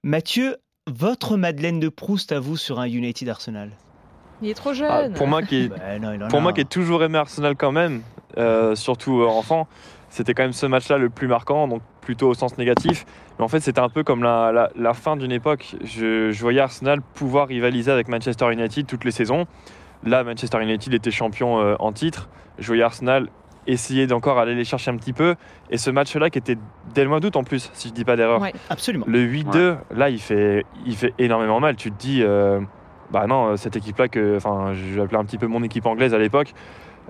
Mathieu, 0.03 0.57
votre 0.87 1.35
Madeleine 1.37 1.79
de 1.79 1.89
Proust 1.89 2.31
à 2.31 2.39
vous 2.39 2.57
sur 2.57 2.79
un 2.79 2.85
United 2.87 3.27
Arsenal? 3.27 3.71
Il 4.41 4.49
est 4.49 4.53
trop 4.53 4.71
Ah, 4.71 4.73
jeune. 4.73 5.13
pour 5.13 5.27
moi 5.27 5.41
qui, 5.41 5.69
Bah 5.69 5.97
non, 5.99 6.27
pour 6.29 6.41
moi 6.41 6.53
qui 6.53 6.61
ai 6.61 6.65
toujours 6.65 7.03
aimé 7.03 7.17
Arsenal 7.17 7.55
quand 7.55 7.71
même, 7.71 8.01
euh, 8.37 8.75
surtout 8.75 9.21
euh, 9.21 9.25
enfant, 9.27 9.67
c'était 10.15 10.33
quand 10.33 10.43
même 10.43 10.53
ce 10.53 10.65
match-là 10.65 10.97
le 10.97 11.09
plus 11.09 11.27
marquant, 11.27 11.67
donc 11.67 11.81
plutôt 12.01 12.29
au 12.29 12.33
sens 12.33 12.57
négatif. 12.57 13.05
Mais 13.37 13.43
en 13.43 13.47
fait, 13.49 13.59
c'était 13.59 13.81
un 13.81 13.89
peu 13.89 14.03
comme 14.03 14.23
la, 14.23 14.51
la- 14.53 14.69
la 14.77 14.93
fin 14.93 15.17
d'une 15.17 15.31
époque. 15.31 15.75
Je, 15.83 16.31
je 16.31 16.41
voyais 16.41 16.61
Arsenal 16.61 17.01
pouvoir 17.01 17.47
rivaliser 17.49 17.91
avec 17.91 18.07
Manchester 18.07 18.51
United 18.51 18.87
toutes 18.87 19.03
les 19.03 19.11
saisons. 19.11 19.45
Là, 20.05 20.23
Manchester 20.23 20.61
United 20.61 20.93
était 20.93 21.11
champion 21.11 21.59
euh, 21.59 21.75
en 21.79 21.91
titre. 21.91 22.29
Je 22.59 22.67
voyais 22.67 22.83
Arsenal 22.83 23.27
essayer 23.67 24.05
d'encore 24.07 24.37
aller 24.39 24.55
les 24.55 24.63
chercher 24.63 24.91
un 24.91 24.95
petit 24.97 25.11
peu. 25.13 25.35
Et 25.69 25.77
ce 25.77 25.89
match-là, 25.89 26.29
qui 26.29 26.37
était 26.37 26.57
dès 26.93 27.03
le 27.03 27.09
mois 27.09 27.19
d'août 27.19 27.35
en 27.35 27.43
plus, 27.43 27.69
si 27.73 27.89
je 27.89 27.93
dis 27.93 28.05
pas 28.05 28.15
d'erreur. 28.15 28.39
Ouais. 28.39 28.53
Absolument. 28.69 29.05
Le 29.09 29.19
8-2, 29.25 29.77
là, 29.95 30.09
il 30.09 30.19
fait, 30.21 30.65
il 30.85 30.95
fait 30.95 31.13
énormément 31.19 31.59
mal. 31.59 31.75
Tu 31.75 31.91
te 31.91 31.97
dis, 31.97 32.21
euh, 32.23 32.61
bah 33.11 33.25
non, 33.27 33.47
euh, 33.47 33.55
cette 33.57 33.75
équipe-là, 33.75 34.07
que, 34.07 34.37
enfin, 34.37 34.73
je 34.73 34.97
l'appelais 34.99 35.17
un 35.17 35.25
petit 35.25 35.37
peu 35.39 35.47
mon 35.47 35.63
équipe 35.63 35.85
anglaise 35.87 36.13
à 36.13 36.19
l'époque, 36.19 36.53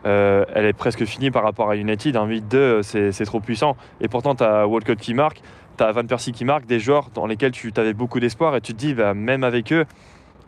euh, 0.06 0.46
elle 0.54 0.66
est 0.66 0.74
presque 0.74 1.06
finie 1.06 1.32
par 1.32 1.44
rapport 1.44 1.70
à 1.70 1.76
United. 1.76 2.16
Un 2.16 2.28
8-2, 2.28 2.56
euh, 2.56 2.82
c'est 2.84 3.26
trop 3.26 3.40
puissant. 3.40 3.76
Et 4.02 4.08
pourtant, 4.08 4.36
tu 4.36 4.44
as 4.44 4.68
Walcott 4.68 5.00
qui 5.00 5.14
marque, 5.14 5.42
tu 5.78 5.84
as 5.84 5.92
Van 5.92 6.06
Persie 6.06 6.32
qui 6.32 6.46
marque, 6.46 6.66
des 6.66 6.80
joueurs 6.80 7.10
dans 7.14 7.26
lesquels 7.26 7.52
tu 7.52 7.72
avais 7.78 7.94
beaucoup 7.94 8.20
d'espoir. 8.20 8.56
Et 8.56 8.62
tu 8.62 8.74
te 8.74 8.78
dis, 8.78 8.94
bah, 8.94 9.14
même 9.14 9.44
avec 9.44 9.72
eux, 9.74 9.86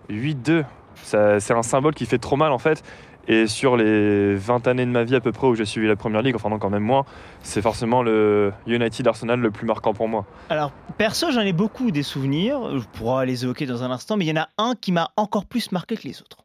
8-2, 0.09 0.63
ça- 1.03 1.39
c'est 1.39 1.53
un 1.53 1.63
symbole 1.63 1.93
qui 1.93 2.05
fait 2.05 2.17
trop 2.17 2.35
mal 2.35 2.51
en 2.51 2.57
fait. 2.59 2.83
Et 3.29 3.45
sur 3.47 3.75
les 3.75 4.35
20 4.35 4.67
années 4.67 4.85
de 4.85 4.91
ma 4.91 5.03
vie 5.03 5.13
à 5.15 5.19
peu 5.19 5.33
près 5.33 5.47
où 5.47 5.53
j'ai 5.55 5.65
suivi 5.65 5.85
la 5.85 5.97
première 5.97 6.21
ligue, 6.21 6.35
enfin 6.35 6.47
non 6.49 6.59
quand 6.59 6.69
même 6.69 6.83
moins, 6.83 7.03
c'est 7.41 7.61
forcément 7.61 8.01
le 8.01 8.53
United 8.67 9.05
Arsenal 9.05 9.37
le 9.41 9.51
plus 9.51 9.65
marquant 9.67 9.93
pour 9.93 10.07
moi. 10.07 10.25
Alors, 10.49 10.71
perso, 10.97 11.29
j'en 11.31 11.41
ai 11.41 11.51
beaucoup 11.51 11.91
des 11.91 12.03
souvenirs. 12.03 12.79
Je 12.79 12.85
pourrai 12.97 13.25
les 13.25 13.43
évoquer 13.43 13.65
dans 13.65 13.83
un 13.83 13.91
instant, 13.91 14.15
mais 14.15 14.23
il 14.23 14.29
y 14.29 14.31
en 14.39 14.41
a 14.43 14.47
un 14.57 14.75
qui 14.79 14.93
m'a 14.93 15.09
encore 15.17 15.45
plus 15.45 15.73
marqué 15.73 15.97
que 15.97 16.03
les 16.07 16.21
autres. 16.21 16.37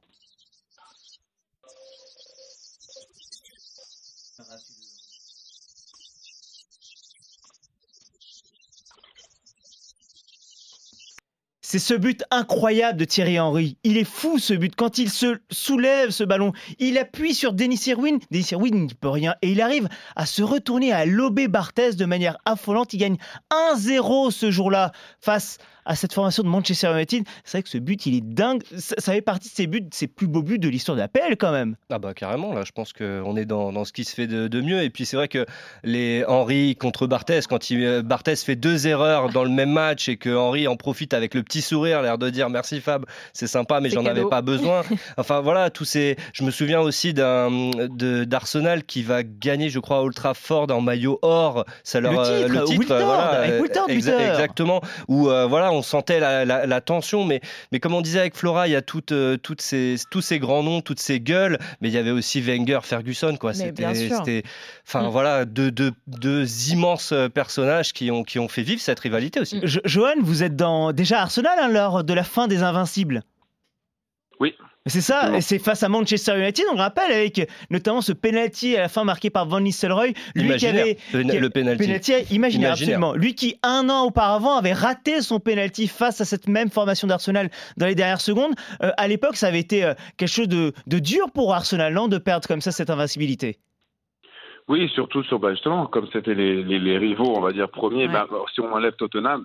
C'est 11.73 11.79
ce 11.79 11.95
but 11.95 12.23
incroyable 12.31 12.99
de 12.99 13.07
Thierry 13.07 13.41
Henry. 13.41 13.79
Il 13.83 13.97
est 13.97 14.05
fou 14.05 14.39
ce 14.39 14.53
but. 14.53 14.77
Quand 14.77 14.99
il 14.99 15.09
se 15.09 15.39
soulève 15.51 16.11
ce 16.11 16.23
ballon, 16.23 16.53
il 16.79 16.99
appuie 16.99 17.33
sur 17.33 17.55
Denis 17.55 17.81
Irwin. 17.87 18.19
Denis 18.31 18.49
Irwin 18.51 18.75
n'y 18.75 18.93
peut 18.93 19.09
rien. 19.09 19.37
Et 19.41 19.53
il 19.53 19.63
arrive 19.63 19.89
à 20.15 20.27
se 20.27 20.43
retourner, 20.43 20.93
à 20.93 21.07
lober 21.07 21.49
Barthez 21.49 21.95
de 21.95 22.05
manière 22.05 22.37
affolante. 22.45 22.93
Il 22.93 22.99
gagne 22.99 23.17
1-0 23.75 24.31
ce 24.33 24.51
jour-là 24.51 24.93
face 25.23 25.57
à 25.85 25.97
cette 25.97 26.13
formation 26.13 26.43
de 26.43 26.49
Manchester 26.49 26.93
United. 26.93 27.25
C'est 27.45 27.59
vrai 27.59 27.63
que 27.63 27.69
ce 27.69 27.79
but, 27.79 28.07
il 28.07 28.17
est 28.17 28.21
dingue. 28.21 28.63
Ça, 28.77 29.13
fait 29.13 29.23
partie 29.23 29.49
de 29.49 29.55
ses 29.55 29.67
buts, 29.67 29.89
ses 29.93 30.07
plus 30.07 30.27
beaux 30.27 30.43
buts 30.43 30.59
de 30.59 30.69
l'histoire 30.69 30.97
de 30.97 31.01
la 31.01 31.09
PL 31.09 31.37
quand 31.37 31.53
même. 31.53 31.77
Ah 31.91 31.99
bah 31.99 32.15
carrément, 32.15 32.53
là 32.53 32.63
je 32.65 32.73
pense 32.73 32.93
qu'on 32.93 33.37
est 33.37 33.45
dans, 33.45 33.73
dans, 33.73 33.85
ce 33.85 33.93
qui 33.93 34.05
se 34.05 34.15
fait 34.15 34.27
de, 34.27 34.61
mieux. 34.61 34.83
Et 34.83 34.91
puis 34.91 35.07
c'est 35.07 35.17
vrai 35.17 35.29
que 35.29 35.47
les 35.83 36.25
Henry 36.27 36.77
contre 36.77 37.07
Barthez, 37.07 37.41
quand 37.49 37.71
il, 37.71 37.85
euh, 37.85 38.03
Barthez 38.03 38.37
fait 38.37 38.57
deux 38.57 38.87
erreurs 38.87 39.31
dans 39.31 39.45
le 39.45 39.51
même 39.51 39.71
match 39.71 40.09
et 40.09 40.17
que 40.17 40.35
Henry 40.35 40.69
en 40.69 40.77
profite 40.77 41.15
avec 41.15 41.35
le 41.35 41.43
petit 41.43 41.63
sourire, 41.63 42.03
l'air 42.03 42.19
de 42.19 42.31
dire 42.31 42.49
merci 42.49 42.81
Fab, 42.81 43.07
c'est 43.33 43.47
sympa 43.47 43.81
mais 43.81 43.91
j'en 43.91 44.07
avais 44.07 44.25
pas 44.25 44.43
besoin. 44.43 44.83
Enfin 45.17 45.41
voilà, 45.41 45.71
tous 45.71 45.85
ces... 45.85 46.17
Je 46.33 46.45
me 46.45 46.51
souviens 46.51 46.81
aussi 46.81 47.13
d'Arsenal 47.15 48.85
qui 48.85 49.03
va 49.03 49.23
gagner, 49.23 49.69
je 49.69 49.79
crois, 49.79 50.03
Ultra 50.05 50.35
Ford 50.35 50.71
en 50.71 50.81
maillot 50.81 51.19
or. 51.23 51.65
Ça 51.85 52.01
leur, 52.01 52.13
le 52.13 52.19
titre, 52.19 52.61
le 52.61 52.65
titre 52.65 53.01
voilà, 53.03 53.47
exactement. 53.89 54.81
Où 55.09 55.29
euh, 55.29 55.47
voilà, 55.47 55.72
on 55.73 55.83
sentait 55.83 56.21
la, 56.21 56.81
tension, 56.81 57.25
mais, 57.25 57.41
mais 57.71 57.81
comme 57.81 57.95
on 57.95 58.01
disait 58.01 58.21
avec 58.21 58.37
Flora, 58.37 58.69
il 58.69 58.73
y 58.73 58.77
a 58.77 58.83
toutes, 58.83 59.13
euh, 59.13 59.37
toutes 59.37 59.61
ces, 59.61 59.97
tous 60.11 60.21
ces 60.21 60.39
grands 60.39 60.63
noms, 60.63 60.81
toutes 60.81 61.01
ces 61.01 61.21
gueules, 61.21 61.59
mais 61.81 61.89
il 61.89 61.95
y 61.95 61.99
avait 61.99 62.11
aussi 62.11 62.41
Wenger, 62.41 62.81
Ferguson, 62.83 63.37
quoi. 63.39 63.55
C'était, 63.55 64.43
enfin 64.87 65.03
mm. 65.03 65.09
voilà, 65.09 65.45
deux, 65.45 65.71
deux, 65.71 65.93
deux, 66.07 66.47
immenses 66.71 67.13
euh, 67.13 67.29
personnages 67.29 67.93
qui 67.93 68.11
ont, 68.11 68.25
qui 68.25 68.39
ont 68.39 68.49
fait 68.49 68.63
vivre 68.63 68.81
cette 68.81 69.01
rivalité 69.01 69.41
aussi. 69.41 69.61
Johan, 69.65 70.15
vous 70.21 70.43
êtes 70.43 70.57
dans 70.57 70.93
déjà 70.93 71.21
Arsenal 71.23 71.59
hein, 71.59 71.69
lors 71.69 72.05
de 72.05 72.15
la 72.15 72.25
fin 72.25 72.49
des 72.49 72.63
Invincibles? 72.63 73.23
Oui, 74.41 74.55
c'est 74.87 75.01
ça, 75.01 75.41
c'est 75.41 75.61
face 75.61 75.85
à 75.85 75.89
Manchester 75.89 76.37
United, 76.37 76.65
on 76.73 76.77
rappelle, 76.77 77.13
avec 77.13 77.49
notamment 77.71 78.01
ce 78.01 78.13
penalty 78.13 78.77
à 78.77 78.81
la 78.81 78.89
fin 78.89 79.05
marqué 79.05 79.31
par 79.31 79.47
Van 79.47 79.61
Nistelrooy. 79.61 80.13
Lui 80.35 80.57
qui 80.57 80.67
avait. 80.67 80.97
Le, 81.13 81.49
penalty. 81.49 82.13
imaginaire, 82.33 82.73
absolument. 82.73 83.15
Lui 83.15 83.37
qui, 83.37 83.57
un 83.63 83.89
an 83.91 84.07
auparavant, 84.07 84.57
avait 84.57 84.73
raté 84.73 85.21
son 85.21 85.39
penalty 85.39 85.87
face 85.87 86.21
à 86.21 86.25
cette 86.25 86.49
même 86.49 86.69
formation 86.69 87.07
d'Arsenal 87.07 87.49
dans 87.77 87.87
les 87.87 87.95
dernières 87.95 88.21
secondes. 88.21 88.55
Euh, 88.83 88.91
à 88.97 89.07
l'époque, 89.07 89.37
ça 89.37 89.47
avait 89.47 89.61
été 89.61 89.85
euh, 89.85 89.95
quelque 90.17 90.29
chose 90.29 90.49
de, 90.49 90.73
dur 90.87 91.31
pour 91.33 91.55
Arsenal, 91.55 91.95
non, 91.95 92.09
de 92.09 92.19
perdre 92.19 92.49
comme 92.49 92.61
ça 92.61 92.73
cette 92.73 92.91
invincibilité? 92.91 93.59
Oui, 94.69 94.91
surtout 94.95 95.23
sur, 95.25 95.39
bah, 95.39 95.53
justement, 95.53 95.87
comme 95.87 96.09
c'était 96.13 96.35
les, 96.35 96.99
rivaux, 96.99 97.37
on 97.37 97.41
va 97.41 97.53
dire, 97.53 97.69
premiers, 97.69 98.09
bah, 98.09 98.27
si 98.53 98.61
on 98.61 98.73
enlève 98.73 98.95
Tottenham, 98.95 99.45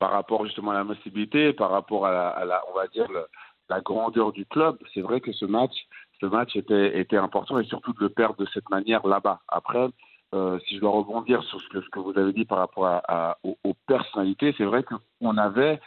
par 0.00 0.10
rapport 0.10 0.44
justement 0.44 0.72
à 0.72 0.74
l'invincibilité, 0.74 1.52
par 1.52 1.70
rapport 1.70 2.06
à 2.06 2.12
la, 2.12 2.28
à 2.28 2.44
la 2.44 2.62
on 2.72 2.76
va 2.76 2.88
dire, 2.88 3.06
le, 3.08 3.26
la 3.68 3.80
grandeur 3.80 4.32
du 4.32 4.46
club, 4.46 4.78
c'est 4.92 5.00
vrai 5.00 5.20
que 5.20 5.32
ce 5.32 5.44
match, 5.44 5.74
ce 6.20 6.26
match 6.26 6.54
était, 6.56 7.16
important 7.16 7.58
et 7.58 7.64
surtout 7.64 7.92
de 7.92 8.00
le 8.00 8.08
perdre 8.08 8.36
de 8.36 8.46
cette 8.52 8.68
manière 8.70 9.06
là-bas. 9.06 9.40
Après, 9.48 9.88
euh, 10.34 10.58
si 10.66 10.76
je 10.76 10.80
dois 10.80 10.90
rebondir 10.90 11.42
sur 11.44 11.60
ce 11.60 11.68
que, 11.68 11.98
vous 11.98 12.16
avez 12.18 12.32
dit 12.32 12.44
par 12.44 12.58
rapport 12.58 13.02
aux, 13.42 13.74
personnalités, 13.86 14.54
c'est 14.56 14.64
vrai 14.64 14.84
qu'on 14.84 15.36
avait 15.36 15.80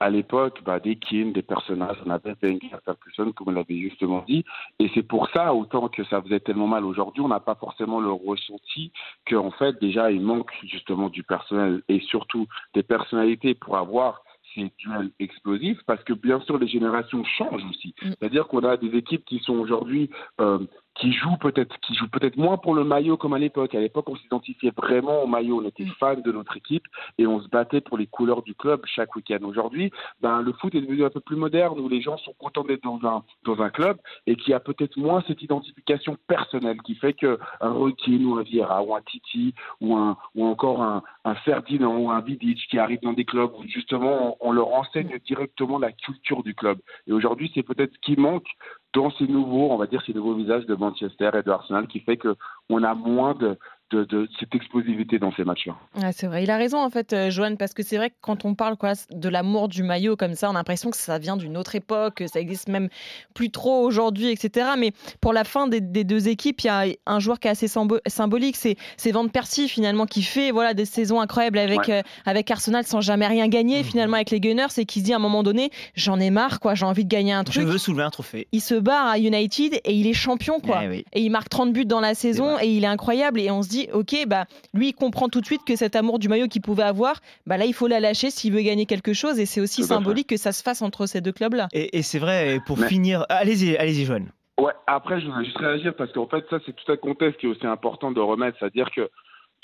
à 0.00 0.08
l'époque 0.08 0.62
bah, 0.64 0.80
des 0.80 0.96
Kim, 0.96 1.32
des 1.32 1.42
personnages, 1.42 1.98
on 2.06 2.10
avait 2.10 2.34
Wenger, 2.42 2.78
Ferguson, 2.84 3.32
comme 3.32 3.48
on 3.48 3.52
l'avait 3.52 3.78
justement 3.78 4.24
dit, 4.26 4.44
et 4.78 4.90
c'est 4.94 5.02
pour 5.02 5.28
ça, 5.28 5.54
autant 5.54 5.88
que 5.88 6.04
ça 6.04 6.22
faisait 6.22 6.40
tellement 6.40 6.66
mal 6.66 6.86
aujourd'hui, 6.86 7.22
on 7.22 7.28
n'a 7.28 7.40
pas 7.40 7.54
forcément 7.54 8.00
le 8.00 8.10
ressenti 8.10 8.92
qu'en 9.28 9.50
fait, 9.50 9.78
déjà, 9.78 10.10
il 10.10 10.22
manque 10.22 10.52
justement 10.64 11.10
du 11.10 11.22
personnel 11.22 11.82
et 11.88 12.00
surtout 12.00 12.46
des 12.72 12.82
personnalités 12.82 13.54
pour 13.54 13.76
avoir 13.76 14.22
ces 14.54 14.70
duels 14.78 15.10
explosifs 15.18 15.80
parce 15.86 16.02
que 16.04 16.12
bien 16.12 16.40
sûr 16.40 16.58
les 16.58 16.68
générations 16.68 17.24
changent 17.24 17.64
aussi. 17.68 17.94
Mm. 18.02 18.10
C'est-à-dire 18.10 18.46
qu'on 18.48 18.64
a 18.64 18.76
des 18.76 18.96
équipes 18.96 19.24
qui 19.24 19.38
sont 19.40 19.54
aujourd'hui 19.54 20.10
euh, 20.40 20.58
qui 21.00 21.12
jouent 21.12 21.38
peut-être 21.38 21.74
qui 21.80 21.94
jouent 21.94 22.08
peut-être 22.08 22.36
moins 22.36 22.58
pour 22.58 22.74
le 22.74 22.84
maillot 22.84 23.16
comme 23.16 23.32
à 23.32 23.38
l'époque. 23.38 23.74
À 23.74 23.80
l'époque, 23.80 24.08
on 24.08 24.16
s'identifiait 24.16 24.72
vraiment 24.76 25.22
au 25.22 25.26
maillot, 25.26 25.60
on 25.62 25.66
était 25.66 25.84
mm. 25.84 25.92
fan 25.98 26.22
de 26.22 26.30
notre 26.30 26.56
équipe 26.56 26.84
et 27.18 27.26
on 27.26 27.40
se 27.40 27.48
battait 27.48 27.80
pour 27.80 27.96
les 27.96 28.06
couleurs 28.06 28.42
du 28.42 28.54
club 28.54 28.82
chaque 28.84 29.16
week-end. 29.16 29.38
Aujourd'hui, 29.42 29.90
ben 30.20 30.42
le 30.42 30.52
foot 30.52 30.74
est 30.74 30.80
devenu 30.82 31.04
un 31.04 31.10
peu 31.10 31.20
plus 31.20 31.36
moderne 31.36 31.80
où 31.80 31.88
les 31.88 32.02
gens 32.02 32.18
sont 32.18 32.34
contents 32.38 32.64
d'être 32.64 32.82
dans 32.82 33.00
un 33.04 33.24
dans 33.44 33.62
un 33.62 33.70
club 33.70 33.96
et 34.26 34.36
qui 34.36 34.52
a 34.52 34.60
peut-être 34.60 34.96
moins 34.98 35.24
cette 35.26 35.42
identification 35.42 36.16
personnelle 36.26 36.80
qui 36.82 36.94
fait 36.94 37.14
que 37.14 37.38
un 37.60 37.72
Routine 37.72 38.24
ou 38.26 38.36
un 38.36 38.42
Vieira 38.42 38.82
ou 38.82 38.94
un 38.94 39.00
Titi 39.00 39.54
ou 39.80 39.96
un 39.96 40.18
ou 40.34 40.44
encore 40.44 40.82
un, 40.82 41.02
un 41.24 41.34
Ferdinand 41.36 41.96
ou 41.96 42.10
un 42.10 42.20
Vidic 42.20 42.58
qui 42.68 42.78
arrivent 42.78 43.02
dans 43.02 43.14
des 43.14 43.24
clubs 43.24 43.50
où 43.58 43.64
justement 43.66 44.36
on, 44.40 44.48
on 44.48 44.52
leur 44.52 44.68
enseigne 44.74 45.18
directement 45.26 45.78
la 45.78 45.92
culture 45.92 46.42
du 46.42 46.54
club. 46.54 46.78
Et 47.06 47.12
aujourd'hui, 47.12 47.50
c'est 47.54 47.62
peut-être 47.62 47.94
ce 47.94 48.00
qui 48.00 48.16
manque 48.20 48.46
dans 48.92 49.10
ces 49.12 49.26
nouveaux, 49.26 49.70
on 49.70 49.76
va 49.76 49.86
dire, 49.86 50.02
ces 50.04 50.14
nouveaux 50.14 50.34
visages 50.34 50.66
de 50.66 50.74
Manchester 50.74 51.30
et 51.34 51.42
de 51.42 51.50
Arsenal 51.50 51.86
qui 51.86 52.00
fait 52.00 52.18
qu'on 52.18 52.82
a 52.82 52.94
moins 52.94 53.34
de, 53.34 53.56
de, 53.90 54.28
cette 54.38 54.54
explosivité 54.54 55.18
dans 55.18 55.32
ces 55.32 55.44
matchs-là. 55.44 56.12
c'est 56.12 56.26
vrai, 56.26 56.44
il 56.44 56.50
a 56.50 56.56
raison 56.56 56.78
en 56.78 56.90
fait, 56.90 57.12
euh, 57.12 57.30
Johan, 57.30 57.56
parce 57.56 57.74
que 57.74 57.82
c'est 57.82 57.96
vrai 57.96 58.10
que 58.10 58.16
quand 58.20 58.44
on 58.44 58.54
parle 58.54 58.76
quoi, 58.76 58.92
de 59.10 59.28
l'amour 59.28 59.68
du 59.68 59.82
maillot 59.82 60.16
comme 60.16 60.34
ça, 60.34 60.48
on 60.48 60.54
a 60.54 60.54
l'impression 60.54 60.90
que 60.90 60.96
ça 60.96 61.18
vient 61.18 61.36
d'une 61.36 61.56
autre 61.56 61.74
époque, 61.74 62.16
que 62.16 62.26
ça 62.26 62.40
existe 62.40 62.68
même 62.68 62.88
plus 63.34 63.50
trop 63.50 63.82
aujourd'hui, 63.84 64.30
etc. 64.30 64.70
Mais 64.78 64.92
pour 65.20 65.32
la 65.32 65.44
fin 65.44 65.66
des, 65.66 65.80
deux 65.80 66.28
équipes, 66.28 66.60
il 66.60 66.66
y 66.66 66.70
a 66.70 66.84
un 67.06 67.18
joueur 67.18 67.40
qui 67.40 67.48
est 67.48 67.50
assez 67.50 67.68
symbolique, 67.68 68.56
c'est 68.56 68.76
Van 69.12 69.26
Persie 69.28 69.68
finalement 69.68 70.06
qui 70.06 70.22
fait 70.22 70.50
voilà 70.50 70.74
des 70.74 70.84
saisons 70.84 71.20
incroyables 71.20 71.58
avec 71.58 71.88
euh, 71.88 72.02
avec 72.24 72.50
Arsenal 72.50 72.84
sans 72.84 73.00
jamais 73.00 73.26
rien 73.26 73.48
gagner 73.48 73.80
mmh. 73.80 73.84
finalement 73.84 74.16
avec 74.16 74.30
les 74.30 74.40
Gunners 74.40 74.78
et 74.78 74.84
qui 74.84 75.00
se 75.00 75.04
dit 75.04 75.12
à 75.12 75.16
un 75.16 75.20
moment 75.20 75.42
donné, 75.42 75.70
j'en 75.94 76.20
ai 76.20 76.30
marre 76.30 76.60
quoi, 76.60 76.74
j'ai 76.74 76.86
envie 76.86 77.04
de 77.04 77.08
gagner 77.08 77.32
un 77.32 77.44
truc. 77.44 77.62
Je 77.62 77.66
veux 77.66 77.78
soulever 77.78 78.02
un 78.02 78.10
trophée. 78.10 78.46
Il 78.52 78.60
se 78.60 78.74
barre 78.74 79.08
à 79.08 79.18
United 79.18 79.80
et 79.84 79.94
il 79.94 80.06
est 80.06 80.14
champion 80.14 80.60
quoi. 80.60 80.80
Eh 80.84 81.04
et 81.12 81.20
il 81.20 81.30
marque 81.30 81.48
30 81.48 81.72
buts 81.72 81.86
dans 81.86 82.00
la 82.00 82.14
saison 82.14 82.58
et 82.60 82.68
il 82.68 82.84
est 82.84 82.88
incroyable 82.88 83.40
et 83.40 83.50
on 83.50 83.62
se 83.62 83.68
dit 83.68 83.79
ok, 83.92 84.26
bah, 84.26 84.44
lui, 84.74 84.88
il 84.88 84.92
comprend 84.92 85.28
tout 85.28 85.40
de 85.40 85.46
suite 85.46 85.62
que 85.64 85.76
cet 85.76 85.96
amour 85.96 86.18
du 86.18 86.28
maillot 86.28 86.48
qu'il 86.48 86.62
pouvait 86.62 86.82
avoir, 86.82 87.20
bah, 87.46 87.56
là, 87.56 87.64
il 87.64 87.74
faut 87.74 87.86
la 87.86 88.00
lâcher 88.00 88.30
s'il 88.30 88.52
veut 88.52 88.62
gagner 88.62 88.86
quelque 88.86 89.12
chose. 89.12 89.38
Et 89.38 89.46
c'est 89.46 89.60
aussi 89.60 89.82
symbolique 89.82 90.28
que 90.28 90.36
ça 90.36 90.52
se 90.52 90.62
fasse 90.62 90.82
entre 90.82 91.06
ces 91.06 91.20
deux 91.20 91.32
clubs-là. 91.32 91.68
Et, 91.72 92.02
c'est 92.02 92.18
vrai, 92.18 92.60
pour 92.66 92.78
finir, 92.78 93.24
allez-y, 93.28 93.76
allez-y, 93.76 94.04
Joanne. 94.04 94.30
Ouais, 94.58 94.72
après, 94.86 95.20
je 95.20 95.26
voudrais 95.26 95.44
juste 95.44 95.56
réagir 95.56 95.94
parce 95.94 96.12
qu'en 96.12 96.26
fait, 96.26 96.44
ça, 96.50 96.58
c'est 96.66 96.74
tout 96.76 96.92
un 96.92 96.96
contexte 96.96 97.40
qui 97.40 97.46
est 97.46 97.48
aussi 97.48 97.66
important 97.66 98.10
de 98.10 98.20
remettre. 98.20 98.58
C'est-à-dire 98.58 98.90
que 98.94 99.08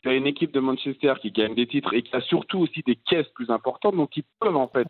tu 0.02 0.08
as 0.08 0.14
une 0.14 0.26
équipe 0.26 0.52
de 0.52 0.60
Manchester 0.60 1.14
qui 1.20 1.30
gagne 1.30 1.54
des 1.54 1.66
titres 1.66 1.92
et 1.94 2.02
qui 2.02 2.14
a 2.14 2.20
surtout 2.22 2.60
aussi 2.60 2.82
des 2.86 2.96
caisses 2.96 3.28
plus 3.34 3.50
importantes, 3.50 3.96
donc 3.96 4.16
ils 4.16 4.24
peuvent 4.40 4.56
en 4.56 4.68
fait 4.68 4.86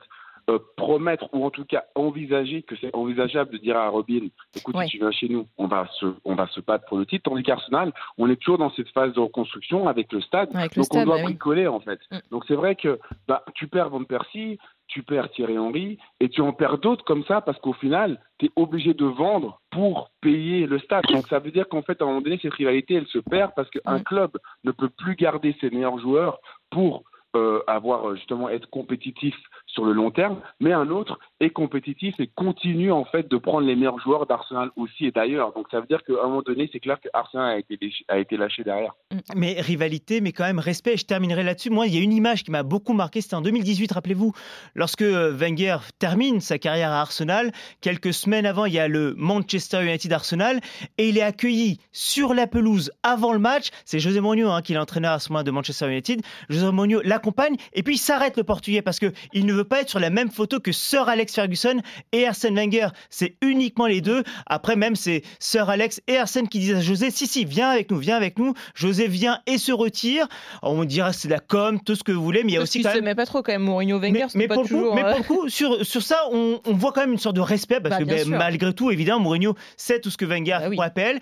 euh, 0.49 0.59
promettre 0.77 1.29
ou 1.33 1.45
en 1.45 1.51
tout 1.51 1.65
cas 1.65 1.85
envisager 1.95 2.63
que 2.63 2.77
c'est 2.77 2.95
envisageable 2.95 3.51
de 3.53 3.59
dire 3.59 3.77
à 3.77 3.89
Robin 3.89 4.29
écoute 4.55 4.77
si 4.85 4.91
tu 4.91 4.99
viens 4.99 5.11
chez 5.11 5.29
nous 5.29 5.47
on 5.59 5.67
va 5.67 5.89
se 5.99 6.07
on 6.25 6.35
va 6.35 6.47
se 6.49 6.61
battre 6.61 6.85
pour 6.87 6.99
le 6.99 7.07
titre 7.07 7.31
tandis 7.31 7.43
qu'Arsenal 7.43 7.93
on 8.19 8.31
est 8.31 8.37
toujours 8.37 8.59
dans 8.59 8.71
cette 8.71 8.89
phase 8.91 9.13
de 9.13 9.21
reconstruction 9.21 9.89
avec 9.89 10.13
le 10.13 10.21
stade 10.21 10.53
donc 10.53 10.87
on 10.93 11.05
doit 11.05 11.17
bah 11.17 11.23
bricoler 11.25 11.67
en 11.67 11.81
fait 11.81 11.99
mm. 12.11 12.19
donc 12.31 12.45
c'est 12.47 12.55
vrai 12.55 12.77
que 12.77 12.99
bah, 13.27 13.45
tu 13.55 13.67
perds 13.67 13.91
Van 13.91 14.05
Persie 14.05 14.59
tu 14.89 15.03
perds 15.03 15.31
Thierry 15.31 15.59
Henry 15.59 15.99
et 16.21 16.29
tu 16.29 16.41
en 16.41 16.53
perds 16.53 16.79
d'autres 16.79 17.05
comme 17.05 17.25
ça 17.25 17.41
parce 17.41 17.59
qu'au 17.59 17.73
final, 17.73 18.21
tu 18.39 18.47
es 18.47 18.51
obligé 18.57 18.95
de 18.95 19.05
vendre 19.05 19.61
pour 19.71 20.11
payer 20.21 20.67
le 20.67 20.79
stade. 20.79 21.05
Donc 21.11 21.27
ça 21.29 21.39
veut 21.39 21.51
dire 21.51 21.69
qu'en 21.69 21.83
fait, 21.83 22.01
à 22.01 22.05
un 22.05 22.09
moment 22.09 22.21
donné, 22.21 22.39
cette 22.41 22.55
rivalité, 22.55 22.95
elle 22.95 23.07
se 23.07 23.19
perd 23.19 23.53
parce 23.57 23.69
qu'un 23.71 23.99
mm. 23.99 24.05
club 24.05 24.31
ne 24.65 24.71
peut 24.71 24.89
plus 24.89 25.17
garder 25.17 25.57
ses 25.61 25.71
meilleurs 25.71 25.99
joueurs 25.99 26.39
pour 26.71 27.03
euh, 27.37 27.63
avoir 27.67 28.15
justement 28.17 28.49
être 28.49 28.69
compétitif 28.71 29.35
sur 29.67 29.85
le 29.85 29.93
long 29.93 30.11
terme, 30.11 30.41
mais 30.61 30.73
un 30.73 30.89
autre 30.89 31.19
est 31.41 31.51
compétitif 31.51 32.19
et 32.19 32.29
continue 32.35 32.91
en 32.91 33.05
fait 33.05 33.31
de 33.31 33.37
prendre 33.37 33.67
les 33.67 33.77
meilleurs 33.77 34.01
joueurs 34.01 34.27
d'Arsenal 34.27 34.71
aussi 34.77 35.07
et 35.07 35.11
d'ailleurs. 35.11 35.53
Donc 35.53 35.67
ça 35.71 35.81
veut 35.81 35.87
dire 35.87 36.03
qu'à 36.03 36.15
un 36.25 36.29
moment 36.29 36.43
donné, 36.43 36.69
c'est 36.73 36.81
clair 36.81 36.99
que 37.01 37.09
Arsenal 37.13 37.63
a 38.09 38.19
été, 38.19 38.37
lâché 38.37 38.65
derrière. 38.65 38.93
Mm. 39.13 39.19
Mais 39.37 39.61
rivalité, 39.61 40.21
mais 40.21 40.33
quand 40.33 40.45
même 40.45 40.59
respect. 40.59 40.97
Je 40.97 41.05
terminerai 41.05 41.43
là-dessus. 41.43 41.71
Moi, 41.71 41.87
il 41.87 41.95
y 41.95 41.99
a 41.99 42.01
une 42.01 42.13
image 42.13 42.43
qui 42.43 42.51
m'a 42.51 42.63
beaucoup 42.63 42.95
marqué. 42.95 43.21
C'était 43.21 43.35
en 43.35 43.43
2018, 43.43 43.93
rappelez-vous, 43.93 44.33
lorsque 44.75 45.03
Wenger 45.03 45.79
termine 45.99 46.41
sa 46.41 46.59
carrière 46.59 46.91
à 46.91 47.01
Arsenal. 47.01 47.53
Quelques 47.81 48.15
semaines 48.15 48.47
avant, 48.47 48.65
il 48.65 48.73
y 48.73 48.79
a 48.79 48.89
le 48.89 49.15
Manchester 49.17 49.85
United 49.85 50.13
Arsenal 50.13 50.61
et 50.99 51.09
il 51.09 51.19
est 51.19 51.23
accueilli 51.23 51.79
sur 51.93 52.35
la 52.35 52.47
pelouse 52.47 52.91
avant 53.03 53.33
le 53.33 53.39
match. 53.39 53.69
C'est 53.85 53.99
José 53.99 54.21
Mourinho 54.21 54.51
hein, 54.51 54.63
qui 54.63 54.75
l'entraîneur 54.75 55.13
à 55.13 55.19
ce 55.19 55.33
moment 55.33 55.45
de 55.45 55.51
Manchester 55.51 55.89
United. 55.89 56.23
José 56.49 56.71
Mourinho 56.73 57.01
l'accompagne 57.27 57.57
et 57.73 57.83
puis 57.83 57.95
il 57.95 57.99
s'arrête 57.99 58.37
le 58.37 58.45
Portugais 58.45 58.83
parce 58.83 58.99
que 58.99 59.13
il 59.33 59.47
ne 59.47 59.53
veut 59.53 59.65
pas 59.65 59.81
être 59.81 59.89
sur 59.89 59.99
la 59.99 60.11
même 60.11 60.31
photo 60.31 60.61
que 60.61 60.73
Sir 60.73 61.09
Alex 61.09 61.35
Ferguson 61.35 61.81
et 62.13 62.27
Arsène 62.27 62.57
Wenger. 62.57 62.89
C'est 63.11 63.37
uniquement 63.43 63.87
les 63.87 64.01
deux. 64.01 64.23
Après, 64.47 64.77
même, 64.77 64.97
c'est 64.97 65.23
Sir 65.39 65.69
Alex 65.69 66.01
et 66.07 66.17
Arsène 66.17 66.49
qui 66.49 66.59
disent 66.59 66.75
à 66.75 66.81
José 66.81 67.11
si, 67.11 67.27
si, 67.27 67.45
viens 67.45 67.71
avec 67.71 67.91
nous, 67.91 67.99
viens 67.99 68.17
avec 68.17 68.39
nous. 68.39 68.55
José 68.75 69.09
vient 69.09 69.41
et 69.47 69.59
se 69.59 69.73
retire. 69.73 70.27
On 70.63 70.85
dira 70.85 71.13
c'est 71.13 71.29
la 71.29 71.41
com, 71.41 71.81
tout 71.85 71.95
ce 71.95 72.05
que 72.05 72.13
vous 72.13 72.23
voulez, 72.23 72.45
mais 72.45 72.53
il 72.53 72.55
y 72.55 72.59
a 72.59 72.63
aussi. 72.63 72.83
Quand 72.83 73.01
même... 73.01 73.17
pas 73.17 73.27
trop 73.27 73.43
quand 73.43 73.53
même, 73.53 73.63
Mourinho 73.63 73.99
Wenger. 73.99 74.27
Mais, 74.35 74.49
pas 74.49 74.55
pour 74.55 74.65
toujours, 74.65 74.95
mais 74.95 75.03
pour 75.03 75.19
le 75.19 75.23
coup, 75.25 75.49
sur, 75.49 75.85
sur 75.85 76.03
ça, 76.03 76.25
on, 76.33 76.61
on, 76.65 76.75
voit 76.75 76.93
quand 76.93 77.01
même 77.01 77.13
une 77.13 77.19
sorte 77.19 77.37
de 77.37 77.41
respect 77.41 77.81
parce 77.81 77.99
bah, 77.99 78.05
que 78.05 78.09
ben, 78.09 78.29
malgré 78.29 78.73
tout, 78.73 78.91
évidemment, 78.91 79.21
Mourinho 79.21 79.55
sait 79.77 80.01
tout 80.01 80.11
ce 80.11 80.17
que 80.17 80.25
Wenger 80.25 80.59
bah, 80.61 80.85
rappelle. 80.85 81.21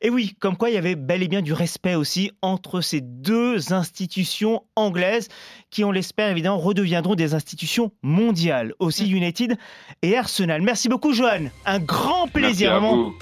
Et 0.00 0.10
oui, 0.10 0.34
comme 0.38 0.56
quoi 0.56 0.70
il 0.70 0.74
y 0.74 0.78
avait 0.78 0.96
bel 0.96 1.22
et 1.22 1.28
bien 1.28 1.42
du 1.42 1.52
respect 1.52 1.94
aussi 1.94 2.32
entre 2.42 2.80
ces 2.80 3.00
deux 3.00 3.72
institutions 3.72 4.62
anglaises. 4.76 5.28
Qui, 5.70 5.84
on 5.84 5.90
l'espère 5.90 6.30
évidemment, 6.30 6.58
redeviendront 6.58 7.14
des 7.14 7.34
institutions 7.34 7.92
mondiales. 8.02 8.74
Aussi 8.78 9.08
United 9.08 9.56
et 10.02 10.16
Arsenal. 10.16 10.62
Merci 10.62 10.88
beaucoup, 10.88 11.12
Johan. 11.12 11.46
Un 11.66 11.78
grand 11.78 12.28
plaisir 12.28 12.70
vraiment 12.72 13.12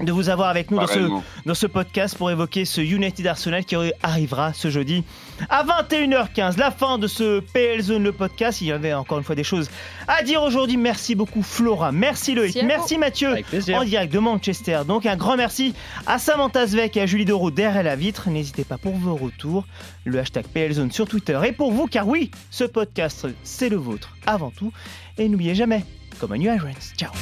de 0.00 0.12
vous 0.12 0.28
avoir 0.28 0.48
avec 0.48 0.70
nous 0.70 0.78
dans 0.78 0.86
ce, 0.86 1.08
dans 1.46 1.54
ce 1.54 1.66
podcast 1.66 2.16
pour 2.16 2.30
évoquer 2.30 2.64
ce 2.64 2.80
United 2.80 3.26
Arsenal 3.26 3.64
qui 3.64 3.76
arrivera 4.02 4.52
ce 4.52 4.70
jeudi 4.70 5.04
à 5.48 5.64
21h15. 5.64 6.58
La 6.58 6.70
fin 6.70 6.98
de 6.98 7.06
ce 7.06 7.40
PL 7.40 7.80
Zone, 7.80 8.04
le 8.04 8.12
podcast. 8.12 8.60
Il 8.60 8.68
y 8.68 8.72
avait 8.72 8.92
encore 8.92 9.18
une 9.18 9.24
fois 9.24 9.34
des 9.34 9.44
choses 9.44 9.70
à 10.08 10.22
dire 10.22 10.42
aujourd'hui. 10.42 10.76
Merci 10.76 11.14
beaucoup, 11.14 11.42
Flora. 11.42 11.92
Merci, 11.92 12.34
Loïc. 12.34 12.58
Merci, 12.64 12.98
Mathieu. 12.98 13.34
En 13.74 13.84
direct 13.84 14.12
de 14.12 14.18
Manchester. 14.18 14.80
Donc, 14.86 15.06
un 15.06 15.16
grand 15.16 15.36
merci 15.36 15.74
à 16.06 16.18
Samantha 16.18 16.66
Zvek 16.66 16.96
et 16.96 17.02
à 17.02 17.06
Julie 17.06 17.24
Doro 17.24 17.50
derrière 17.50 17.82
la 17.82 17.96
vitre. 17.96 18.30
N'hésitez 18.30 18.64
pas 18.64 18.78
pour 18.78 18.94
vos 18.94 19.16
retours. 19.16 19.66
Le 20.04 20.18
hashtag 20.18 20.46
PLZone 20.46 20.90
sur 20.90 21.08
Twitter. 21.08 21.38
Et 21.44 21.52
pour 21.52 21.72
vous, 21.72 21.86
car 21.86 22.06
oui, 22.08 22.30
ce 22.50 22.64
podcast, 22.64 23.26
c'est 23.42 23.68
le 23.68 23.76
vôtre 23.76 24.16
avant 24.26 24.50
tout. 24.50 24.72
Et 25.18 25.28
n'oubliez 25.28 25.54
jamais, 25.54 25.84
comme 26.18 26.32
un 26.32 26.38
nuage, 26.38 26.62
ciao 26.96 27.12